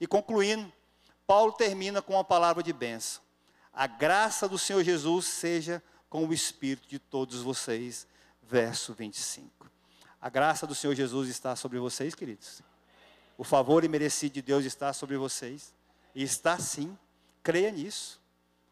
E 0.00 0.06
concluindo, 0.06 0.72
Paulo 1.26 1.52
termina 1.52 2.00
com 2.00 2.14
uma 2.14 2.24
palavra 2.24 2.62
de 2.62 2.72
bênção. 2.72 3.22
A 3.72 3.86
graça 3.86 4.48
do 4.48 4.56
Senhor 4.56 4.82
Jesus 4.82 5.26
seja 5.26 5.82
com 6.08 6.26
o 6.26 6.32
Espírito 6.32 6.88
de 6.88 6.98
todos 6.98 7.42
vocês. 7.42 8.06
Verso 8.42 8.94
25. 8.94 9.68
A 10.20 10.30
graça 10.30 10.66
do 10.66 10.74
Senhor 10.74 10.94
Jesus 10.94 11.28
está 11.28 11.56
sobre 11.56 11.78
vocês, 11.78 12.14
queridos. 12.14 12.62
O 13.36 13.44
favor 13.44 13.84
imerecido 13.84 14.34
de 14.34 14.42
Deus 14.42 14.64
está 14.64 14.92
sobre 14.92 15.16
vocês. 15.16 15.74
E 16.14 16.22
está 16.22 16.58
sim. 16.58 16.96
Creia 17.42 17.70
nisso. 17.70 18.20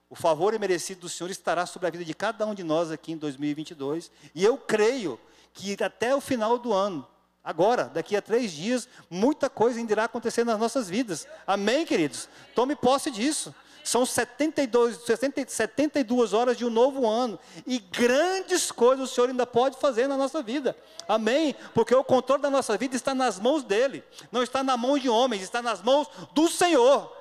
O 0.09 0.15
favor 0.15 0.55
imerecido 0.55 1.03
do 1.03 1.09
Senhor 1.09 1.31
estará 1.31 1.67
sobre 1.67 1.89
a 1.89 1.91
vida 1.91 2.05
de 2.05 2.15
cada 2.15 2.47
um 2.47 2.55
de 2.55 2.63
nós 2.63 2.91
aqui 2.91 3.13
em 3.13 3.17
2022. 3.17 4.11
E 4.35 4.45
eu 4.45 4.57
creio 4.57 5.19
que 5.53 5.77
até 5.83 6.15
o 6.15 6.21
final 6.21 6.59
do 6.59 6.73
ano, 6.73 7.07
agora, 7.43 7.85
daqui 7.85 8.17
a 8.17 8.23
três 8.23 8.53
dias, 8.53 8.89
muita 9.09 9.49
coisa 9.49 9.79
ainda 9.79 9.93
irá 9.93 10.05
acontecer 10.05 10.45
nas 10.45 10.59
nossas 10.59 10.89
vidas. 10.89 11.27
Amém, 11.47 11.87
queridos? 11.87 12.29
Tome 12.55 12.77
posse 12.77 13.11
disso. 13.11 13.55
São 13.85 14.07
72, 14.07 15.01
72 15.47 16.33
horas 16.33 16.57
de 16.57 16.65
um 16.65 16.71
novo 16.71 17.07
ano. 17.07 17.39
E 17.67 17.79
grandes 17.79 18.73
coisas 18.73 19.11
o 19.11 19.15
Senhor 19.15 19.29
ainda 19.29 19.47
pode 19.47 19.77
fazer 19.79 20.07
na 20.07 20.17
nossa 20.17 20.43
vida. 20.43 20.75
Amém? 21.07 21.55
Porque 21.75 21.95
o 21.95 22.03
controle 22.03 22.41
da 22.41 22.49
nossa 22.49 22.79
vida 22.79 22.97
está 22.97 23.15
nas 23.15 23.39
mãos 23.39 23.63
dEle. 23.63 24.03
Não 24.33 24.43
está 24.43 24.65
na 24.65 24.75
mão 24.75 24.99
de 24.99 25.11
homens, 25.11 25.43
está 25.43 25.61
nas 25.61 25.83
mãos 25.83 26.09
do 26.33 26.49
Senhor. 26.49 27.15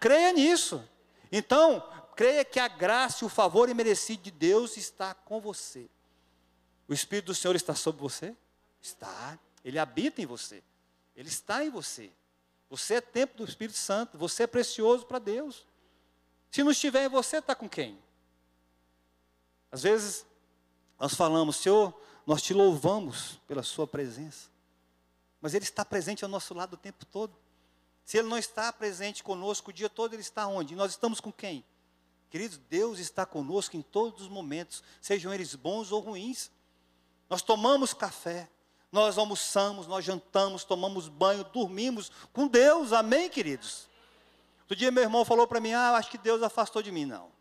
Creia 0.00 0.32
nisso. 0.32 0.82
Então, 1.30 1.80
creia 2.20 2.44
que 2.44 2.60
a 2.60 2.68
graça 2.68 3.24
e 3.24 3.26
o 3.26 3.30
favor 3.30 3.70
imerecido 3.70 4.24
de 4.24 4.30
Deus 4.30 4.76
está 4.76 5.14
com 5.14 5.40
você. 5.40 5.88
O 6.86 6.92
Espírito 6.92 7.28
do 7.28 7.34
Senhor 7.34 7.56
está 7.56 7.74
sobre 7.74 8.02
você? 8.02 8.36
Está. 8.78 9.38
Ele 9.64 9.78
habita 9.78 10.20
em 10.20 10.26
você. 10.26 10.62
Ele 11.16 11.30
está 11.30 11.64
em 11.64 11.70
você. 11.70 12.12
Você 12.68 12.96
é 12.96 13.00
templo 13.00 13.38
do 13.38 13.48
Espírito 13.48 13.78
Santo. 13.78 14.18
Você 14.18 14.42
é 14.42 14.46
precioso 14.46 15.06
para 15.06 15.18
Deus. 15.18 15.66
Se 16.50 16.62
não 16.62 16.72
estiver 16.72 17.06
em 17.06 17.08
você, 17.08 17.38
está 17.38 17.54
com 17.54 17.66
quem? 17.66 17.98
Às 19.72 19.82
vezes, 19.82 20.26
nós 20.98 21.14
falamos, 21.14 21.56
Senhor, 21.56 21.98
nós 22.26 22.42
te 22.42 22.52
louvamos 22.52 23.40
pela 23.48 23.62
Sua 23.62 23.86
presença. 23.86 24.50
Mas 25.40 25.54
Ele 25.54 25.64
está 25.64 25.86
presente 25.86 26.22
ao 26.22 26.28
nosso 26.28 26.52
lado 26.52 26.74
o 26.74 26.76
tempo 26.76 27.06
todo. 27.06 27.34
Se 28.04 28.18
Ele 28.18 28.28
não 28.28 28.36
está 28.36 28.70
presente 28.70 29.24
conosco 29.24 29.70
o 29.70 29.72
dia 29.72 29.88
todo, 29.88 30.12
Ele 30.12 30.20
está 30.20 30.46
onde? 30.46 30.74
E 30.74 30.76
nós 30.76 30.90
estamos 30.90 31.18
com 31.18 31.32
quem? 31.32 31.64
Queridos, 32.30 32.58
Deus 32.68 33.00
está 33.00 33.26
conosco 33.26 33.76
em 33.76 33.82
todos 33.82 34.22
os 34.22 34.28
momentos, 34.28 34.82
sejam 35.00 35.34
eles 35.34 35.56
bons 35.56 35.90
ou 35.90 36.00
ruins. 36.00 36.50
Nós 37.28 37.42
tomamos 37.42 37.92
café, 37.92 38.48
nós 38.92 39.18
almoçamos, 39.18 39.88
nós 39.88 40.04
jantamos, 40.04 40.62
tomamos 40.62 41.08
banho, 41.08 41.42
dormimos 41.44 42.10
com 42.32 42.46
Deus, 42.46 42.92
amém, 42.92 43.28
queridos? 43.28 43.88
Outro 44.60 44.76
dia 44.76 44.92
meu 44.92 45.02
irmão 45.02 45.24
falou 45.24 45.48
para 45.48 45.60
mim: 45.60 45.72
Ah, 45.72 45.96
acho 45.96 46.08
que 46.08 46.18
Deus 46.18 46.40
afastou 46.42 46.80
de 46.80 46.92
mim. 46.92 47.04
Não. 47.04 47.32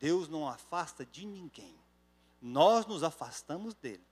Deus 0.00 0.28
não 0.28 0.48
afasta 0.48 1.06
de 1.06 1.24
ninguém. 1.24 1.78
Nós 2.40 2.84
nos 2.86 3.04
afastamos 3.04 3.72
dele 3.74 4.02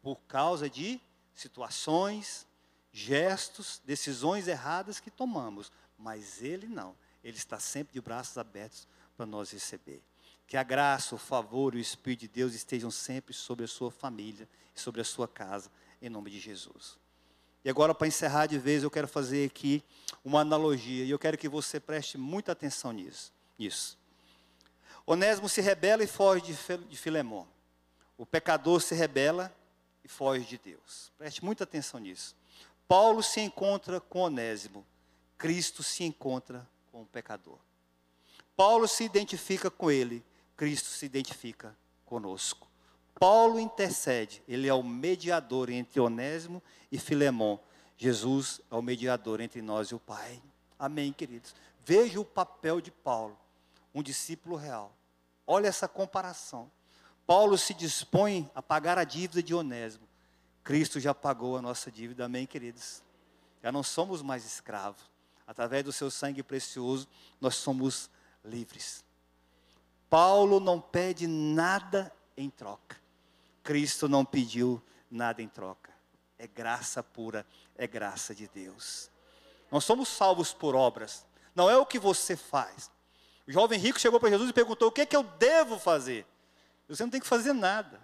por 0.00 0.20
causa 0.28 0.70
de 0.70 1.00
situações, 1.34 2.46
gestos, 2.92 3.82
decisões 3.84 4.46
erradas 4.46 5.00
que 5.00 5.10
tomamos. 5.10 5.72
Mas 5.98 6.40
ele 6.40 6.68
não. 6.68 6.94
Ele 7.26 7.36
está 7.36 7.58
sempre 7.58 7.92
de 7.92 8.00
braços 8.00 8.38
abertos 8.38 8.86
para 9.16 9.26
nós 9.26 9.50
receber. 9.50 10.00
Que 10.46 10.56
a 10.56 10.62
graça, 10.62 11.12
o 11.12 11.18
favor 11.18 11.74
e 11.74 11.78
o 11.78 11.80
Espírito 11.80 12.20
de 12.20 12.28
Deus 12.28 12.54
estejam 12.54 12.88
sempre 12.88 13.34
sobre 13.34 13.64
a 13.64 13.68
sua 13.68 13.90
família 13.90 14.48
e 14.76 14.80
sobre 14.80 15.00
a 15.00 15.04
sua 15.04 15.26
casa, 15.26 15.68
em 16.00 16.08
nome 16.08 16.30
de 16.30 16.38
Jesus. 16.38 16.96
E 17.64 17.68
agora, 17.68 17.92
para 17.92 18.06
encerrar 18.06 18.46
de 18.46 18.56
vez, 18.60 18.84
eu 18.84 18.90
quero 18.92 19.08
fazer 19.08 19.44
aqui 19.44 19.82
uma 20.24 20.42
analogia, 20.42 21.04
e 21.04 21.10
eu 21.10 21.18
quero 21.18 21.36
que 21.36 21.48
você 21.48 21.80
preste 21.80 22.16
muita 22.16 22.52
atenção 22.52 22.92
nisso. 22.92 23.32
nisso. 23.58 23.98
Onésimo 25.04 25.48
se 25.48 25.60
rebela 25.60 26.04
e 26.04 26.06
foge 26.06 26.54
de 26.88 26.96
Filemão. 26.96 27.48
O 28.16 28.24
pecador 28.24 28.80
se 28.80 28.94
rebela 28.94 29.52
e 30.04 30.08
foge 30.08 30.44
de 30.44 30.58
Deus. 30.58 31.10
Preste 31.18 31.44
muita 31.44 31.64
atenção 31.64 31.98
nisso. 31.98 32.36
Paulo 32.86 33.20
se 33.20 33.40
encontra 33.40 34.00
com 34.00 34.20
Onésimo. 34.20 34.86
Cristo 35.36 35.82
se 35.82 36.04
encontra 36.04 36.64
com 36.96 37.02
o 37.02 37.06
pecador. 37.06 37.58
Paulo 38.56 38.88
se 38.88 39.04
identifica 39.04 39.70
com 39.70 39.90
ele. 39.90 40.24
Cristo 40.56 40.88
se 40.88 41.04
identifica 41.04 41.76
conosco. 42.06 42.66
Paulo 43.20 43.60
intercede, 43.60 44.42
ele 44.48 44.66
é 44.66 44.72
o 44.72 44.82
mediador 44.82 45.68
entre 45.68 46.00
Onésimo 46.00 46.62
e 46.90 46.98
Filemão. 46.98 47.60
Jesus 47.98 48.62
é 48.70 48.74
o 48.74 48.80
mediador 48.80 49.42
entre 49.42 49.60
nós 49.60 49.88
e 49.88 49.94
o 49.94 49.98
Pai. 49.98 50.42
Amém, 50.78 51.12
queridos. 51.12 51.54
Veja 51.84 52.18
o 52.18 52.24
papel 52.24 52.80
de 52.80 52.90
Paulo, 52.90 53.38
um 53.94 54.02
discípulo 54.02 54.56
real. 54.56 54.96
Olha 55.46 55.68
essa 55.68 55.86
comparação. 55.86 56.70
Paulo 57.26 57.58
se 57.58 57.74
dispõe 57.74 58.50
a 58.54 58.62
pagar 58.62 58.96
a 58.96 59.04
dívida 59.04 59.42
de 59.42 59.54
Onésimo. 59.54 60.08
Cristo 60.64 60.98
já 60.98 61.14
pagou 61.14 61.58
a 61.58 61.62
nossa 61.62 61.90
dívida, 61.90 62.24
amém, 62.24 62.46
queridos? 62.46 63.02
Já 63.62 63.70
não 63.70 63.82
somos 63.82 64.22
mais 64.22 64.46
escravos. 64.46 65.15
Através 65.46 65.84
do 65.84 65.92
seu 65.92 66.10
sangue 66.10 66.42
precioso, 66.42 67.06
nós 67.40 67.54
somos 67.54 68.10
livres. 68.44 69.04
Paulo 70.10 70.58
não 70.60 70.80
pede 70.80 71.26
nada 71.26 72.12
em 72.36 72.50
troca. 72.50 72.96
Cristo 73.62 74.08
não 74.08 74.24
pediu 74.24 74.82
nada 75.10 75.42
em 75.42 75.48
troca. 75.48 75.92
É 76.38 76.46
graça 76.46 77.02
pura, 77.02 77.46
é 77.76 77.86
graça 77.86 78.34
de 78.34 78.48
Deus. 78.48 79.10
Nós 79.70 79.84
somos 79.84 80.08
salvos 80.08 80.52
por 80.52 80.74
obras, 80.74 81.24
não 81.54 81.68
é 81.68 81.76
o 81.76 81.86
que 81.86 81.98
você 81.98 82.36
faz. 82.36 82.90
O 83.46 83.52
jovem 83.52 83.78
rico 83.78 83.98
chegou 83.98 84.20
para 84.20 84.30
Jesus 84.30 84.50
e 84.50 84.52
perguntou: 84.52 84.88
O 84.88 84.92
que 84.92 85.00
é 85.00 85.06
que 85.06 85.16
eu 85.16 85.22
devo 85.22 85.78
fazer? 85.78 86.26
Você 86.88 87.02
não 87.02 87.10
tem 87.10 87.20
que 87.20 87.26
fazer 87.26 87.52
nada. 87.52 88.00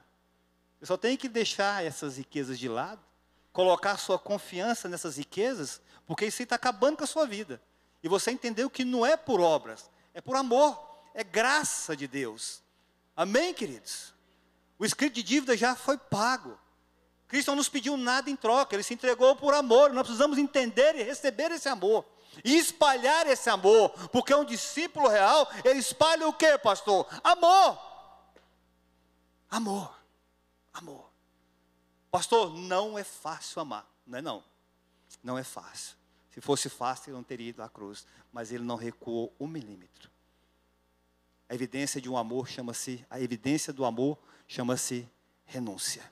Você 0.78 0.86
só 0.86 0.96
tem 0.96 1.16
que 1.16 1.28
deixar 1.28 1.84
essas 1.84 2.16
riquezas 2.16 2.58
de 2.58 2.68
lado, 2.68 3.00
colocar 3.52 3.96
sua 3.98 4.18
confiança 4.18 4.88
nessas 4.88 5.16
riquezas, 5.16 5.80
porque 6.06 6.26
isso 6.26 6.42
está 6.42 6.56
acabando 6.56 6.96
com 6.96 7.04
a 7.04 7.06
sua 7.06 7.26
vida. 7.26 7.60
E 8.02 8.08
você 8.08 8.30
entendeu 8.30 8.68
que 8.68 8.84
não 8.84 9.04
é 9.04 9.16
por 9.16 9.40
obras, 9.40 9.90
é 10.14 10.20
por 10.20 10.36
amor, 10.36 10.80
é 11.14 11.22
graça 11.22 11.96
de 11.96 12.08
Deus. 12.08 12.62
Amém, 13.14 13.52
queridos? 13.52 14.12
O 14.78 14.84
escrito 14.84 15.14
de 15.14 15.22
dívida 15.22 15.56
já 15.56 15.76
foi 15.76 15.96
pago. 15.96 16.58
Cristo 17.28 17.48
não 17.48 17.56
nos 17.56 17.68
pediu 17.68 17.96
nada 17.96 18.28
em 18.28 18.36
troca, 18.36 18.74
ele 18.74 18.82
se 18.82 18.94
entregou 18.94 19.36
por 19.36 19.54
amor. 19.54 19.92
Nós 19.92 20.02
precisamos 20.02 20.38
entender 20.38 20.96
e 20.96 21.02
receber 21.02 21.50
esse 21.50 21.68
amor. 21.68 22.04
E 22.44 22.56
espalhar 22.56 23.26
esse 23.26 23.50
amor, 23.50 23.90
porque 24.08 24.34
um 24.34 24.44
discípulo 24.44 25.06
real, 25.08 25.48
ele 25.64 25.78
espalha 25.78 26.26
o 26.26 26.32
que, 26.32 26.56
pastor? 26.58 27.06
Amor. 27.22 27.78
Amor. 29.50 29.94
Amor. 30.72 31.11
Pastor, 32.12 32.54
não 32.54 32.98
é 32.98 33.02
fácil 33.02 33.62
amar. 33.62 33.90
Não 34.06 34.18
é 34.18 34.22
não. 34.22 34.44
Não 35.24 35.38
é 35.38 35.42
fácil. 35.42 35.96
Se 36.30 36.42
fosse 36.42 36.68
fácil, 36.68 37.08
ele 37.08 37.16
não 37.16 37.24
teria 37.24 37.48
ido 37.48 37.62
à 37.62 37.70
cruz. 37.70 38.06
Mas 38.30 38.52
ele 38.52 38.62
não 38.62 38.76
recuou 38.76 39.34
um 39.40 39.46
milímetro. 39.46 40.10
A 41.48 41.54
evidência 41.54 42.02
de 42.02 42.10
um 42.10 42.16
amor 42.18 42.48
chama-se, 42.48 43.04
a 43.08 43.18
evidência 43.18 43.72
do 43.72 43.82
amor 43.86 44.18
chama-se 44.46 45.08
renúncia. 45.46 46.02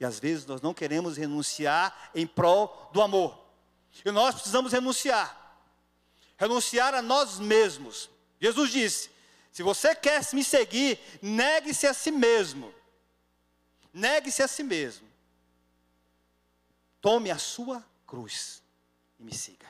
E 0.00 0.06
às 0.06 0.18
vezes 0.18 0.46
nós 0.46 0.62
não 0.62 0.72
queremos 0.72 1.18
renunciar 1.18 2.10
em 2.14 2.26
prol 2.26 2.90
do 2.90 3.02
amor. 3.02 3.38
E 4.02 4.10
nós 4.10 4.36
precisamos 4.36 4.72
renunciar. 4.72 5.60
Renunciar 6.38 6.94
a 6.94 7.02
nós 7.02 7.38
mesmos. 7.38 8.08
Jesus 8.40 8.70
disse: 8.70 9.10
se 9.52 9.62
você 9.62 9.94
quer 9.94 10.22
me 10.32 10.42
seguir, 10.42 10.98
negue-se 11.20 11.86
a 11.86 11.92
si 11.92 12.10
mesmo. 12.10 12.72
Negue-se 13.92 14.42
a 14.42 14.48
si 14.48 14.62
mesmo. 14.62 15.06
Tome 17.00 17.30
a 17.30 17.38
sua 17.38 17.84
cruz 18.06 18.62
e 19.18 19.22
me 19.22 19.34
siga. 19.34 19.66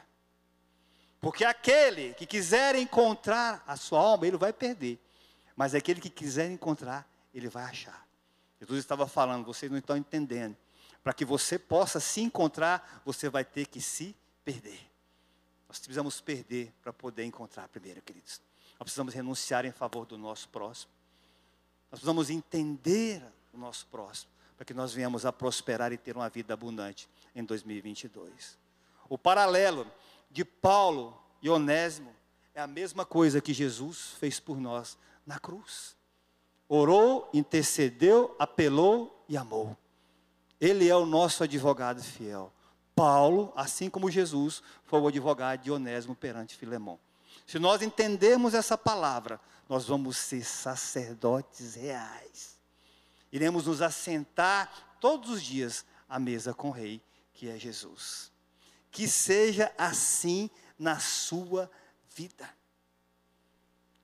Porque 1.20 1.44
aquele 1.44 2.14
que 2.14 2.26
quiser 2.26 2.74
encontrar 2.76 3.62
a 3.66 3.76
sua 3.76 4.00
alma, 4.00 4.26
ele 4.26 4.36
vai 4.36 4.52
perder. 4.52 4.98
Mas 5.56 5.74
aquele 5.74 6.00
que 6.00 6.10
quiser 6.10 6.50
encontrar, 6.50 7.08
ele 7.34 7.48
vai 7.48 7.64
achar. 7.64 8.06
Jesus 8.60 8.78
estava 8.80 9.06
falando, 9.06 9.44
vocês 9.44 9.70
não 9.70 9.78
estão 9.78 9.96
entendendo. 9.96 10.56
Para 11.02 11.12
que 11.12 11.24
você 11.24 11.58
possa 11.58 12.00
se 12.00 12.20
encontrar, 12.20 13.02
você 13.04 13.28
vai 13.28 13.44
ter 13.44 13.66
que 13.66 13.80
se 13.80 14.14
perder. 14.44 14.80
Nós 15.68 15.78
precisamos 15.78 16.20
perder 16.20 16.72
para 16.82 16.92
poder 16.92 17.24
encontrar 17.24 17.68
primeiro, 17.68 18.00
queridos. 18.02 18.40
Nós 18.78 18.84
precisamos 18.84 19.12
renunciar 19.12 19.64
em 19.64 19.72
favor 19.72 20.06
do 20.06 20.16
nosso 20.16 20.48
próximo. 20.48 20.90
Nós 21.90 22.00
precisamos 22.00 22.30
entender 22.30 23.22
o 23.58 23.60
nosso 23.60 23.86
próximo, 23.86 24.30
para 24.56 24.64
que 24.64 24.72
nós 24.72 24.92
venhamos 24.92 25.26
a 25.26 25.32
prosperar 25.32 25.92
e 25.92 25.98
ter 25.98 26.16
uma 26.16 26.28
vida 26.28 26.54
abundante 26.54 27.08
em 27.34 27.44
2022. 27.44 28.58
O 29.08 29.18
paralelo 29.18 29.86
de 30.30 30.44
Paulo 30.44 31.20
e 31.42 31.50
Onésimo 31.50 32.14
é 32.54 32.60
a 32.60 32.66
mesma 32.66 33.04
coisa 33.04 33.40
que 33.40 33.52
Jesus 33.52 34.14
fez 34.18 34.40
por 34.40 34.58
nós 34.58 34.96
na 35.26 35.38
cruz 35.38 35.98
orou, 36.68 37.28
intercedeu, 37.32 38.36
apelou 38.38 39.24
e 39.28 39.36
amou. 39.36 39.76
Ele 40.60 40.88
é 40.88 40.94
o 40.94 41.06
nosso 41.06 41.42
advogado 41.42 42.02
fiel. 42.02 42.52
Paulo, 42.94 43.52
assim 43.56 43.88
como 43.88 44.10
Jesus, 44.10 44.62
foi 44.84 45.00
o 45.00 45.06
advogado 45.06 45.62
de 45.62 45.70
Onésimo 45.70 46.14
perante 46.14 46.56
Filemão. 46.56 46.98
Se 47.46 47.58
nós 47.58 47.80
entendermos 47.80 48.54
essa 48.54 48.76
palavra, 48.76 49.40
nós 49.68 49.86
vamos 49.86 50.16
ser 50.16 50.44
sacerdotes 50.44 51.74
reais. 51.76 52.57
Iremos 53.32 53.66
nos 53.66 53.82
assentar 53.82 54.96
todos 55.00 55.30
os 55.30 55.42
dias 55.42 55.84
à 56.08 56.18
mesa 56.18 56.54
com 56.54 56.68
o 56.68 56.72
Rei, 56.72 57.02
que 57.32 57.48
é 57.48 57.58
Jesus. 57.58 58.32
Que 58.90 59.06
seja 59.06 59.72
assim 59.76 60.50
na 60.78 60.98
sua 60.98 61.70
vida 62.14 62.48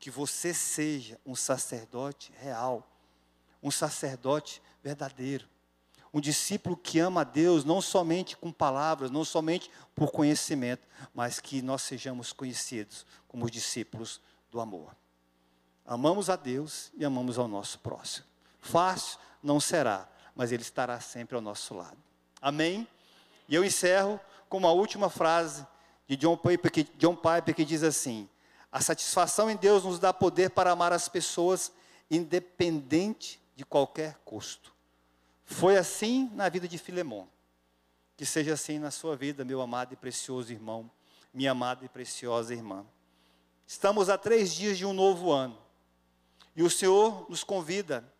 que 0.04 0.10
você 0.10 0.52
seja 0.52 1.18
um 1.24 1.34
sacerdote 1.34 2.30
real, 2.38 2.86
um 3.62 3.70
sacerdote 3.70 4.60
verdadeiro, 4.82 5.48
um 6.12 6.20
discípulo 6.20 6.76
que 6.76 6.98
ama 6.98 7.22
a 7.22 7.24
Deus 7.24 7.64
não 7.64 7.80
somente 7.80 8.36
com 8.36 8.52
palavras, 8.52 9.10
não 9.10 9.24
somente 9.24 9.70
por 9.94 10.10
conhecimento, 10.12 10.86
mas 11.14 11.40
que 11.40 11.62
nós 11.62 11.80
sejamos 11.80 12.34
conhecidos 12.34 13.06
como 13.26 13.46
os 13.46 13.50
discípulos 13.50 14.20
do 14.50 14.60
amor. 14.60 14.94
Amamos 15.86 16.28
a 16.28 16.36
Deus 16.36 16.92
e 16.94 17.02
amamos 17.02 17.38
ao 17.38 17.48
nosso 17.48 17.78
próximo. 17.78 18.26
Fácil 18.64 19.18
não 19.42 19.60
será, 19.60 20.08
mas 20.34 20.50
Ele 20.50 20.62
estará 20.62 20.98
sempre 20.98 21.36
ao 21.36 21.42
nosso 21.42 21.74
lado. 21.74 21.98
Amém? 22.40 22.88
E 23.46 23.54
eu 23.54 23.62
encerro 23.62 24.18
com 24.48 24.56
uma 24.56 24.72
última 24.72 25.10
frase 25.10 25.66
de 26.08 26.16
John 26.16 26.34
Piper, 26.34 26.72
que, 26.72 26.84
John 26.96 27.14
Piper, 27.14 27.54
que 27.54 27.64
diz 27.64 27.82
assim: 27.82 28.26
a 28.72 28.80
satisfação 28.80 29.50
em 29.50 29.56
Deus 29.56 29.84
nos 29.84 29.98
dá 29.98 30.14
poder 30.14 30.48
para 30.48 30.70
amar 30.70 30.94
as 30.94 31.10
pessoas, 31.10 31.70
independente 32.10 33.38
de 33.54 33.66
qualquer 33.66 34.16
custo. 34.24 34.72
Foi 35.44 35.76
assim 35.76 36.30
na 36.32 36.48
vida 36.48 36.66
de 36.66 36.78
Filemão. 36.78 37.28
Que 38.16 38.24
seja 38.24 38.54
assim 38.54 38.78
na 38.78 38.90
sua 38.90 39.14
vida, 39.14 39.44
meu 39.44 39.60
amado 39.60 39.92
e 39.92 39.96
precioso 39.96 40.50
irmão, 40.50 40.90
minha 41.34 41.50
amada 41.50 41.84
e 41.84 41.88
preciosa 41.88 42.54
irmã. 42.54 42.86
Estamos 43.66 44.08
a 44.08 44.16
três 44.16 44.54
dias 44.54 44.78
de 44.78 44.86
um 44.86 44.94
novo 44.94 45.30
ano. 45.30 45.58
E 46.56 46.62
o 46.62 46.70
Senhor 46.70 47.26
nos 47.28 47.44
convida 47.44 48.10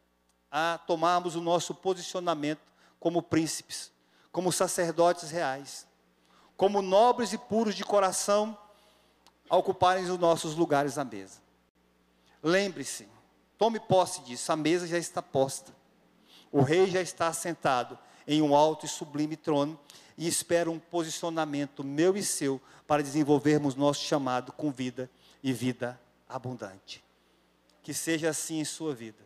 a 0.57 0.78
tomarmos 0.78 1.34
o 1.34 1.40
nosso 1.40 1.74
posicionamento 1.74 2.61
como 3.00 3.20
príncipes, 3.20 3.90
como 4.30 4.52
sacerdotes 4.52 5.32
reais, 5.32 5.84
como 6.57 6.80
nobres 6.80 7.32
e 7.32 7.38
puros 7.38 7.74
de 7.74 7.82
coração 7.82 8.57
a 9.50 9.57
ocuparem 9.57 10.05
os 10.09 10.16
nossos 10.16 10.55
lugares 10.55 10.96
à 10.96 11.05
mesa. 11.05 11.40
Lembre-se, 12.40 13.09
tome 13.59 13.80
posse 13.80 14.20
disso, 14.20 14.52
a 14.52 14.55
mesa 14.55 14.86
já 14.86 14.96
está 14.96 15.20
posta. 15.20 15.74
O 16.52 16.62
rei 16.62 16.88
já 16.88 17.02
está 17.02 17.32
sentado 17.32 17.98
em 18.24 18.40
um 18.40 18.55
alto 18.55 18.86
e 18.86 18.88
sublime 18.88 19.36
trono 19.36 19.76
e 20.16 20.28
espera 20.28 20.70
um 20.70 20.78
posicionamento 20.78 21.82
meu 21.82 22.16
e 22.16 22.22
seu 22.22 22.61
para 22.86 23.02
desenvolvermos 23.02 23.74
nosso 23.74 24.05
chamado 24.05 24.52
com 24.52 24.70
vida 24.70 25.11
e 25.42 25.52
vida 25.52 26.00
abundante. 26.28 27.02
Que 27.82 27.92
seja 27.92 28.30
assim 28.30 28.61
em 28.61 28.64
sua 28.64 28.94
vida. 28.94 29.23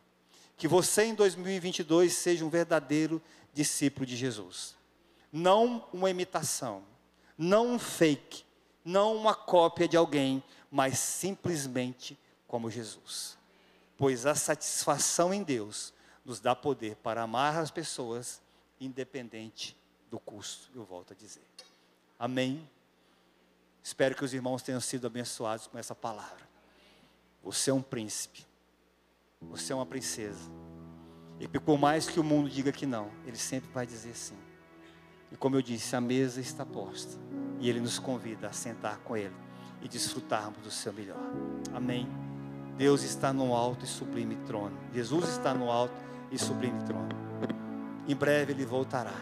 Que 0.59 0.69
você 0.69 1.05
em 1.05 1.15
2022 1.15 2.13
seja 2.13 2.45
um 2.45 2.51
verdadeiro 2.51 3.23
discípulo 3.55 4.05
de 4.05 4.17
Jesus. 4.17 4.77
Não 5.33 5.89
uma 5.93 6.11
imitação, 6.11 6.83
não 7.37 7.69
um 7.69 7.79
fake, 7.79 8.45
não 8.85 9.17
uma 9.17 9.35
cópia 9.35 9.89
de 9.89 9.97
alguém, 9.97 10.43
mas 10.71 10.99
simplesmente 10.99 12.19
como 12.47 12.71
Jesus. 12.71 13.39
Pois 13.97 14.27
a 14.27 14.35
satisfação 14.35 15.33
em 15.33 15.43
Deus 15.43 15.95
nos 16.25 16.41
dá 16.41 16.55
poder 16.55 16.97
para 16.97 17.23
amar 17.23 17.57
as 17.57 17.71
pessoas, 17.71 18.41
independente 18.81 19.77
do 20.11 20.19
custo, 20.19 20.71
eu 20.75 20.85
volto 20.85 21.13
a 21.13 21.17
dizer. 21.17 21.47
Amém? 22.19 22.69
Espero 23.83 24.15
que 24.15 24.25
os 24.25 24.35
irmãos 24.35 24.63
tenham 24.63 24.81
sido 24.81 25.07
abençoados 25.07 25.67
com 25.67 25.79
essa 25.79 25.95
palavra. 25.95 26.49
Você 27.43 27.71
é 27.71 27.75
um 27.75 27.83
príncipe, 27.83 28.45
você 29.41 29.73
é 29.73 29.77
uma 29.77 29.87
princesa. 29.87 30.51
E 31.41 31.47
por 31.47 31.79
mais 31.79 32.09
que 32.09 32.19
o 32.19 32.25
mundo 32.25 32.49
diga 32.49 32.73
que 32.73 32.87
não, 32.87 33.09
ele 33.27 33.37
sempre 33.37 33.71
vai 33.73 33.87
dizer 33.87 34.15
sim. 34.17 34.37
E 35.31 35.37
como 35.37 35.57
eu 35.57 35.63
disse, 35.63 35.95
a 35.95 36.01
mesa 36.01 36.41
está 36.41 36.65
posta. 36.65 37.19
E 37.61 37.69
ele 37.69 37.81
nos 37.81 37.99
convida 37.99 38.49
a 38.49 38.53
sentar 38.53 38.99
com 38.99 39.17
ele 39.17 39.35
e 39.83 39.89
desfrutarmos 39.89 40.61
do 40.61 40.71
seu 40.71 40.93
melhor. 40.93 41.21
Amém. 41.75 42.09
Deus 42.77 43.03
está 43.03 43.33
no 43.33 43.55
alto 43.55 43.85
e 43.85 43.89
sublime 43.89 44.37
trono. 44.47 44.77
Jesus 44.93 45.29
está 45.29 45.53
no 45.53 45.71
alto 45.71 45.95
e 46.31 46.39
sublime 46.39 46.83
trono. 46.85 47.09
Em 48.07 48.15
breve 48.15 48.53
ele 48.53 48.65
voltará. 48.65 49.15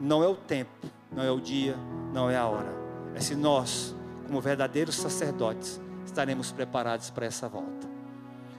Não 0.00 0.22
é 0.22 0.28
o 0.28 0.34
tempo, 0.34 0.88
não 1.12 1.22
é 1.22 1.30
o 1.30 1.40
dia, 1.40 1.76
não 2.12 2.30
é 2.30 2.36
a 2.36 2.46
hora. 2.46 2.72
É 3.14 3.20
se 3.20 3.36
nós, 3.36 3.94
como 4.26 4.40
verdadeiros 4.40 4.96
sacerdotes, 4.96 5.80
estaremos 6.04 6.50
preparados 6.50 7.10
para 7.10 7.26
essa 7.26 7.48
volta. 7.48 7.93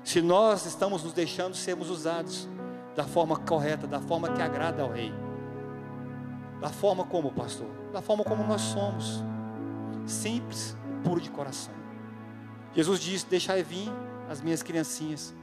Se 0.05 0.21
nós 0.21 0.67
estamos 0.67 1.03
nos 1.03 1.13
deixando 1.13 1.55
sermos 1.55 1.89
usados 1.89 2.47
da 2.95 3.03
forma 3.03 3.37
correta, 3.37 3.87
da 3.87 3.99
forma 3.99 4.29
que 4.29 4.39
agrada 4.39 4.83
ao 4.83 4.91
Rei. 4.91 5.11
Da 6.61 6.69
forma 6.69 7.03
como, 7.03 7.31
pastor? 7.31 7.67
Da 7.91 8.03
forma 8.03 8.23
como 8.23 8.43
nós 8.43 8.61
somos. 8.61 9.23
Simples, 10.05 10.77
puro 11.03 11.19
de 11.19 11.31
coração. 11.31 11.73
Jesus 12.75 12.99
disse: 12.99 13.25
Deixai 13.25 13.63
vir 13.63 13.91
as 14.29 14.41
minhas 14.41 14.61
criancinhas, 14.61 15.33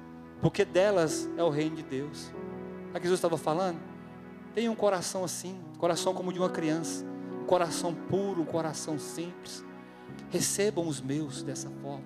porque 0.40 0.64
delas 0.64 1.28
é 1.36 1.42
o 1.42 1.50
reino 1.50 1.74
de 1.74 1.82
Deus. 1.82 2.30
A 2.94 2.98
que 2.98 3.02
Jesus 3.02 3.18
estava 3.18 3.36
falando? 3.36 3.80
Tenha 4.54 4.70
um 4.70 4.76
coração 4.76 5.24
assim, 5.24 5.60
coração 5.76 6.14
como 6.14 6.32
de 6.32 6.38
uma 6.38 6.50
criança, 6.50 7.04
um 7.42 7.46
coração 7.46 7.92
puro, 7.92 8.42
um 8.42 8.46
coração 8.46 8.96
simples. 8.96 9.64
Recebam 10.30 10.86
os 10.86 11.00
meus 11.00 11.42
dessa 11.42 11.68
forma. 11.82 12.04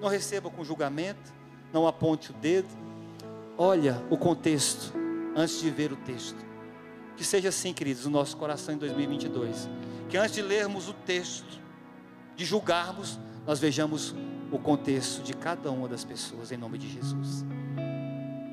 Não 0.00 0.08
recebam 0.08 0.52
com 0.52 0.62
julgamento, 0.62 1.34
não 1.74 1.88
aponte 1.88 2.30
o 2.30 2.34
dedo. 2.34 2.68
Olha 3.58 4.00
o 4.08 4.16
contexto 4.16 4.94
antes 5.34 5.60
de 5.60 5.68
ver 5.70 5.92
o 5.92 5.96
texto. 5.96 6.38
Que 7.16 7.24
seja 7.24 7.48
assim, 7.48 7.72
queridos, 7.72 8.06
o 8.06 8.10
nosso 8.10 8.36
coração 8.36 8.74
em 8.74 8.78
2022. 8.78 9.68
Que 10.08 10.16
antes 10.16 10.36
de 10.36 10.42
lermos 10.42 10.88
o 10.88 10.92
texto, 10.92 11.60
de 12.36 12.44
julgarmos, 12.44 13.18
nós 13.44 13.58
vejamos 13.58 14.14
o 14.52 14.58
contexto 14.58 15.22
de 15.22 15.34
cada 15.34 15.70
uma 15.70 15.88
das 15.88 16.04
pessoas 16.04 16.52
em 16.52 16.56
nome 16.56 16.78
de 16.78 16.88
Jesus. 16.88 17.44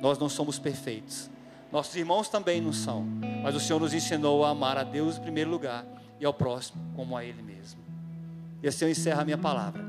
Nós 0.01 0.17
não 0.17 0.27
somos 0.27 0.57
perfeitos. 0.57 1.29
Nossos 1.71 1.95
irmãos 1.95 2.27
também 2.27 2.59
não 2.59 2.73
são, 2.73 3.05
mas 3.43 3.55
o 3.55 3.59
Senhor 3.59 3.79
nos 3.79 3.93
ensinou 3.93 4.43
a 4.43 4.49
amar 4.49 4.77
a 4.77 4.83
Deus 4.83 5.17
em 5.17 5.21
primeiro 5.21 5.49
lugar 5.49 5.85
e 6.19 6.25
ao 6.25 6.33
próximo 6.33 6.81
como 6.95 7.15
a 7.15 7.23
Ele 7.23 7.41
mesmo. 7.41 7.79
E 8.61 8.67
assim 8.67 8.85
eu 8.85 8.91
encerro 8.91 9.21
a 9.21 9.25
minha 9.25 9.37
palavra. 9.37 9.85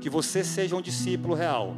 Que 0.00 0.10
você 0.10 0.42
seja 0.42 0.74
um 0.74 0.82
discípulo 0.82 1.34
real. 1.34 1.76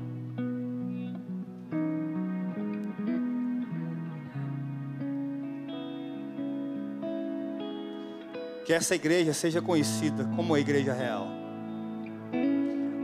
Que 8.65 8.73
essa 8.73 8.95
igreja 8.95 9.33
seja 9.33 9.61
conhecida 9.61 10.25
como 10.37 10.55
a 10.55 10.61
igreja 10.61 10.93
real. 10.93 11.27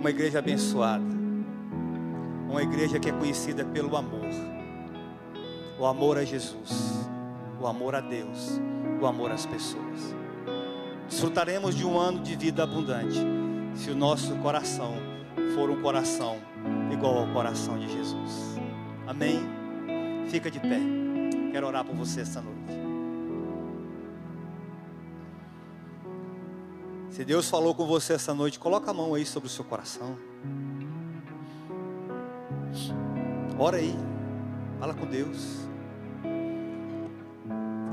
Uma 0.00 0.10
igreja 0.10 0.38
abençoada. 0.38 1.04
Uma 2.48 2.62
igreja 2.62 2.98
que 2.98 3.08
é 3.08 3.12
conhecida 3.12 3.64
pelo 3.64 3.96
amor 3.96 4.28
o 5.80 5.86
amor 5.86 6.18
a 6.18 6.24
Jesus, 6.24 7.08
o 7.58 7.66
amor 7.66 7.94
a 7.94 8.02
Deus, 8.02 8.60
o 9.00 9.06
amor 9.06 9.32
às 9.32 9.46
pessoas. 9.46 10.14
Desfrutaremos 11.08 11.74
de 11.74 11.86
um 11.86 11.98
ano 11.98 12.20
de 12.20 12.36
vida 12.36 12.62
abundante 12.62 13.18
se 13.74 13.90
o 13.90 13.96
nosso 13.96 14.36
coração 14.36 14.92
for 15.54 15.70
um 15.70 15.80
coração 15.80 16.36
igual 16.92 17.20
ao 17.20 17.26
coração 17.28 17.78
de 17.78 17.90
Jesus. 17.90 18.58
Amém? 19.06 19.40
Fica 20.28 20.50
de 20.50 20.60
pé. 20.60 20.80
Quero 21.50 21.66
orar 21.66 21.82
por 21.82 21.96
você 21.96 22.20
essa 22.20 22.42
noite. 22.42 22.79
Se 27.10 27.24
Deus 27.24 27.50
falou 27.50 27.74
com 27.74 27.86
você 27.86 28.12
essa 28.12 28.32
noite, 28.32 28.58
coloca 28.58 28.90
a 28.90 28.94
mão 28.94 29.14
aí 29.14 29.26
sobre 29.26 29.48
o 29.48 29.50
seu 29.50 29.64
coração. 29.64 30.16
Ora 33.58 33.78
aí. 33.78 33.94
Fala 34.78 34.94
com 34.94 35.06
Deus. 35.06 35.68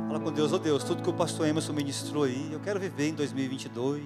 Fala 0.08 0.20
com 0.20 0.32
Deus, 0.32 0.54
oh 0.54 0.60
Deus, 0.60 0.84
tudo 0.84 1.02
que 1.04 1.10
o 1.10 1.14
pastor 1.14 1.48
Emerson 1.48 1.74
ministrou 1.74 2.24
aí, 2.24 2.50
eu 2.54 2.60
quero 2.62 2.80
viver 2.80 3.10
em 3.10 3.14
2022. 3.14 4.06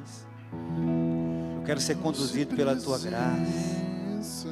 Eu 1.58 1.64
quero 1.64 1.80
ser 1.80 1.98
conduzido 1.98 2.56
pela 2.56 2.76
tua 2.76 2.98
graça. 2.98 4.48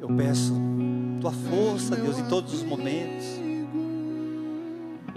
Eu 0.00 0.08
peço 0.14 0.52
tua 1.20 1.32
força, 1.32 1.96
Deus, 1.96 2.18
em 2.18 2.24
todos 2.24 2.52
os 2.52 2.62
momentos. 2.62 3.24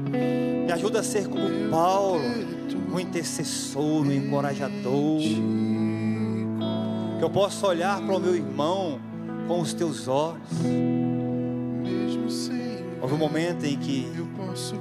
Me 0.09 0.71
ajuda 0.71 1.01
a 1.01 1.03
ser 1.03 1.27
como 1.27 1.69
Paulo, 1.69 2.21
um 2.75 2.99
intercessor, 2.99 4.05
um 4.05 4.11
encorajador. 4.11 5.19
Que 7.17 7.23
eu 7.23 7.29
possa 7.29 7.67
olhar 7.67 8.01
para 8.01 8.15
o 8.15 8.19
meu 8.19 8.35
irmão 8.35 8.99
com 9.47 9.61
os 9.61 9.73
teus 9.73 10.07
olhos 10.07 10.41
Houve 13.01 13.13
um 13.13 13.17
momento 13.17 13.63
em 13.65 13.77
que 13.77 14.11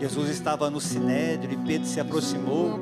Jesus 0.01 0.31
estava 0.31 0.71
no 0.71 0.81
sinédrio 0.81 1.53
e 1.53 1.57
Pedro 1.67 1.87
se 1.87 2.01
aproximou. 2.01 2.81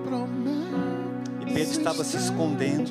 E 1.40 1.44
Pedro 1.44 1.72
estava 1.72 2.04
se 2.04 2.16
escondendo. 2.16 2.90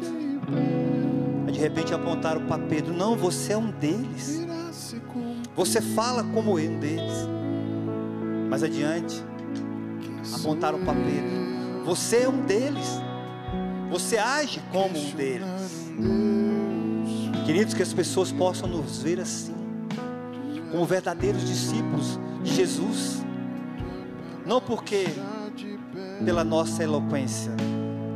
De 1.52 1.60
repente 1.60 1.94
apontaram 1.94 2.46
para 2.46 2.62
Pedro: 2.64 2.94
Não, 2.94 3.16
você 3.16 3.54
é 3.54 3.58
um 3.58 3.72
deles. 3.72 4.46
Você 5.56 5.82
fala 5.82 6.24
como 6.24 6.58
um 6.60 6.80
deles. 6.80 7.28
Mais 8.50 8.62
adiante, 8.62 9.24
apontaram 10.36 10.80
para 10.84 10.94
Pedro: 10.94 11.43
Você 11.86 12.18
é 12.18 12.30
um 12.30 12.46
deles. 12.46 13.02
Você 13.90 14.18
age 14.18 14.62
como 14.72 14.98
um 14.98 15.12
deles. 15.12 15.92
Queridos, 17.46 17.74
que 17.74 17.84
as 17.84 17.94
pessoas 17.94 18.32
possam 18.32 18.70
nos 18.70 19.04
ver 19.04 19.20
assim, 19.20 19.54
como 20.72 20.86
verdadeiros 20.86 21.46
discípulos 21.46 22.18
de 22.42 22.56
Jesus, 22.56 23.24
não 24.46 24.62
porque 24.62 25.06
pela 26.24 26.44
nossa 26.44 26.84
eloquência, 26.84 27.52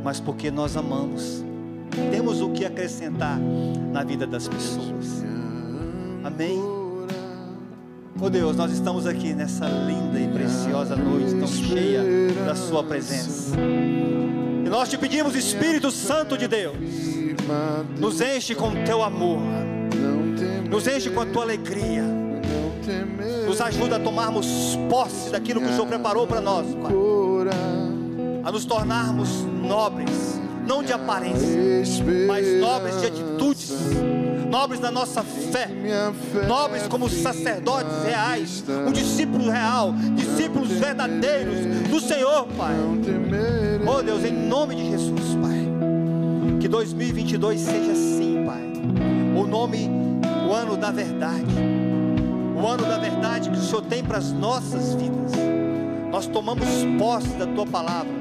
mas 0.02 0.18
porque 0.18 0.50
nós 0.50 0.76
amamos, 0.76 1.44
temos 2.10 2.40
o 2.40 2.50
que 2.50 2.64
acrescentar 2.64 3.38
na 3.92 4.02
vida 4.02 4.26
das 4.26 4.48
pessoas. 4.48 5.22
Amém. 6.24 6.77
Oh 8.20 8.28
Deus, 8.28 8.56
nós 8.56 8.72
estamos 8.72 9.06
aqui 9.06 9.32
nessa 9.32 9.66
linda 9.66 10.18
e 10.18 10.28
preciosa 10.28 10.96
noite, 10.96 11.34
tão 11.36 11.46
cheia 11.48 12.02
da 12.44 12.54
Sua 12.54 12.82
presença. 12.82 13.56
E 13.58 14.68
nós 14.68 14.88
te 14.88 14.98
pedimos, 14.98 15.34
Espírito 15.34 15.90
Santo 15.90 16.36
de 16.36 16.48
Deus, 16.48 16.76
nos 17.98 18.20
enche 18.20 18.54
com 18.54 18.84
teu 18.84 19.02
amor, 19.02 19.40
nos 20.68 20.86
enche 20.86 21.10
com 21.10 21.20
a 21.20 21.26
tua 21.26 21.42
alegria 21.42 22.02
nos 23.46 23.60
ajuda 23.60 23.96
a 23.96 24.00
tomarmos 24.00 24.46
posse 24.88 25.30
daquilo 25.30 25.60
que 25.60 25.66
o 25.66 25.70
Senhor 25.70 25.86
preparou 25.86 26.26
para 26.26 26.40
nós, 26.40 26.66
Pai. 26.74 26.92
A 28.44 28.52
nos 28.52 28.64
tornarmos 28.64 29.42
nobres, 29.62 30.40
não 30.66 30.82
de 30.82 30.92
aparência, 30.92 31.58
mas 32.26 32.46
nobres 32.60 33.00
de 33.00 33.06
atitudes, 33.06 33.72
nobres 34.50 34.80
da 34.80 34.90
nossa 34.90 35.22
fé, 35.22 35.68
nobres 36.46 36.86
como 36.88 37.08
sacerdotes 37.08 38.04
reais, 38.04 38.64
um 38.86 38.92
discípulo 38.92 39.50
real, 39.50 39.92
discípulos 40.14 40.68
verdadeiros 40.70 41.88
do 41.88 42.00
Senhor, 42.00 42.46
Pai. 42.56 42.74
Oh 43.86 44.02
Deus, 44.02 44.24
em 44.24 44.32
nome 44.32 44.74
de 44.74 44.90
Jesus, 44.90 45.36
Pai. 45.40 45.68
Que 46.60 46.68
2022 46.68 47.60
seja 47.60 47.92
assim, 47.92 48.44
Pai. 48.44 48.72
O 49.36 49.46
nome, 49.46 49.88
o 50.48 50.52
ano 50.52 50.76
da 50.76 50.90
verdade 50.90 51.78
o 52.60 52.66
ano 52.66 52.84
da 52.86 52.98
verdade 52.98 53.50
que 53.50 53.56
o 53.56 53.60
Senhor 53.60 53.82
tem 53.82 54.02
para 54.02 54.18
as 54.18 54.32
nossas 54.32 54.92
vidas. 54.94 55.32
Nós 56.10 56.26
tomamos 56.26 56.66
posse 56.98 57.28
da 57.34 57.46
tua 57.46 57.64
palavra, 57.64 58.12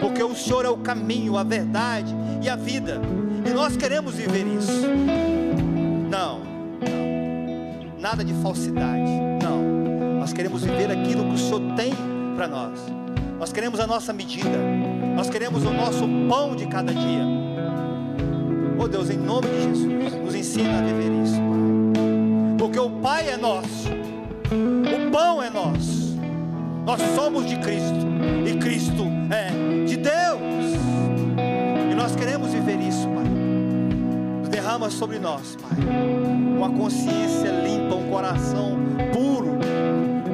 porque 0.00 0.22
o 0.22 0.34
Senhor 0.34 0.66
é 0.66 0.68
o 0.68 0.76
caminho, 0.76 1.38
a 1.38 1.42
verdade 1.42 2.14
e 2.42 2.48
a 2.48 2.56
vida, 2.56 3.00
e 3.46 3.50
nós 3.54 3.74
queremos 3.74 4.14
viver 4.14 4.46
isso. 4.46 5.25
Não, 6.16 6.38
não, 6.38 8.00
nada 8.00 8.24
de 8.24 8.32
falsidade, 8.42 9.10
não. 9.42 10.18
Nós 10.18 10.32
queremos 10.32 10.64
viver 10.64 10.90
aquilo 10.90 11.24
que 11.26 11.34
o 11.34 11.38
Senhor 11.38 11.60
tem 11.76 11.92
para 12.34 12.48
nós. 12.48 12.80
Nós 13.38 13.52
queremos 13.52 13.78
a 13.80 13.86
nossa 13.86 14.14
medida, 14.14 14.58
nós 15.14 15.28
queremos 15.28 15.62
o 15.64 15.70
nosso 15.70 16.08
pão 16.26 16.56
de 16.56 16.66
cada 16.68 16.94
dia. 16.94 17.22
Oh 18.78 18.88
Deus, 18.88 19.10
em 19.10 19.18
nome 19.18 19.46
de 19.48 19.62
Jesus, 19.62 20.14
nos 20.24 20.34
ensina 20.34 20.78
a 20.78 20.82
viver 20.82 21.12
isso, 21.22 21.36
Pai 21.36 21.66
porque 22.56 22.78
o 22.80 22.90
Pai 22.90 23.28
é 23.28 23.36
nosso, 23.36 23.88
o 23.90 25.10
pão 25.10 25.42
é 25.42 25.50
nosso, 25.50 26.16
Nós 26.86 27.00
somos 27.14 27.46
de 27.46 27.56
Cristo 27.56 28.06
e 28.46 28.56
Cristo 28.56 29.04
é 29.30 29.84
de 29.84 29.96
Deus. 29.96 30.76
E 31.90 31.94
nós 31.94 32.16
queremos 32.16 32.52
viver 32.52 32.80
isso, 32.80 33.06
Pai. 33.08 33.25
Derrama 34.66 34.90
sobre 34.90 35.20
nós, 35.20 35.56
Pai, 35.62 35.78
uma 36.56 36.68
consciência 36.68 37.50
limpa, 37.50 37.94
um 37.94 38.10
coração 38.10 38.76
puro. 39.12 39.60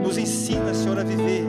Nos 0.02 0.16
ensina, 0.16 0.72
Senhor, 0.72 0.98
a 0.98 1.04
viver 1.04 1.44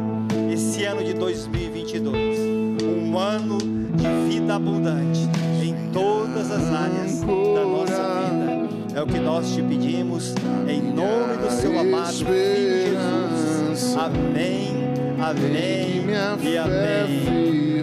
esse 0.52 0.84
ano 0.84 1.02
de 1.02 1.14
2022, 1.14 2.40
um 2.84 3.18
ano 3.18 3.58
de 3.58 4.06
vida 4.28 4.56
abundante 4.56 5.22
em 5.64 5.92
todas 5.94 6.52
as 6.52 6.74
áreas 6.74 7.22
da 7.22 7.64
nossa 7.64 8.04
vida. 8.20 9.00
É 9.00 9.02
o 9.02 9.08
que 9.08 9.18
nós 9.18 9.54
te 9.54 9.64
pedimos, 9.64 10.36
em 10.68 10.82
nome 10.82 11.38
do 11.38 11.50
seu 11.52 11.80
amado 11.80 12.14
Filho 12.14 12.28
Jesus. 12.28 13.96
Amém, 13.96 14.76
amém 15.22 16.04
e 16.44 16.58
amém. 16.58 17.64